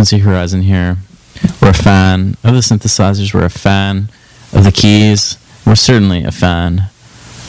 Frequency 0.05 0.28
horizon 0.28 0.60
here, 0.60 0.98
we're 1.62 1.70
a 1.70 1.72
fan 1.72 2.36
of 2.44 2.52
the 2.52 2.60
synthesizers. 2.60 3.32
We're 3.32 3.47
a 3.47 3.48
fan 3.48 4.10
of 4.52 4.62
the 4.62 4.70
keys. 4.70 5.39
We're 5.64 5.76
certainly 5.76 6.24
a 6.24 6.31
fan 6.31 6.90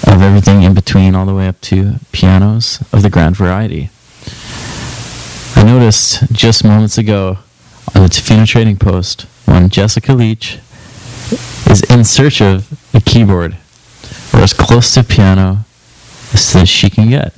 of 0.08 0.22
everything 0.22 0.64
in 0.64 0.74
between, 0.74 1.16
all 1.16 1.26
the 1.26 1.34
way 1.34 1.50
up 1.50 1.60
to 1.62 1.96
pianos 2.14 2.82
of 2.94 3.02
the 3.02 3.10
grand 3.10 3.36
variety. 3.36 3.90
I 5.58 5.64
noticed 5.66 6.32
just 6.32 6.64
moments 6.64 6.98
ago 6.98 7.40
on 7.94 8.04
the 8.04 8.08
Tofino 8.08 8.48
Trading 8.48 8.78
Post 8.78 9.24
when 9.44 9.68
Jessica 9.68 10.14
Leach 10.14 10.58
is 11.70 11.84
in 11.90 12.06
search 12.06 12.42
of 12.42 12.72
a 12.94 13.02
keyboard 13.02 13.58
or 14.34 14.40
as 14.40 14.54
close 14.54 14.94
to 14.94 15.04
piano 15.04 15.66
as 16.34 16.70
she 16.70 16.90
can 16.90 17.10
get. 17.10 17.34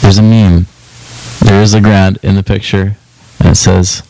There's 0.00 0.16
a 0.16 0.22
meme. 0.22 0.68
There 1.42 1.60
is 1.60 1.74
a 1.74 1.82
grand 1.82 2.18
in 2.22 2.34
the 2.34 2.42
picture, 2.42 2.96
and 3.46 3.52
it 3.52 3.58
says, 3.58 4.00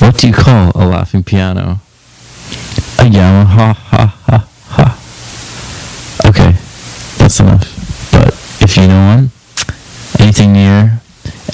"What 0.00 0.18
do 0.18 0.28
you 0.28 0.34
call 0.34 0.70
a 0.74 0.84
laughing 0.84 1.24
piano?" 1.24 1.80
A 2.98 3.04
Yamaha 3.04 3.74
ha 3.74 4.14
ha 4.26 4.46
ha. 4.68 4.98
Okay, 6.26 6.54
that's 7.16 7.40
enough. 7.40 7.64
But 8.12 8.34
if 8.60 8.76
you 8.76 8.86
know 8.86 9.06
one, 9.16 9.30
anything 10.18 10.52
near, 10.52 11.00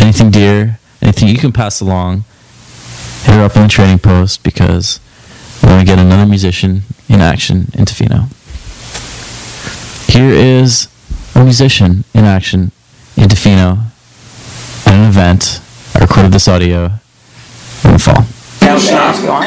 anything 0.01 0.33
dear, 0.33 0.81
anything 1.01 1.29
you 1.29 1.39
can 1.39 1.53
pass 1.53 1.81
along, 1.81 2.25
hit 3.23 3.37
her 3.37 3.45
up 3.45 3.57
on 3.57 3.63
the 3.63 3.69
trading 3.69 4.01
post 4.01 4.43
because 4.43 4.99
we're 5.63 5.69
gonna 5.69 5.85
get 5.85 6.01
another 6.01 6.27
musician 6.27 6.83
in 7.09 7.21
action 7.21 7.71
in 7.75 7.85
Tofino. 7.85 8.27
Here 10.13 10.31
is 10.31 10.89
a 11.37 11.45
musician 11.45 12.03
in 12.15 12.25
action 12.25 12.73
in 13.17 13.29
Tofino 13.29 13.79
at 14.87 14.95
an 14.95 15.09
event. 15.09 15.61
I 15.95 15.99
recorded 16.01 16.33
this 16.33 16.49
audio 16.49 16.85
in 17.85 17.93
the 17.93 17.99
fall. 17.99 18.25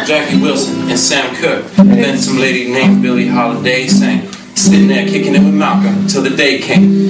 Jackie 0.05 0.41
Wilson, 0.41 0.89
and 0.89 0.99
Sam 0.99 1.35
Cooke. 1.35 1.65
Then 1.75 2.17
some 2.17 2.37
lady 2.37 2.71
named 2.71 3.01
Billie 3.01 3.27
Holiday 3.27 3.87
sang. 3.87 4.29
Sitting 4.55 4.87
there 4.87 5.07
kicking 5.07 5.35
it 5.35 5.39
with 5.39 5.53
Malcolm 5.53 6.07
till 6.07 6.21
the 6.21 6.35
day 6.35 6.59
came. 6.59 7.09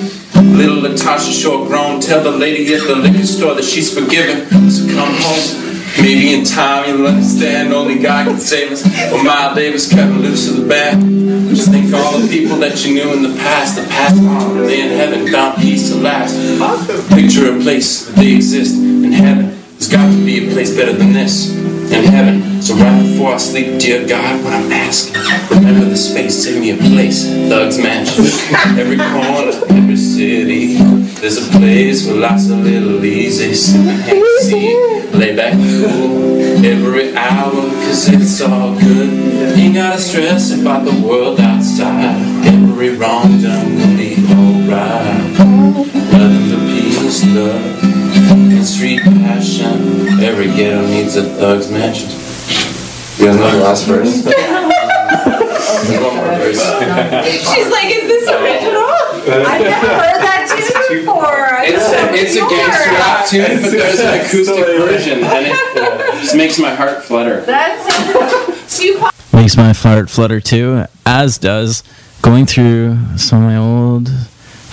Little 0.56 0.78
Latasha 0.78 1.34
short 1.34 1.68
grown, 1.68 2.00
tell 2.00 2.24
the 2.24 2.32
lady 2.32 2.74
at 2.74 2.88
the 2.88 2.96
liquor 2.96 3.26
store 3.26 3.56
that 3.56 3.64
she's 3.66 3.94
forgiven. 3.94 4.48
So 4.70 4.88
come 4.94 5.14
home. 5.16 5.73
Maybe 6.02 6.34
in 6.34 6.44
time 6.44 6.90
you'll 6.90 7.07
understand 7.07 7.74
only 7.74 7.99
God 7.99 8.28
can 8.28 8.40
save 8.40 8.72
us. 8.72 8.84
Well, 9.11 9.24
Miles 9.24 9.56
Davis 9.56 9.90
cutting 9.90 10.20
loose 10.20 10.49
of 10.49 10.57
the 10.57 10.68
band. 10.68 11.49
Just 11.56 11.70
think 11.70 11.88
of 11.88 11.95
all 11.95 12.18
the 12.18 12.28
people 12.28 12.57
that 12.57 12.84
you 12.84 12.95
knew 12.95 13.14
in 13.14 13.22
the 13.22 13.38
past, 13.38 13.76
the 13.76 13.84
past 13.84 14.18
on, 14.18 14.57
they 14.57 14.82
in 14.82 14.98
heaven 14.98 15.28
found 15.32 15.61
peace 15.61 15.90
to 15.90 15.95
last. 15.98 16.36
Picture 17.10 17.56
a 17.56 17.61
place 17.61 18.06
that 18.07 18.15
they 18.15 18.36
exist 18.36 18.76
in 18.76 19.11
heaven. 19.11 19.62
There's 19.84 20.02
got 20.02 20.12
to 20.14 20.26
be 20.26 20.48
a 20.48 20.54
place 20.54 20.74
better 20.74 20.94
than 20.94 21.12
this 21.12 21.54
in 21.92 22.06
heaven. 22.06 22.62
So 22.62 22.74
right 22.76 23.04
before 23.04 23.34
I 23.34 23.38
sleep, 23.38 23.82
dear 23.82 24.08
God, 24.08 24.42
when 24.42 24.54
I'm 24.54 24.72
asking, 24.72 25.16
remember 25.50 25.90
the 25.90 25.98
space, 25.98 26.42
send 26.42 26.62
me 26.62 26.72
a 26.72 26.78
place. 26.78 27.26
Thugs 27.50 27.78
Mansion, 27.78 28.24
every 28.80 28.96
corner, 28.96 29.52
every 29.78 29.98
city. 29.98 30.78
There's 31.20 31.38
a 31.38 31.52
place 31.60 32.08
with 32.08 32.16
lots 32.16 32.50
of 32.50 32.60
little 32.60 33.04
easy 33.04 33.78
Hennessy. 34.04 34.74
Lay 35.18 35.36
back 35.36 35.52
cool 35.52 36.66
every 36.66 37.14
hour, 37.18 37.52
cause 37.52 38.08
it's 38.08 38.40
all 38.40 38.80
good. 38.80 39.58
Ain't 39.58 39.76
gotta 39.76 40.00
stress 40.00 40.58
about 40.58 40.86
the 40.86 41.06
world 41.06 41.42
outside. 41.42 42.22
Every 42.46 42.96
wrong 42.96 43.42
done 43.42 43.76
will 43.76 43.98
be 43.98 44.16
alright. 44.32 45.38
Nothing 45.38 46.50
but 46.50 46.70
peace, 46.72 47.26
love, 47.36 48.03
and 48.32 48.66
street 48.66 49.02
passion. 49.02 50.20
Every 50.22 50.48
ghetto 50.48 50.86
needs 50.88 51.16
a 51.16 51.24
thug's 51.24 51.70
mansion. 51.72 52.10
You 53.18 53.28
guys 53.28 53.38
know 53.38 53.52
the 53.52 53.64
last 53.64 53.86
verse? 53.86 54.24
One 56.02 56.16
more 56.16 56.26
verse. 56.38 56.62
She's 57.54 57.70
like, 57.70 57.88
is 57.88 58.08
this 58.08 58.28
original? 58.30 58.84
I've 59.26 59.62
never 59.62 59.88
heard 59.88 60.22
that 60.22 60.48
tune 60.88 61.00
before. 61.06 61.64
It's 61.64 61.88
a, 61.90 62.14
it 62.14 62.20
it's 62.24 62.36
a 62.36 62.40
gangster 62.50 62.91
rap 62.91 63.26
tune, 63.28 63.62
but 63.62 63.72
there's 63.72 64.00
an 64.00 64.20
acoustic 64.20 64.66
version, 64.66 65.24
and 65.24 65.45
it 65.48 65.54
uh, 65.78 66.22
just 66.22 66.36
makes 66.36 66.60
my 66.60 66.74
heart 66.74 67.04
flutter. 67.04 67.41
That's 67.41 68.78
too 68.78 68.98
pop. 69.00 69.14
Makes 69.34 69.56
my 69.58 69.74
heart 69.74 70.10
flutter 70.10 70.40
too, 70.40 70.86
as 71.06 71.38
does 71.38 71.84
going 72.22 72.45
through 72.45 72.98
some 73.18 73.44
of 73.44 73.50
my 73.50 73.58
old 73.58 74.10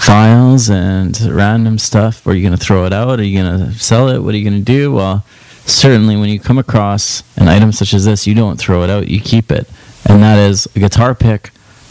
files 0.00 0.70
and 0.70 1.20
random 1.20 1.78
stuff. 1.78 2.26
Are 2.26 2.34
you 2.34 2.42
going 2.42 2.58
to 2.58 2.64
throw 2.64 2.86
it 2.86 2.92
out? 2.92 3.20
Are 3.20 3.22
you 3.22 3.42
going 3.42 3.60
to 3.60 3.78
sell 3.78 4.08
it? 4.08 4.20
What 4.20 4.34
are 4.34 4.38
you 4.38 4.48
going 4.48 4.58
to 4.58 4.64
do? 4.64 4.92
Well, 4.92 5.24
certainly 5.66 6.16
when 6.16 6.30
you 6.30 6.40
come 6.40 6.58
across 6.58 7.22
an 7.36 7.48
item 7.48 7.70
such 7.70 7.92
as 7.92 8.06
this, 8.06 8.26
you 8.26 8.34
don't 8.34 8.58
throw 8.58 8.82
it 8.82 8.90
out, 8.90 9.08
you 9.08 9.20
keep 9.20 9.52
it. 9.52 9.68
And 10.06 10.22
that 10.22 10.38
is 10.38 10.66
a 10.74 10.80
guitar 10.80 11.14
pick 11.14 11.48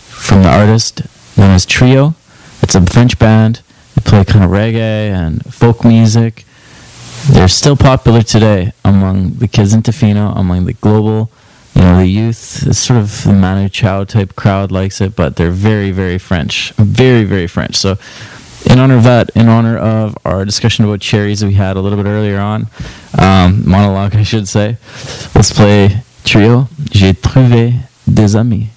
from 0.08 0.42
the 0.42 0.50
artist 0.50 1.02
known 1.38 1.52
as 1.52 1.66
Tryo. 1.68 2.16
It's 2.64 2.76
a 2.76 2.86
French 2.86 3.20
band. 3.20 3.62
They 3.96 4.02
play 4.02 4.26
kind 4.26 4.44
of 4.44 4.52
reggae 4.52 5.12
and 5.12 5.46
folk 5.54 5.86
music. 5.86 6.46
They're 7.30 7.48
still 7.48 7.78
popular 7.78 8.24
today 8.24 8.74
among 8.84 9.36
the 9.36 9.48
kids 9.48 9.74
in 9.74 9.84
Tofino, 9.84 10.36
among 10.36 10.66
the 10.66 10.74
global, 10.74 11.30
you 11.80 11.86
know, 11.86 11.98
the 11.98 12.06
youth. 12.06 12.76
Sort 12.76 13.00
of 13.00 13.24
the 13.24 13.32
Manu 13.32 13.70
Chao 13.70 14.04
type 14.04 14.36
crowd 14.36 14.70
likes 14.70 15.00
it, 15.00 15.16
but 15.16 15.38
they're 15.38 15.50
very, 15.50 15.92
very 15.92 16.18
French. 16.18 16.74
Very, 16.74 17.24
very 17.24 17.48
French. 17.48 17.78
So, 17.78 17.98
in 18.70 18.80
honor 18.80 18.98
of 18.98 19.04
that, 19.06 19.30
in 19.34 19.48
honor 19.48 19.78
of 19.78 20.18
our 20.26 20.44
discussion 20.44 20.84
about 20.84 21.00
cherries 21.00 21.44
we 21.44 21.54
had 21.54 21.78
a 21.78 21.80
little 21.80 21.98
bit 21.98 22.10
earlier 22.10 22.38
on, 22.38 22.68
um, 23.18 23.64
monologue, 23.66 24.14
I 24.16 24.24
should 24.24 24.50
say, 24.50 24.76
let's 25.34 25.54
play 25.54 26.04
Tryo. 26.26 26.68
J'ai 26.92 27.14
trouvé 27.14 27.74
des 28.06 28.36
amis. 28.36 28.68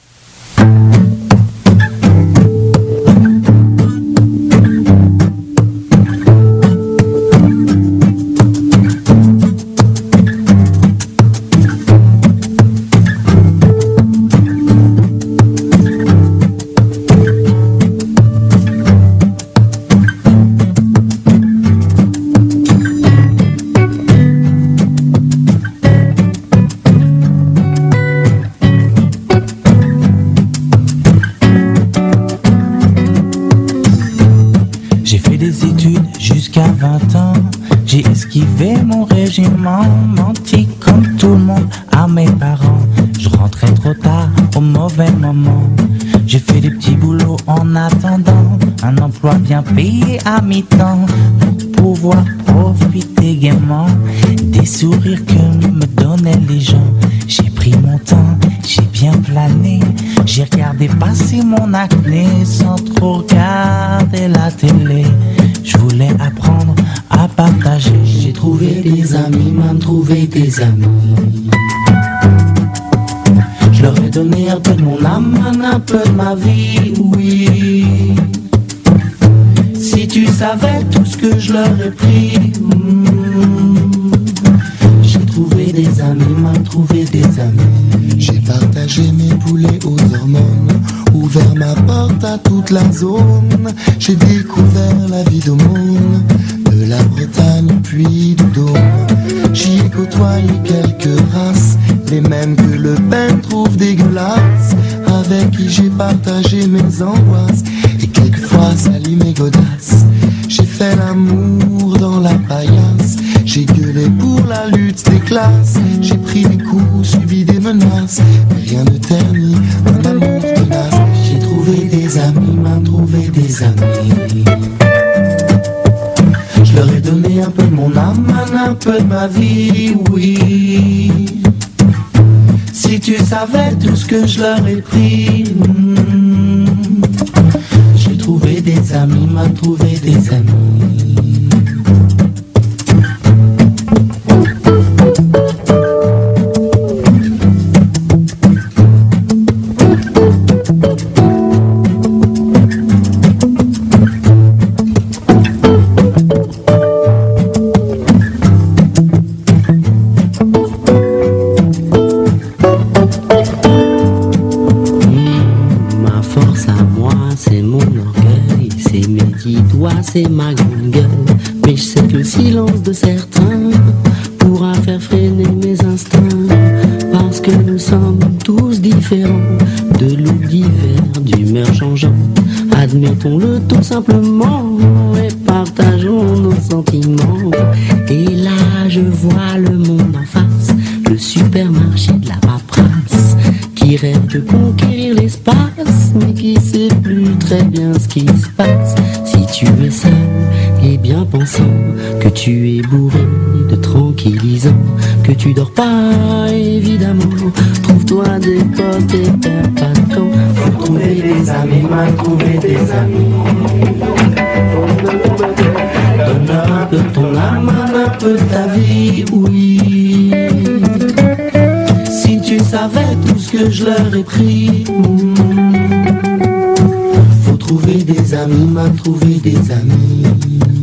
des 228.05 228.35
amis, 228.35 228.67
m'a 228.67 228.89
trouvé 228.91 229.35
des 229.37 229.71
amis. 229.71 230.82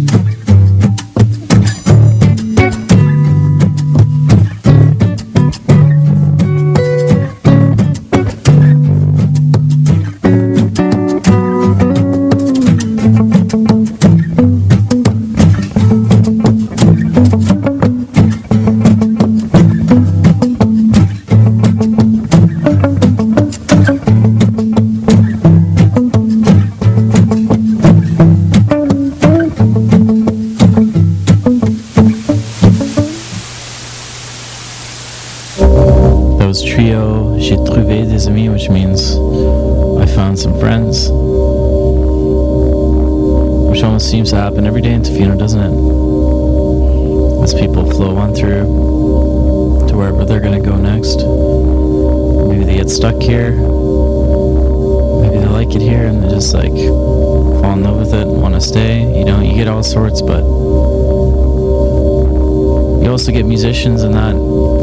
get 63.40 63.48
musicians 63.48 64.02
and 64.04 64.16
that 64.16 64.34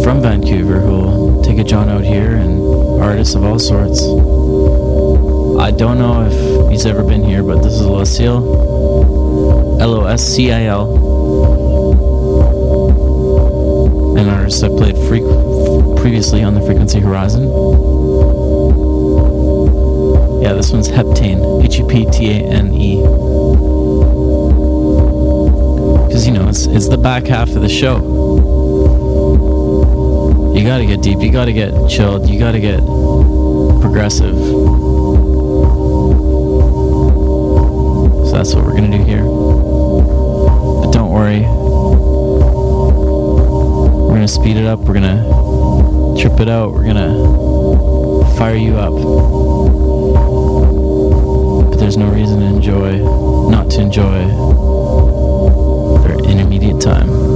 from 0.03 0.23
Vancouver 0.23 0.81
who 0.81 0.91
will 0.91 1.43
take 1.43 1.59
a 1.59 1.65
John 1.65 1.91
out 1.91 2.03
here 2.03 2.37
and 2.37 3.03
artists 3.03 3.35
of 3.35 3.45
all 3.45 3.59
sorts. 3.59 4.01
I 5.61 5.71
don't 5.77 5.99
know 5.99 6.27
if 6.27 6.71
he's 6.71 6.87
ever 6.87 7.03
been 7.05 7.23
here, 7.23 7.43
but 7.43 7.63
this 7.63 7.75
is 7.75 7.83
Loscil, 7.83 9.79
L 9.79 9.95
O 9.95 10.07
S 10.07 10.27
C 10.27 10.53
I 10.53 10.65
L. 10.65 10.87
An 14.17 14.27
artist 14.31 14.65
I 14.65 14.69
played 14.69 14.97
fre- 15.07 16.01
previously 16.01 16.43
on 16.43 16.55
the 16.55 16.63
Frequency 16.63 17.01
Horizon. 17.01 17.43
Yeah, 20.41 20.55
this 20.55 20.71
one's 20.71 20.89
Heptane. 20.89 21.63
H 21.63 21.79
E 21.79 21.87
P 21.87 22.07
T 22.11 22.31
A 22.31 22.43
N 22.43 22.73
E 22.73 23.03
because 26.07 26.27
you 26.27 26.33
know 26.33 26.49
it's, 26.49 26.65
it's 26.65 26.89
the 26.89 26.97
back 26.97 27.27
half 27.27 27.51
of 27.51 27.61
the 27.61 27.69
show 27.69 28.26
you 30.57 30.65
gotta 30.65 30.87
get 30.87 31.03
deep. 31.03 31.21
You 31.21 31.31
gotta 31.31 31.53
get 31.53 31.73
chilled. 31.87 32.31
You 32.31 32.39
gotta 32.39 32.59
get 32.59 32.81
progressive. 33.83 34.35
So 38.25 38.33
that's 38.33 38.55
what 38.55 38.65
we're 38.65 38.75
gonna 38.75 38.97
do 38.97 39.05
here. 39.05 39.23
But 39.23 40.93
don't 40.93 41.11
worry. 41.13 41.41
We're 44.01 44.15
gonna 44.15 44.27
speed 44.27 44.57
it 44.57 44.65
up. 44.65 44.81
We're 44.81 44.95
gonna 44.95 46.17
trip 46.19 46.41
it 46.41 46.49
out. 46.49 46.73
We're 46.73 46.87
gonna 46.87 48.35
fire 48.39 48.57
you 48.57 48.79
up. 48.79 48.95
But 51.71 51.77
there's 51.77 51.99
no 51.99 52.09
reason 52.09 52.41
to 52.41 52.47
enjoy, 52.47 52.97
not 53.51 53.71
to 53.73 53.83
enjoy 53.83 54.27
their 56.03 56.19
intermediate 56.25 56.81
time. 56.81 57.36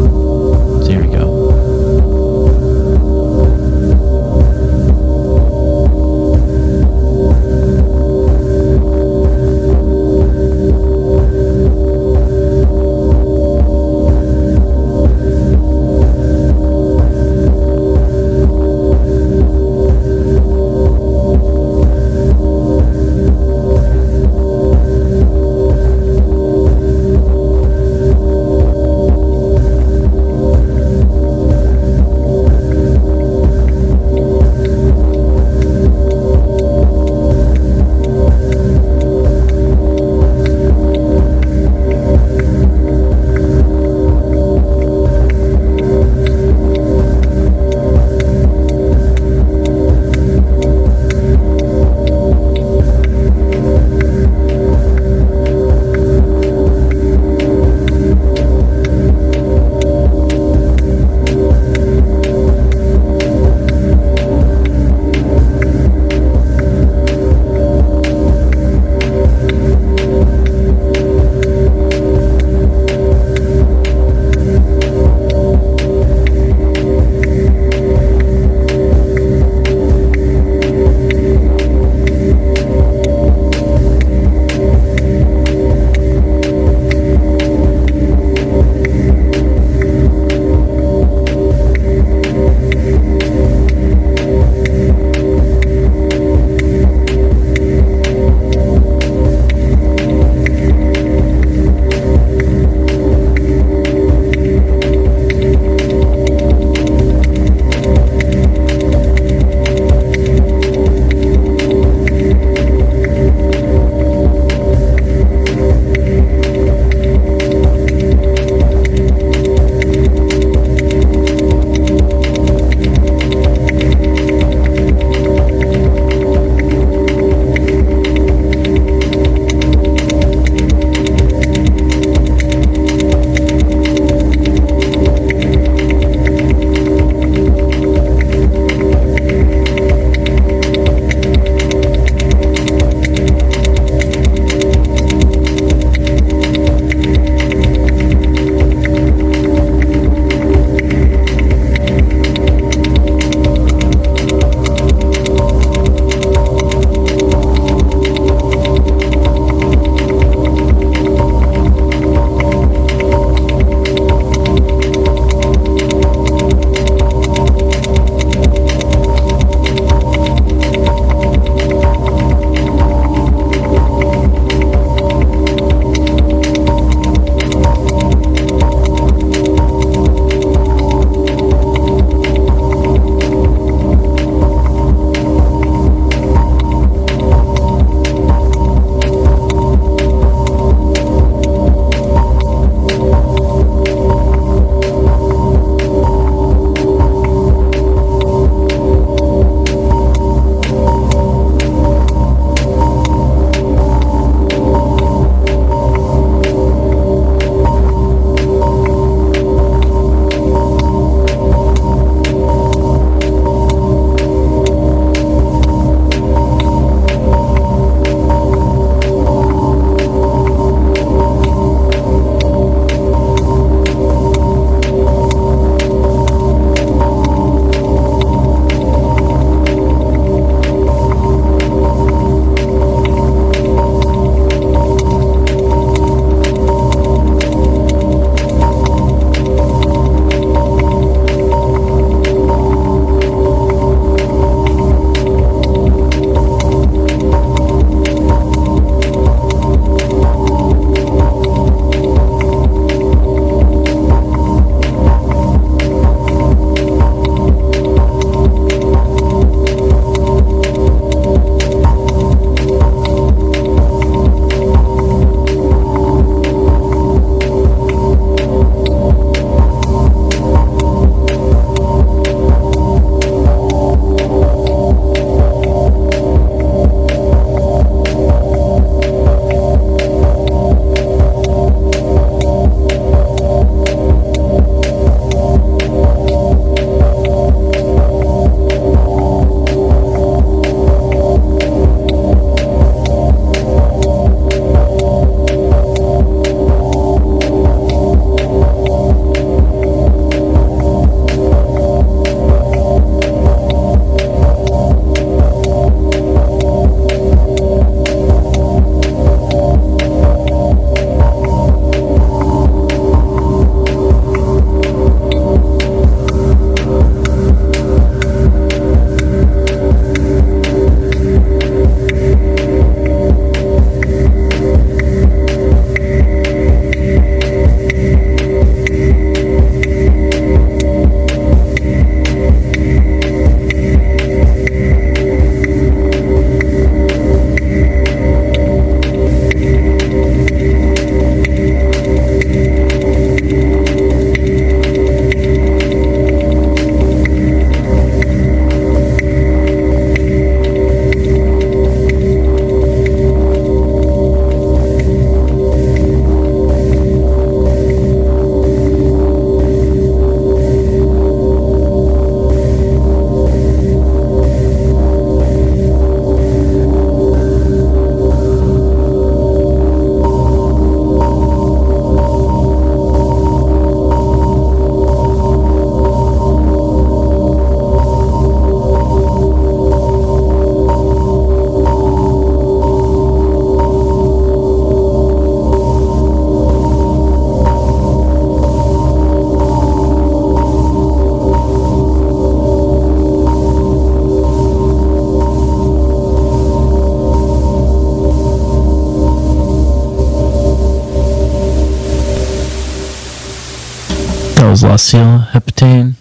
Lucille 405.00 405.46
Hepatane. 405.52 406.12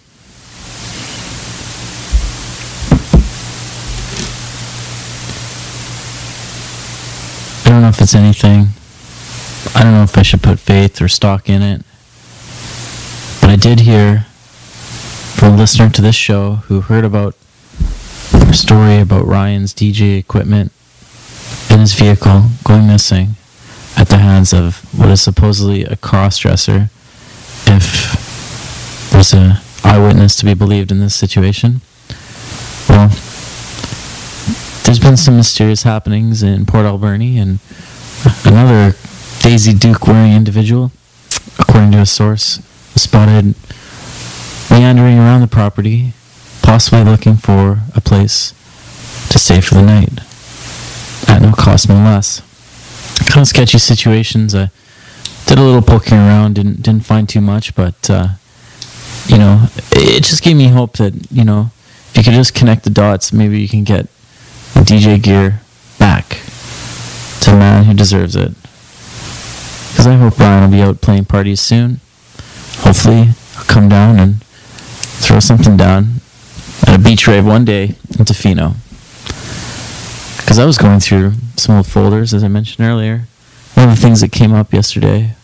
I 7.66 7.68
don't 7.68 7.82
know 7.82 7.88
if 7.88 8.00
it's 8.00 8.14
anything. 8.14 8.68
I 9.74 9.82
don't 9.82 9.92
know 9.92 10.02
if 10.02 10.16
I 10.16 10.22
should 10.22 10.42
put 10.42 10.58
faith 10.58 11.02
or 11.02 11.08
stock 11.08 11.50
in 11.50 11.60
it. 11.60 11.82
But 13.42 13.50
I 13.50 13.56
did 13.56 13.80
hear 13.80 14.20
from 15.34 15.52
a 15.52 15.56
listener 15.58 15.90
to 15.90 16.00
this 16.00 16.16
show 16.16 16.54
who 16.68 16.80
heard 16.80 17.04
about 17.04 17.36
a 18.32 18.54
story 18.54 18.98
about 18.98 19.26
Ryan's 19.26 19.74
DJ 19.74 20.18
equipment 20.18 20.72
in 21.68 21.80
his 21.80 21.92
vehicle 21.92 22.44
going 22.64 22.86
missing 22.86 23.34
at 23.98 24.08
the 24.08 24.16
hands 24.16 24.54
of 24.54 24.78
what 24.98 25.10
is 25.10 25.20
supposedly 25.20 25.84
a 25.84 25.96
cross-dresser 25.96 26.88
if 27.66 28.09
there's 29.20 29.34
a 29.34 29.60
eyewitness 29.84 30.34
to 30.34 30.46
be 30.46 30.54
believed 30.54 30.90
in 30.90 30.98
this 31.00 31.14
situation. 31.14 31.82
Well, 32.88 33.08
there's 34.82 34.98
been 34.98 35.18
some 35.18 35.36
mysterious 35.36 35.82
happenings 35.82 36.42
in 36.42 36.64
Port 36.64 36.86
Alberni 36.86 37.36
and 37.36 37.58
another 38.46 38.96
Daisy 39.40 39.74
Duke 39.74 40.06
wearing 40.06 40.32
individual, 40.32 40.90
according 41.58 41.92
to 41.92 41.98
a 41.98 42.06
source, 42.06 42.62
was 42.94 43.02
spotted 43.02 43.54
meandering 44.70 45.18
around 45.18 45.42
the 45.42 45.48
property, 45.48 46.14
possibly 46.62 47.04
looking 47.04 47.36
for 47.36 47.80
a 47.94 48.00
place 48.00 48.52
to 49.28 49.38
stay 49.38 49.60
for 49.60 49.74
the 49.74 49.82
night. 49.82 50.18
At 51.28 51.42
no 51.42 51.52
cost, 51.52 51.90
no 51.90 51.96
less. 51.96 52.40
Kind 53.26 53.42
of 53.42 53.48
sketchy 53.48 53.76
situations. 53.76 54.54
I 54.54 54.70
did 55.44 55.58
a 55.58 55.62
little 55.62 55.82
poking 55.82 56.16
around, 56.16 56.54
didn't 56.54 56.80
didn't 56.80 57.04
find 57.04 57.28
too 57.28 57.42
much, 57.42 57.74
but 57.74 58.08
uh, 58.08 58.28
you 59.30 59.38
know, 59.38 59.68
it 59.92 60.24
just 60.24 60.42
gave 60.42 60.56
me 60.56 60.66
hope 60.66 60.96
that 60.96 61.30
you 61.30 61.44
know, 61.44 61.70
if 62.10 62.16
you 62.16 62.22
could 62.24 62.32
just 62.32 62.52
connect 62.52 62.82
the 62.82 62.90
dots, 62.90 63.32
maybe 63.32 63.60
you 63.60 63.68
can 63.68 63.84
get 63.84 64.08
DJ 64.74 65.22
gear 65.22 65.60
back 66.00 66.40
to 67.40 67.50
the 67.50 67.56
man 67.56 67.84
who 67.84 67.94
deserves 67.94 68.34
it. 68.34 68.50
Because 69.90 70.08
I 70.08 70.16
hope 70.16 70.36
Brian 70.36 70.64
will 70.64 70.76
be 70.76 70.82
out 70.82 71.00
playing 71.00 71.26
parties 71.26 71.60
soon. 71.60 72.00
Hopefully, 72.78 73.28
I'll 73.56 73.64
come 73.66 73.88
down 73.88 74.18
and 74.18 74.42
throw 74.42 75.38
something 75.38 75.76
down 75.76 76.14
at 76.88 76.96
a 76.96 76.98
beach 76.98 77.28
rave 77.28 77.46
one 77.46 77.64
day 77.64 77.84
in 78.18 78.24
Tofino. 78.24 78.74
Because 80.38 80.58
I 80.58 80.64
was 80.64 80.76
going 80.76 80.98
through 80.98 81.34
some 81.56 81.76
old 81.76 81.86
folders, 81.86 82.34
as 82.34 82.42
I 82.42 82.48
mentioned 82.48 82.84
earlier. 82.84 83.28
One 83.74 83.90
of 83.90 83.94
the 83.94 84.00
things 84.00 84.22
that 84.22 84.32
came 84.32 84.52
up 84.52 84.72
yesterday 84.72 85.34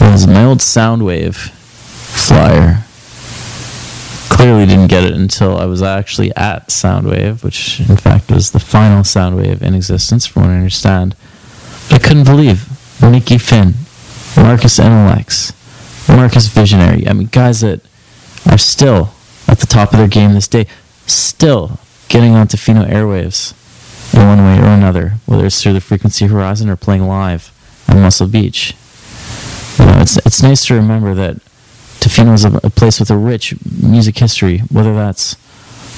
was 0.00 0.28
my 0.28 0.44
old 0.44 0.58
Soundwave 0.58 1.34
flyer. 1.34 2.84
Clearly 4.30 4.64
didn't 4.64 4.86
get 4.86 5.04
it 5.04 5.12
until 5.12 5.58
I 5.58 5.66
was 5.66 5.82
actually 5.82 6.34
at 6.34 6.68
Soundwave, 6.68 7.42
which 7.42 7.80
in 7.80 7.96
fact 7.96 8.30
was 8.30 8.52
the 8.52 8.60
final 8.60 9.02
Soundwave 9.02 9.60
in 9.60 9.74
existence, 9.74 10.24
from 10.24 10.42
what 10.42 10.50
I 10.52 10.56
understand. 10.56 11.14
I 11.90 11.98
couldn't 11.98 12.24
believe 12.24 12.66
Nicky 13.02 13.38
Finn, 13.38 13.74
Marcus 14.36 14.78
Intalex, 14.78 15.52
Marcus 16.08 16.46
Visionary. 16.46 17.06
I 17.06 17.12
mean, 17.12 17.26
guys 17.26 17.60
that 17.60 17.80
are 18.50 18.56
still 18.56 19.10
at 19.48 19.58
the 19.58 19.66
top 19.66 19.92
of 19.92 19.98
their 19.98 20.08
game 20.08 20.32
this 20.32 20.48
day, 20.48 20.66
still 21.06 21.78
getting 22.08 22.34
onto 22.34 22.56
Fino 22.56 22.84
airwaves 22.84 23.54
in 24.14 24.26
one 24.26 24.38
way 24.38 24.58
or 24.58 24.70
another, 24.70 25.14
whether 25.26 25.46
it's 25.46 25.62
through 25.62 25.72
the 25.72 25.80
Frequency 25.80 26.26
Horizon 26.26 26.70
or 26.70 26.76
playing 26.76 27.06
live 27.06 27.52
on 27.88 28.00
Muscle 28.00 28.28
Beach. 28.28 28.74
You 29.78 29.86
know, 29.86 30.00
it's 30.00 30.16
it's 30.18 30.42
nice 30.42 30.66
to 30.66 30.74
remember 30.74 31.14
that 31.14 31.36
Tofino 32.00 32.34
is 32.34 32.44
a, 32.44 32.56
a 32.64 32.70
place 32.70 32.98
with 32.98 33.10
a 33.10 33.16
rich 33.16 33.54
music 33.80 34.18
history, 34.18 34.58
whether 34.70 34.94
that's 34.94 35.36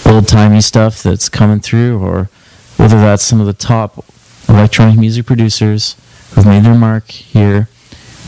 old 0.05 0.27
timey 0.27 0.61
stuff 0.61 1.03
that's 1.03 1.29
coming 1.29 1.61
through, 1.61 1.99
or 2.03 2.29
whether 2.77 3.01
that's 3.01 3.23
some 3.23 3.41
of 3.41 3.47
the 3.47 3.53
top 3.53 4.05
electronic 4.49 4.99
music 4.99 5.27
producers 5.27 5.97
who've 6.33 6.47
made 6.47 6.65
their 6.65 6.74
mark 6.74 7.11
here 7.11 7.69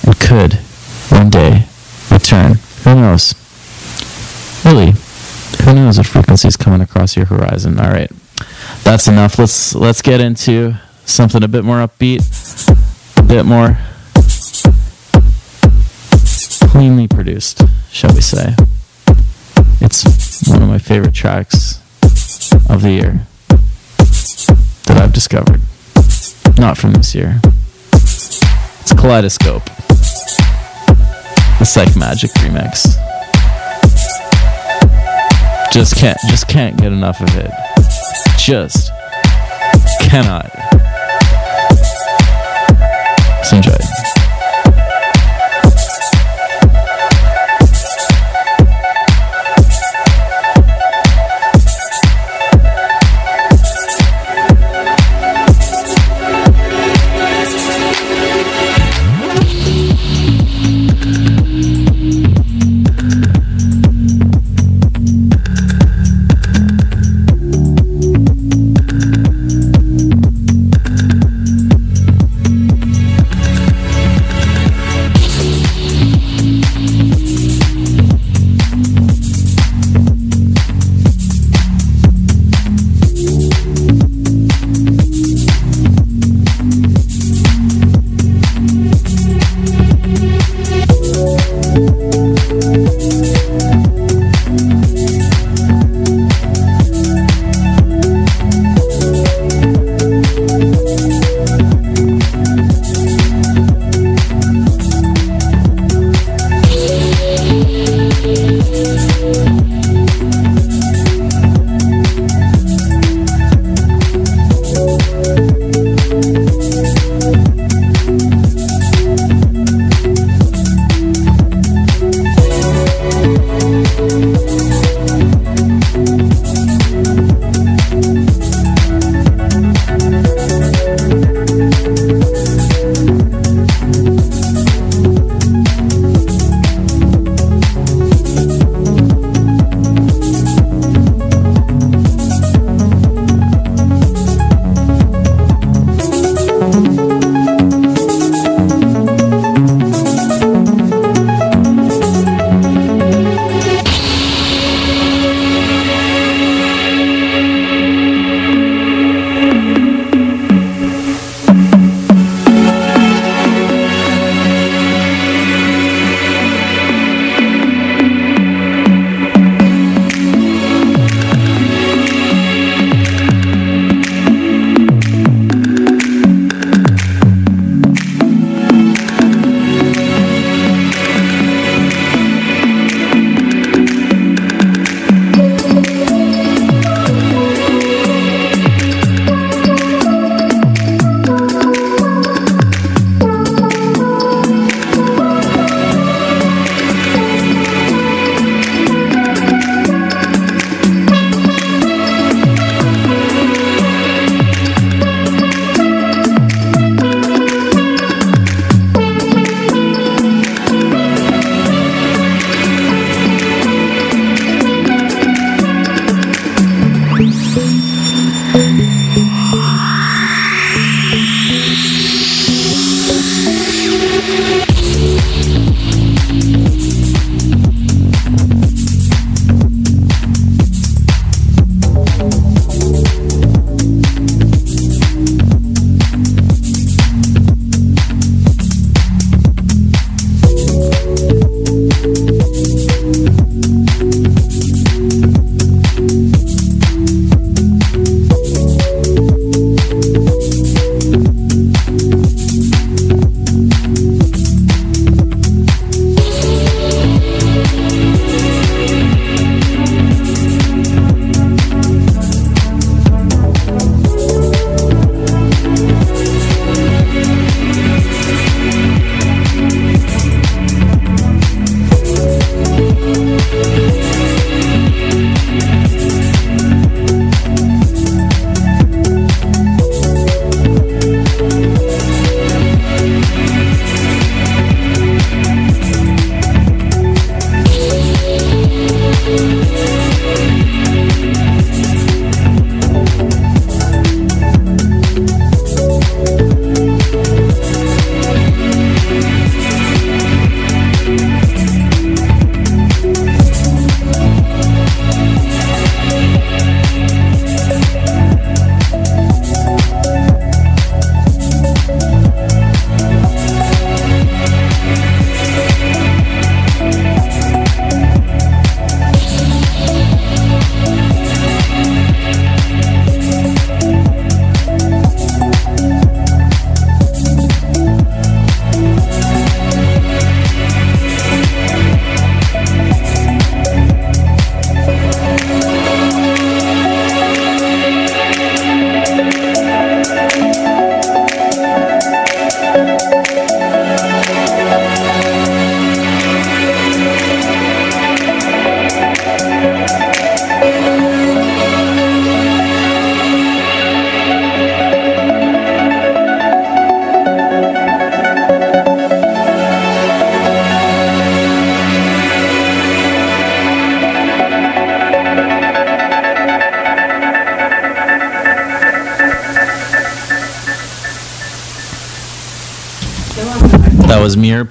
and 0.04 0.18
could 0.20 0.54
one 1.08 1.30
day 1.30 1.66
return. 2.10 2.54
Who 2.84 2.94
knows? 2.94 3.34
Really, 4.64 4.92
who 5.64 5.74
knows 5.74 5.98
what 5.98 6.06
frequencies 6.06 6.56
coming 6.56 6.80
across 6.80 7.16
your 7.16 7.26
horizon? 7.26 7.80
All 7.80 7.90
right, 7.90 8.10
that's 8.84 9.08
enough. 9.08 9.38
Let's 9.38 9.74
let's 9.74 10.00
get 10.00 10.20
into 10.20 10.74
something 11.04 11.42
a 11.42 11.48
bit 11.48 11.64
more 11.64 11.78
upbeat, 11.78 12.22
a 13.18 13.22
bit 13.22 13.44
more 13.44 13.78
cleanly 16.74 17.06
produced, 17.06 17.62
shall 17.92 18.12
we 18.12 18.20
say. 18.20 18.52
It's 19.80 20.48
one 20.48 20.60
of 20.60 20.68
my 20.68 20.78
favorite 20.78 21.14
tracks 21.14 21.80
of 22.68 22.82
the 22.82 22.90
year 22.90 23.26
that 24.86 24.98
I've 25.00 25.12
discovered. 25.12 25.60
Not 26.58 26.76
from 26.76 26.94
this 26.94 27.14
year. 27.14 27.40
It's 27.92 28.92
Kaleidoscope. 28.92 29.64
The 31.60 31.64
Psychemagik 31.64 32.32
remix. 32.42 32.96
Just 35.72 35.94
can't 35.96 36.18
just 36.28 36.48
can't 36.48 36.76
get 36.76 36.92
enough 36.92 37.20
of 37.20 37.28
it. 37.36 37.52
Just 38.36 38.90
cannot. 40.00 40.50
So 43.44 43.58
enjoy. 43.58 43.93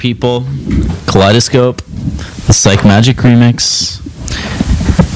People, 0.04 0.42
Kaleidoscope, 1.08 1.78
the 1.78 2.52
Psychemagik 2.52 3.22
remix. 3.24 4.04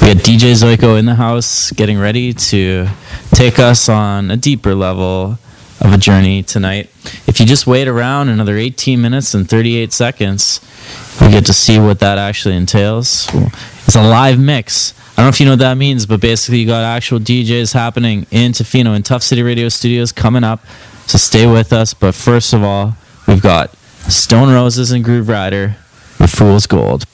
We 0.00 0.14
got 0.14 0.24
DJ 0.24 0.54
Zoiko 0.54 0.98
in 0.98 1.04
the 1.04 1.16
house 1.16 1.72
getting 1.72 1.98
ready 1.98 2.32
to 2.32 2.88
take 3.32 3.58
us 3.58 3.90
on 3.90 4.30
a 4.30 4.36
deeper 4.38 4.74
level 4.74 5.38
of 5.82 5.92
a 5.92 5.98
journey 5.98 6.42
tonight. 6.42 6.88
If 7.26 7.38
you 7.38 7.44
just 7.44 7.66
wait 7.66 7.86
around 7.86 8.30
another 8.30 8.56
18 8.56 8.98
minutes 8.98 9.34
and 9.34 9.46
38 9.46 9.92
seconds, 9.92 10.60
you 11.20 11.28
get 11.28 11.44
to 11.44 11.52
see 11.52 11.78
what 11.78 12.00
that 12.00 12.16
actually 12.16 12.56
entails. 12.56 13.28
It's 13.84 13.94
a 13.94 14.00
live 14.00 14.40
mix. 14.40 14.94
I 15.10 15.16
don't 15.16 15.26
know 15.26 15.28
if 15.28 15.38
you 15.38 15.44
know 15.44 15.52
what 15.52 15.58
that 15.58 15.76
means, 15.76 16.06
but 16.06 16.22
basically 16.22 16.60
you 16.60 16.66
got 16.66 16.82
actual 16.82 17.18
DJs 17.18 17.74
happening 17.74 18.26
in 18.30 18.52
Tofino 18.52 18.96
in 18.96 19.02
Tough 19.02 19.22
City 19.22 19.42
Radio 19.42 19.68
Studios 19.68 20.12
coming 20.12 20.44
up. 20.44 20.64
So 21.06 21.18
stay 21.18 21.46
with 21.46 21.74
us. 21.74 21.92
But 21.92 22.14
first 22.14 22.54
of 22.54 22.62
all, 22.62 22.96
we've 23.26 23.42
got 23.42 23.74
Stone 24.08 24.52
Roses 24.52 24.90
and 24.90 25.04
Grooverider 25.04 25.76
with 26.18 26.30
Fool's 26.30 26.66
Gold. 26.66 27.04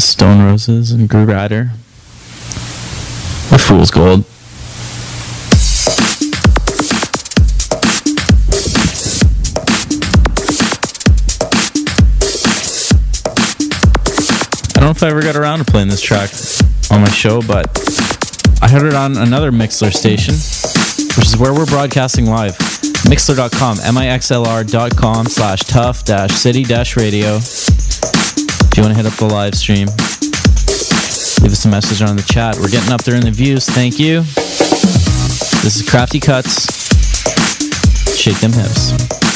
Stone 0.00 0.42
Roses 0.42 0.92
and 0.92 1.08
Grooverider. 1.08 1.70
We're 3.50 3.58
fool's 3.58 3.90
gold. 3.90 4.24
I 14.76 14.80
don't 14.80 14.84
know 14.84 14.90
if 14.90 15.02
I 15.02 15.08
ever 15.08 15.20
got 15.22 15.36
around 15.36 15.58
to 15.58 15.64
playing 15.64 15.88
this 15.88 16.00
track 16.00 16.30
on 16.90 17.02
my 17.02 17.10
show, 17.10 17.42
but 17.42 17.66
I 18.62 18.68
heard 18.68 18.86
it 18.86 18.94
on 18.94 19.18
another 19.18 19.52
Mixlr 19.52 19.92
station, 19.92 20.34
which 21.16 21.26
is 21.26 21.36
where 21.36 21.52
we're 21.52 21.66
broadcasting 21.66 22.26
live. 22.26 22.56
Mixler.com, 23.04 23.76
mixlr.com 23.78 25.26
slash 25.26 25.60
tough 25.60 26.04
dash 26.04 26.32
city 26.32 26.64
dash 26.64 26.96
radio 26.96 27.38
you 28.80 28.84
want 28.86 28.96
to 28.96 29.02
hit 29.02 29.12
up 29.12 29.18
the 29.18 29.26
live 29.26 29.54
stream, 29.54 29.88
leave 31.42 31.52
us 31.52 31.66
a 31.66 31.68
message 31.68 32.00
on 32.00 32.16
the 32.16 32.22
chat. 32.22 32.56
We're 32.56 32.70
getting 32.70 32.92
up 32.94 33.02
there 33.02 33.14
in 33.14 33.20
the 33.20 33.30
views. 33.30 33.66
Thank 33.66 33.98
you. 33.98 34.22
This 35.62 35.76
is 35.76 35.82
Krafty 35.82 36.18
Kuts. 36.18 36.66
Shake 38.16 38.40
them 38.40 38.52
hips. 38.54 39.29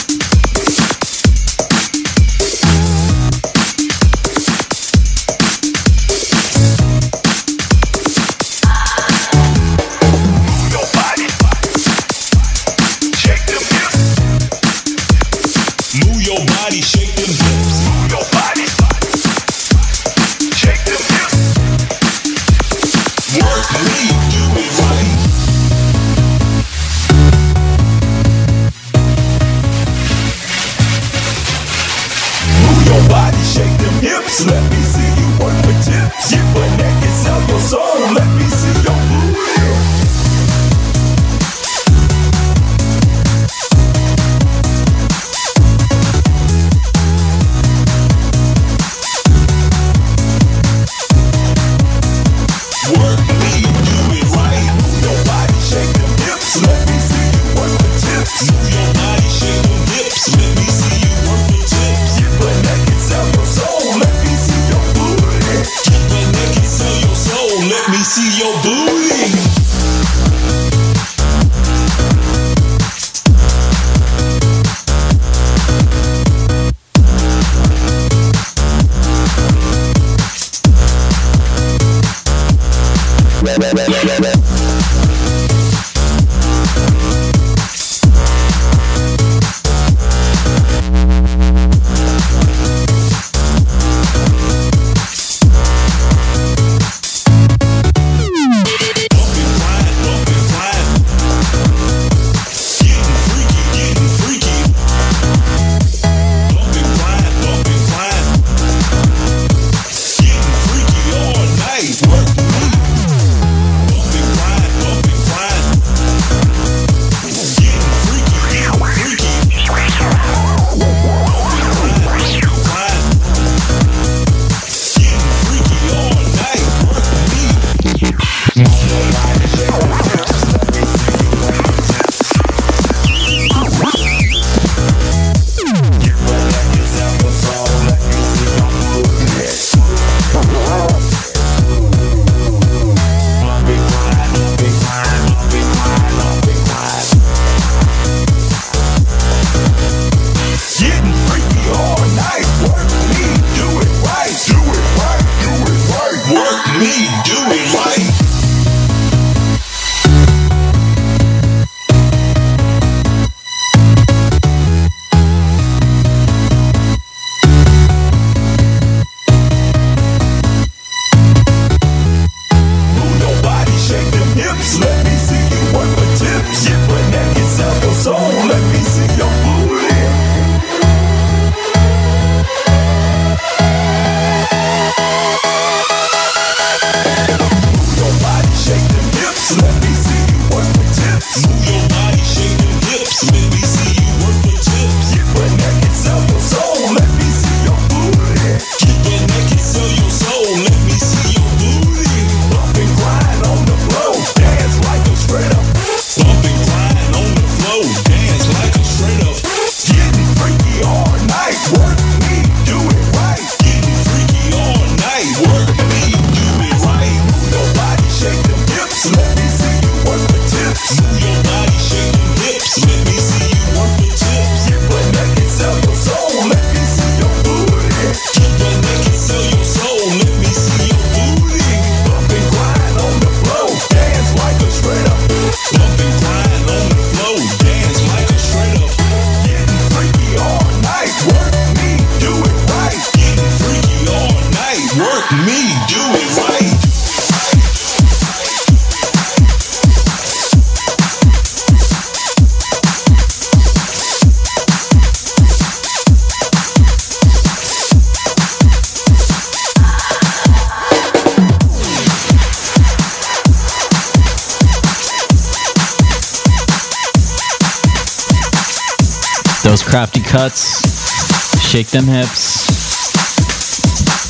Shake 271.84 272.02
Them 272.02 272.04
Hips. 272.04 272.68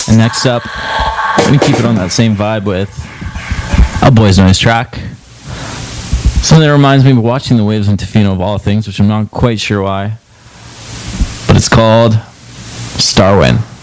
And 0.09 0.19
next 0.19 0.45
up, 0.45 0.63
I'm 0.67 1.45
gonna 1.47 1.59
keep 1.59 1.79
it 1.79 1.85
on 1.85 1.95
that 1.97 2.11
same 2.11 2.35
vibe 2.35 2.65
with 2.65 2.89
a 4.03 4.11
Boys 4.11 4.39
Noize 4.39 4.59
track. 4.59 4.97
Something 6.43 6.67
that 6.67 6.73
reminds 6.73 7.05
me 7.05 7.13
of 7.13 7.19
watching 7.19 7.57
the 7.57 7.65
waves 7.65 7.87
in 7.87 7.97
Tofino 7.97 8.33
of 8.33 8.41
all 8.41 8.59
things, 8.59 8.89
which 8.89 8.99
I'm 8.99 9.07
not 9.07 9.31
quite 9.31 9.61
sure 9.61 9.83
why. 9.83 10.17
But 11.47 11.57
it's 11.57 11.69
called 11.69 12.15
Starwind. 12.97 13.74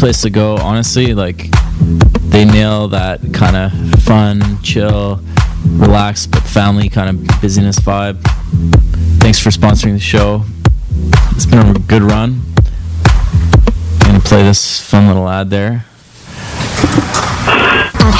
Place 0.00 0.22
to 0.22 0.30
go, 0.30 0.56
honestly. 0.56 1.12
Like, 1.12 1.50
they 2.30 2.46
nail 2.46 2.88
that 2.88 3.20
kind 3.34 3.54
of 3.54 4.02
fun, 4.02 4.58
chill, 4.62 5.20
relaxed, 5.66 6.30
but 6.30 6.42
family 6.42 6.88
kind 6.88 7.10
of 7.10 7.40
busyness 7.42 7.78
vibe. 7.78 8.18
Thanks 9.20 9.38
for 9.38 9.50
sponsoring 9.50 9.92
the 9.92 10.00
show. 10.00 10.44
It's 11.32 11.44
been 11.44 11.58
a 11.58 11.78
good 11.80 12.02
run. 12.02 12.40
I'm 14.00 14.12
gonna 14.12 14.20
play 14.20 14.42
this 14.42 14.80
fun 14.80 15.06
little 15.06 15.28
ad 15.28 15.50
there. 15.50 15.84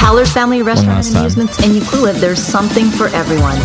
Howler's 0.00 0.32
Family 0.32 0.62
Restaurant 0.62 1.06
and. 1.06 1.16
Amusements 1.16 1.62
in 1.62 1.72
Ucluelet, 1.72 2.18
there's 2.20 2.42
something 2.42 2.90
for 2.90 3.08
everyone. 3.08 3.58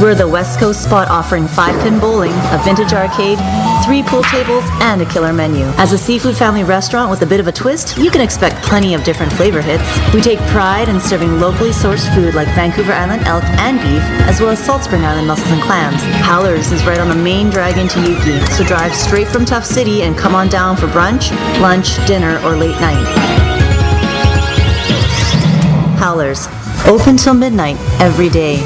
We're 0.00 0.14
the 0.14 0.26
West 0.26 0.60
Coast 0.60 0.84
spot 0.84 1.08
offering 1.08 1.48
five-pin 1.48 1.98
bowling, 1.98 2.32
a 2.32 2.62
vintage 2.64 2.92
arcade, 2.92 3.38
three 3.84 4.04
pool 4.04 4.22
tables, 4.22 4.62
and 4.80 5.02
a 5.02 5.06
killer 5.06 5.32
menu. 5.32 5.64
As 5.76 5.92
a 5.92 5.98
seafood 5.98 6.36
family 6.36 6.62
restaurant 6.62 7.10
with 7.10 7.22
a 7.22 7.26
bit 7.26 7.40
of 7.40 7.48
a 7.48 7.52
twist, 7.52 7.98
you 7.98 8.08
can 8.08 8.20
expect 8.20 8.62
plenty 8.62 8.94
of 8.94 9.02
different 9.02 9.32
flavor 9.32 9.60
hits. 9.60 9.82
We 10.14 10.20
take 10.20 10.38
pride 10.48 10.88
in 10.88 11.00
serving 11.00 11.40
locally 11.40 11.70
sourced 11.70 12.08
food 12.14 12.34
like 12.34 12.46
Vancouver 12.54 12.92
Island 12.92 13.24
elk 13.26 13.44
and 13.58 13.78
beef, 13.78 14.02
as 14.28 14.40
well 14.40 14.50
as 14.50 14.64
Salt 14.64 14.84
Spring 14.84 15.04
Island 15.04 15.26
mussels 15.26 15.50
and 15.50 15.60
clams. 15.60 16.00
Howler's 16.24 16.70
is 16.70 16.86
right 16.86 17.00
on 17.00 17.08
the 17.08 17.16
main 17.16 17.50
drag 17.50 17.76
into 17.76 17.98
Ukee, 17.98 18.48
so 18.50 18.62
drive 18.64 18.94
straight 18.94 19.26
from 19.26 19.44
Tough 19.44 19.66
City 19.66 20.02
and 20.02 20.16
come 20.16 20.36
on 20.36 20.48
down 20.48 20.76
for 20.76 20.86
brunch, 20.86 21.32
lunch, 21.60 21.96
dinner, 22.06 22.40
or 22.44 22.54
late 22.56 22.80
night. 22.80 23.49
Howlers, 26.00 26.46
open 26.86 27.18
till 27.18 27.34
midnight 27.34 27.76
every 28.00 28.30
day. 28.30 28.56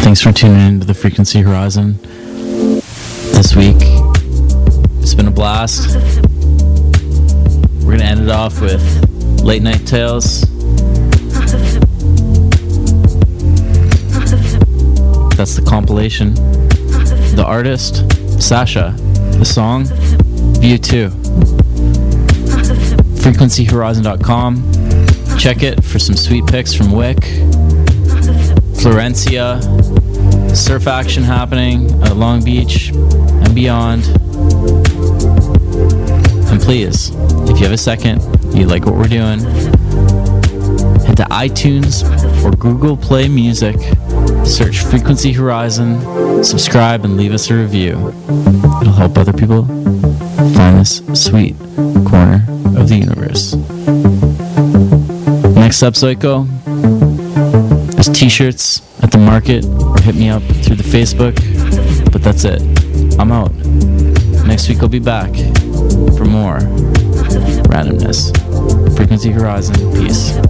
Thanks 0.00 0.22
for 0.22 0.32
tuning 0.32 0.58
in 0.58 0.80
to 0.80 0.86
the 0.86 0.94
Frequency 0.94 1.42
Horizon 1.42 1.98
this 3.34 3.54
week. 3.54 3.76
It's 5.02 5.12
been 5.12 5.28
a 5.28 5.30
blast. 5.30 5.96
We're 7.84 7.98
going 7.98 7.98
to 7.98 8.06
end 8.06 8.22
it 8.22 8.30
off 8.30 8.62
with 8.62 8.82
Late 9.42 9.60
Night 9.60 9.86
Tales 9.86 10.47
That's 15.38 15.54
the 15.54 15.62
compilation. 15.62 16.34
The 16.34 17.44
artist, 17.46 18.10
Sasha. 18.42 18.92
The 19.38 19.44
song, 19.44 19.84
View 20.58 20.78
2. 20.78 21.10
FrequencyHorizon.com. 23.22 25.38
Check 25.38 25.62
it 25.62 25.84
for 25.84 26.00
some 26.00 26.16
sweet 26.16 26.44
picks 26.48 26.74
from 26.74 26.90
Wick. 26.90 27.18
Florencia. 28.80 29.62
Surf 30.56 30.88
action 30.88 31.22
happening 31.22 31.88
at 32.02 32.16
Long 32.16 32.44
Beach 32.44 32.90
and 32.90 33.54
beyond. 33.54 34.04
And 36.50 36.60
please, 36.60 37.10
if 37.48 37.58
you 37.58 37.64
have 37.64 37.70
a 37.70 37.78
second, 37.78 38.20
you 38.56 38.66
like 38.66 38.86
what 38.86 38.96
we're 38.96 39.06
doing, 39.06 39.38
head 41.06 41.16
to 41.18 41.26
iTunes 41.30 42.02
or 42.44 42.50
Google 42.56 42.96
Play 42.96 43.28
Music, 43.28 43.76
search 44.48 44.82
Frequency 44.84 45.32
Horizon, 45.32 46.42
subscribe, 46.42 47.04
and 47.04 47.16
leave 47.16 47.32
us 47.32 47.50
a 47.50 47.54
review. 47.54 48.08
It'll 48.80 48.94
help 48.94 49.18
other 49.18 49.32
people 49.32 49.66
find 50.54 50.80
this 50.80 51.02
sweet 51.12 51.54
corner 52.08 52.44
of 52.76 52.88
the 52.88 52.96
universe. 52.96 53.54
Next 55.54 55.82
up, 55.82 55.94
Psycho, 55.94 56.44
there's 57.92 58.08
t 58.08 58.30
shirts 58.30 58.80
at 59.02 59.12
the 59.12 59.18
market 59.18 59.66
or 59.66 60.00
hit 60.00 60.14
me 60.14 60.30
up 60.30 60.42
through 60.64 60.76
the 60.76 60.82
Facebook. 60.82 61.34
But 62.10 62.22
that's 62.22 62.44
it. 62.44 62.62
I'm 63.20 63.30
out. 63.30 63.52
Next 64.46 64.68
week 64.68 64.78
I'll 64.80 64.88
be 64.88 64.98
back 64.98 65.30
for 66.16 66.24
more 66.24 66.58
randomness. 67.68 68.32
Frequency 68.96 69.30
Horizon. 69.30 69.74
Peace. 69.92 70.47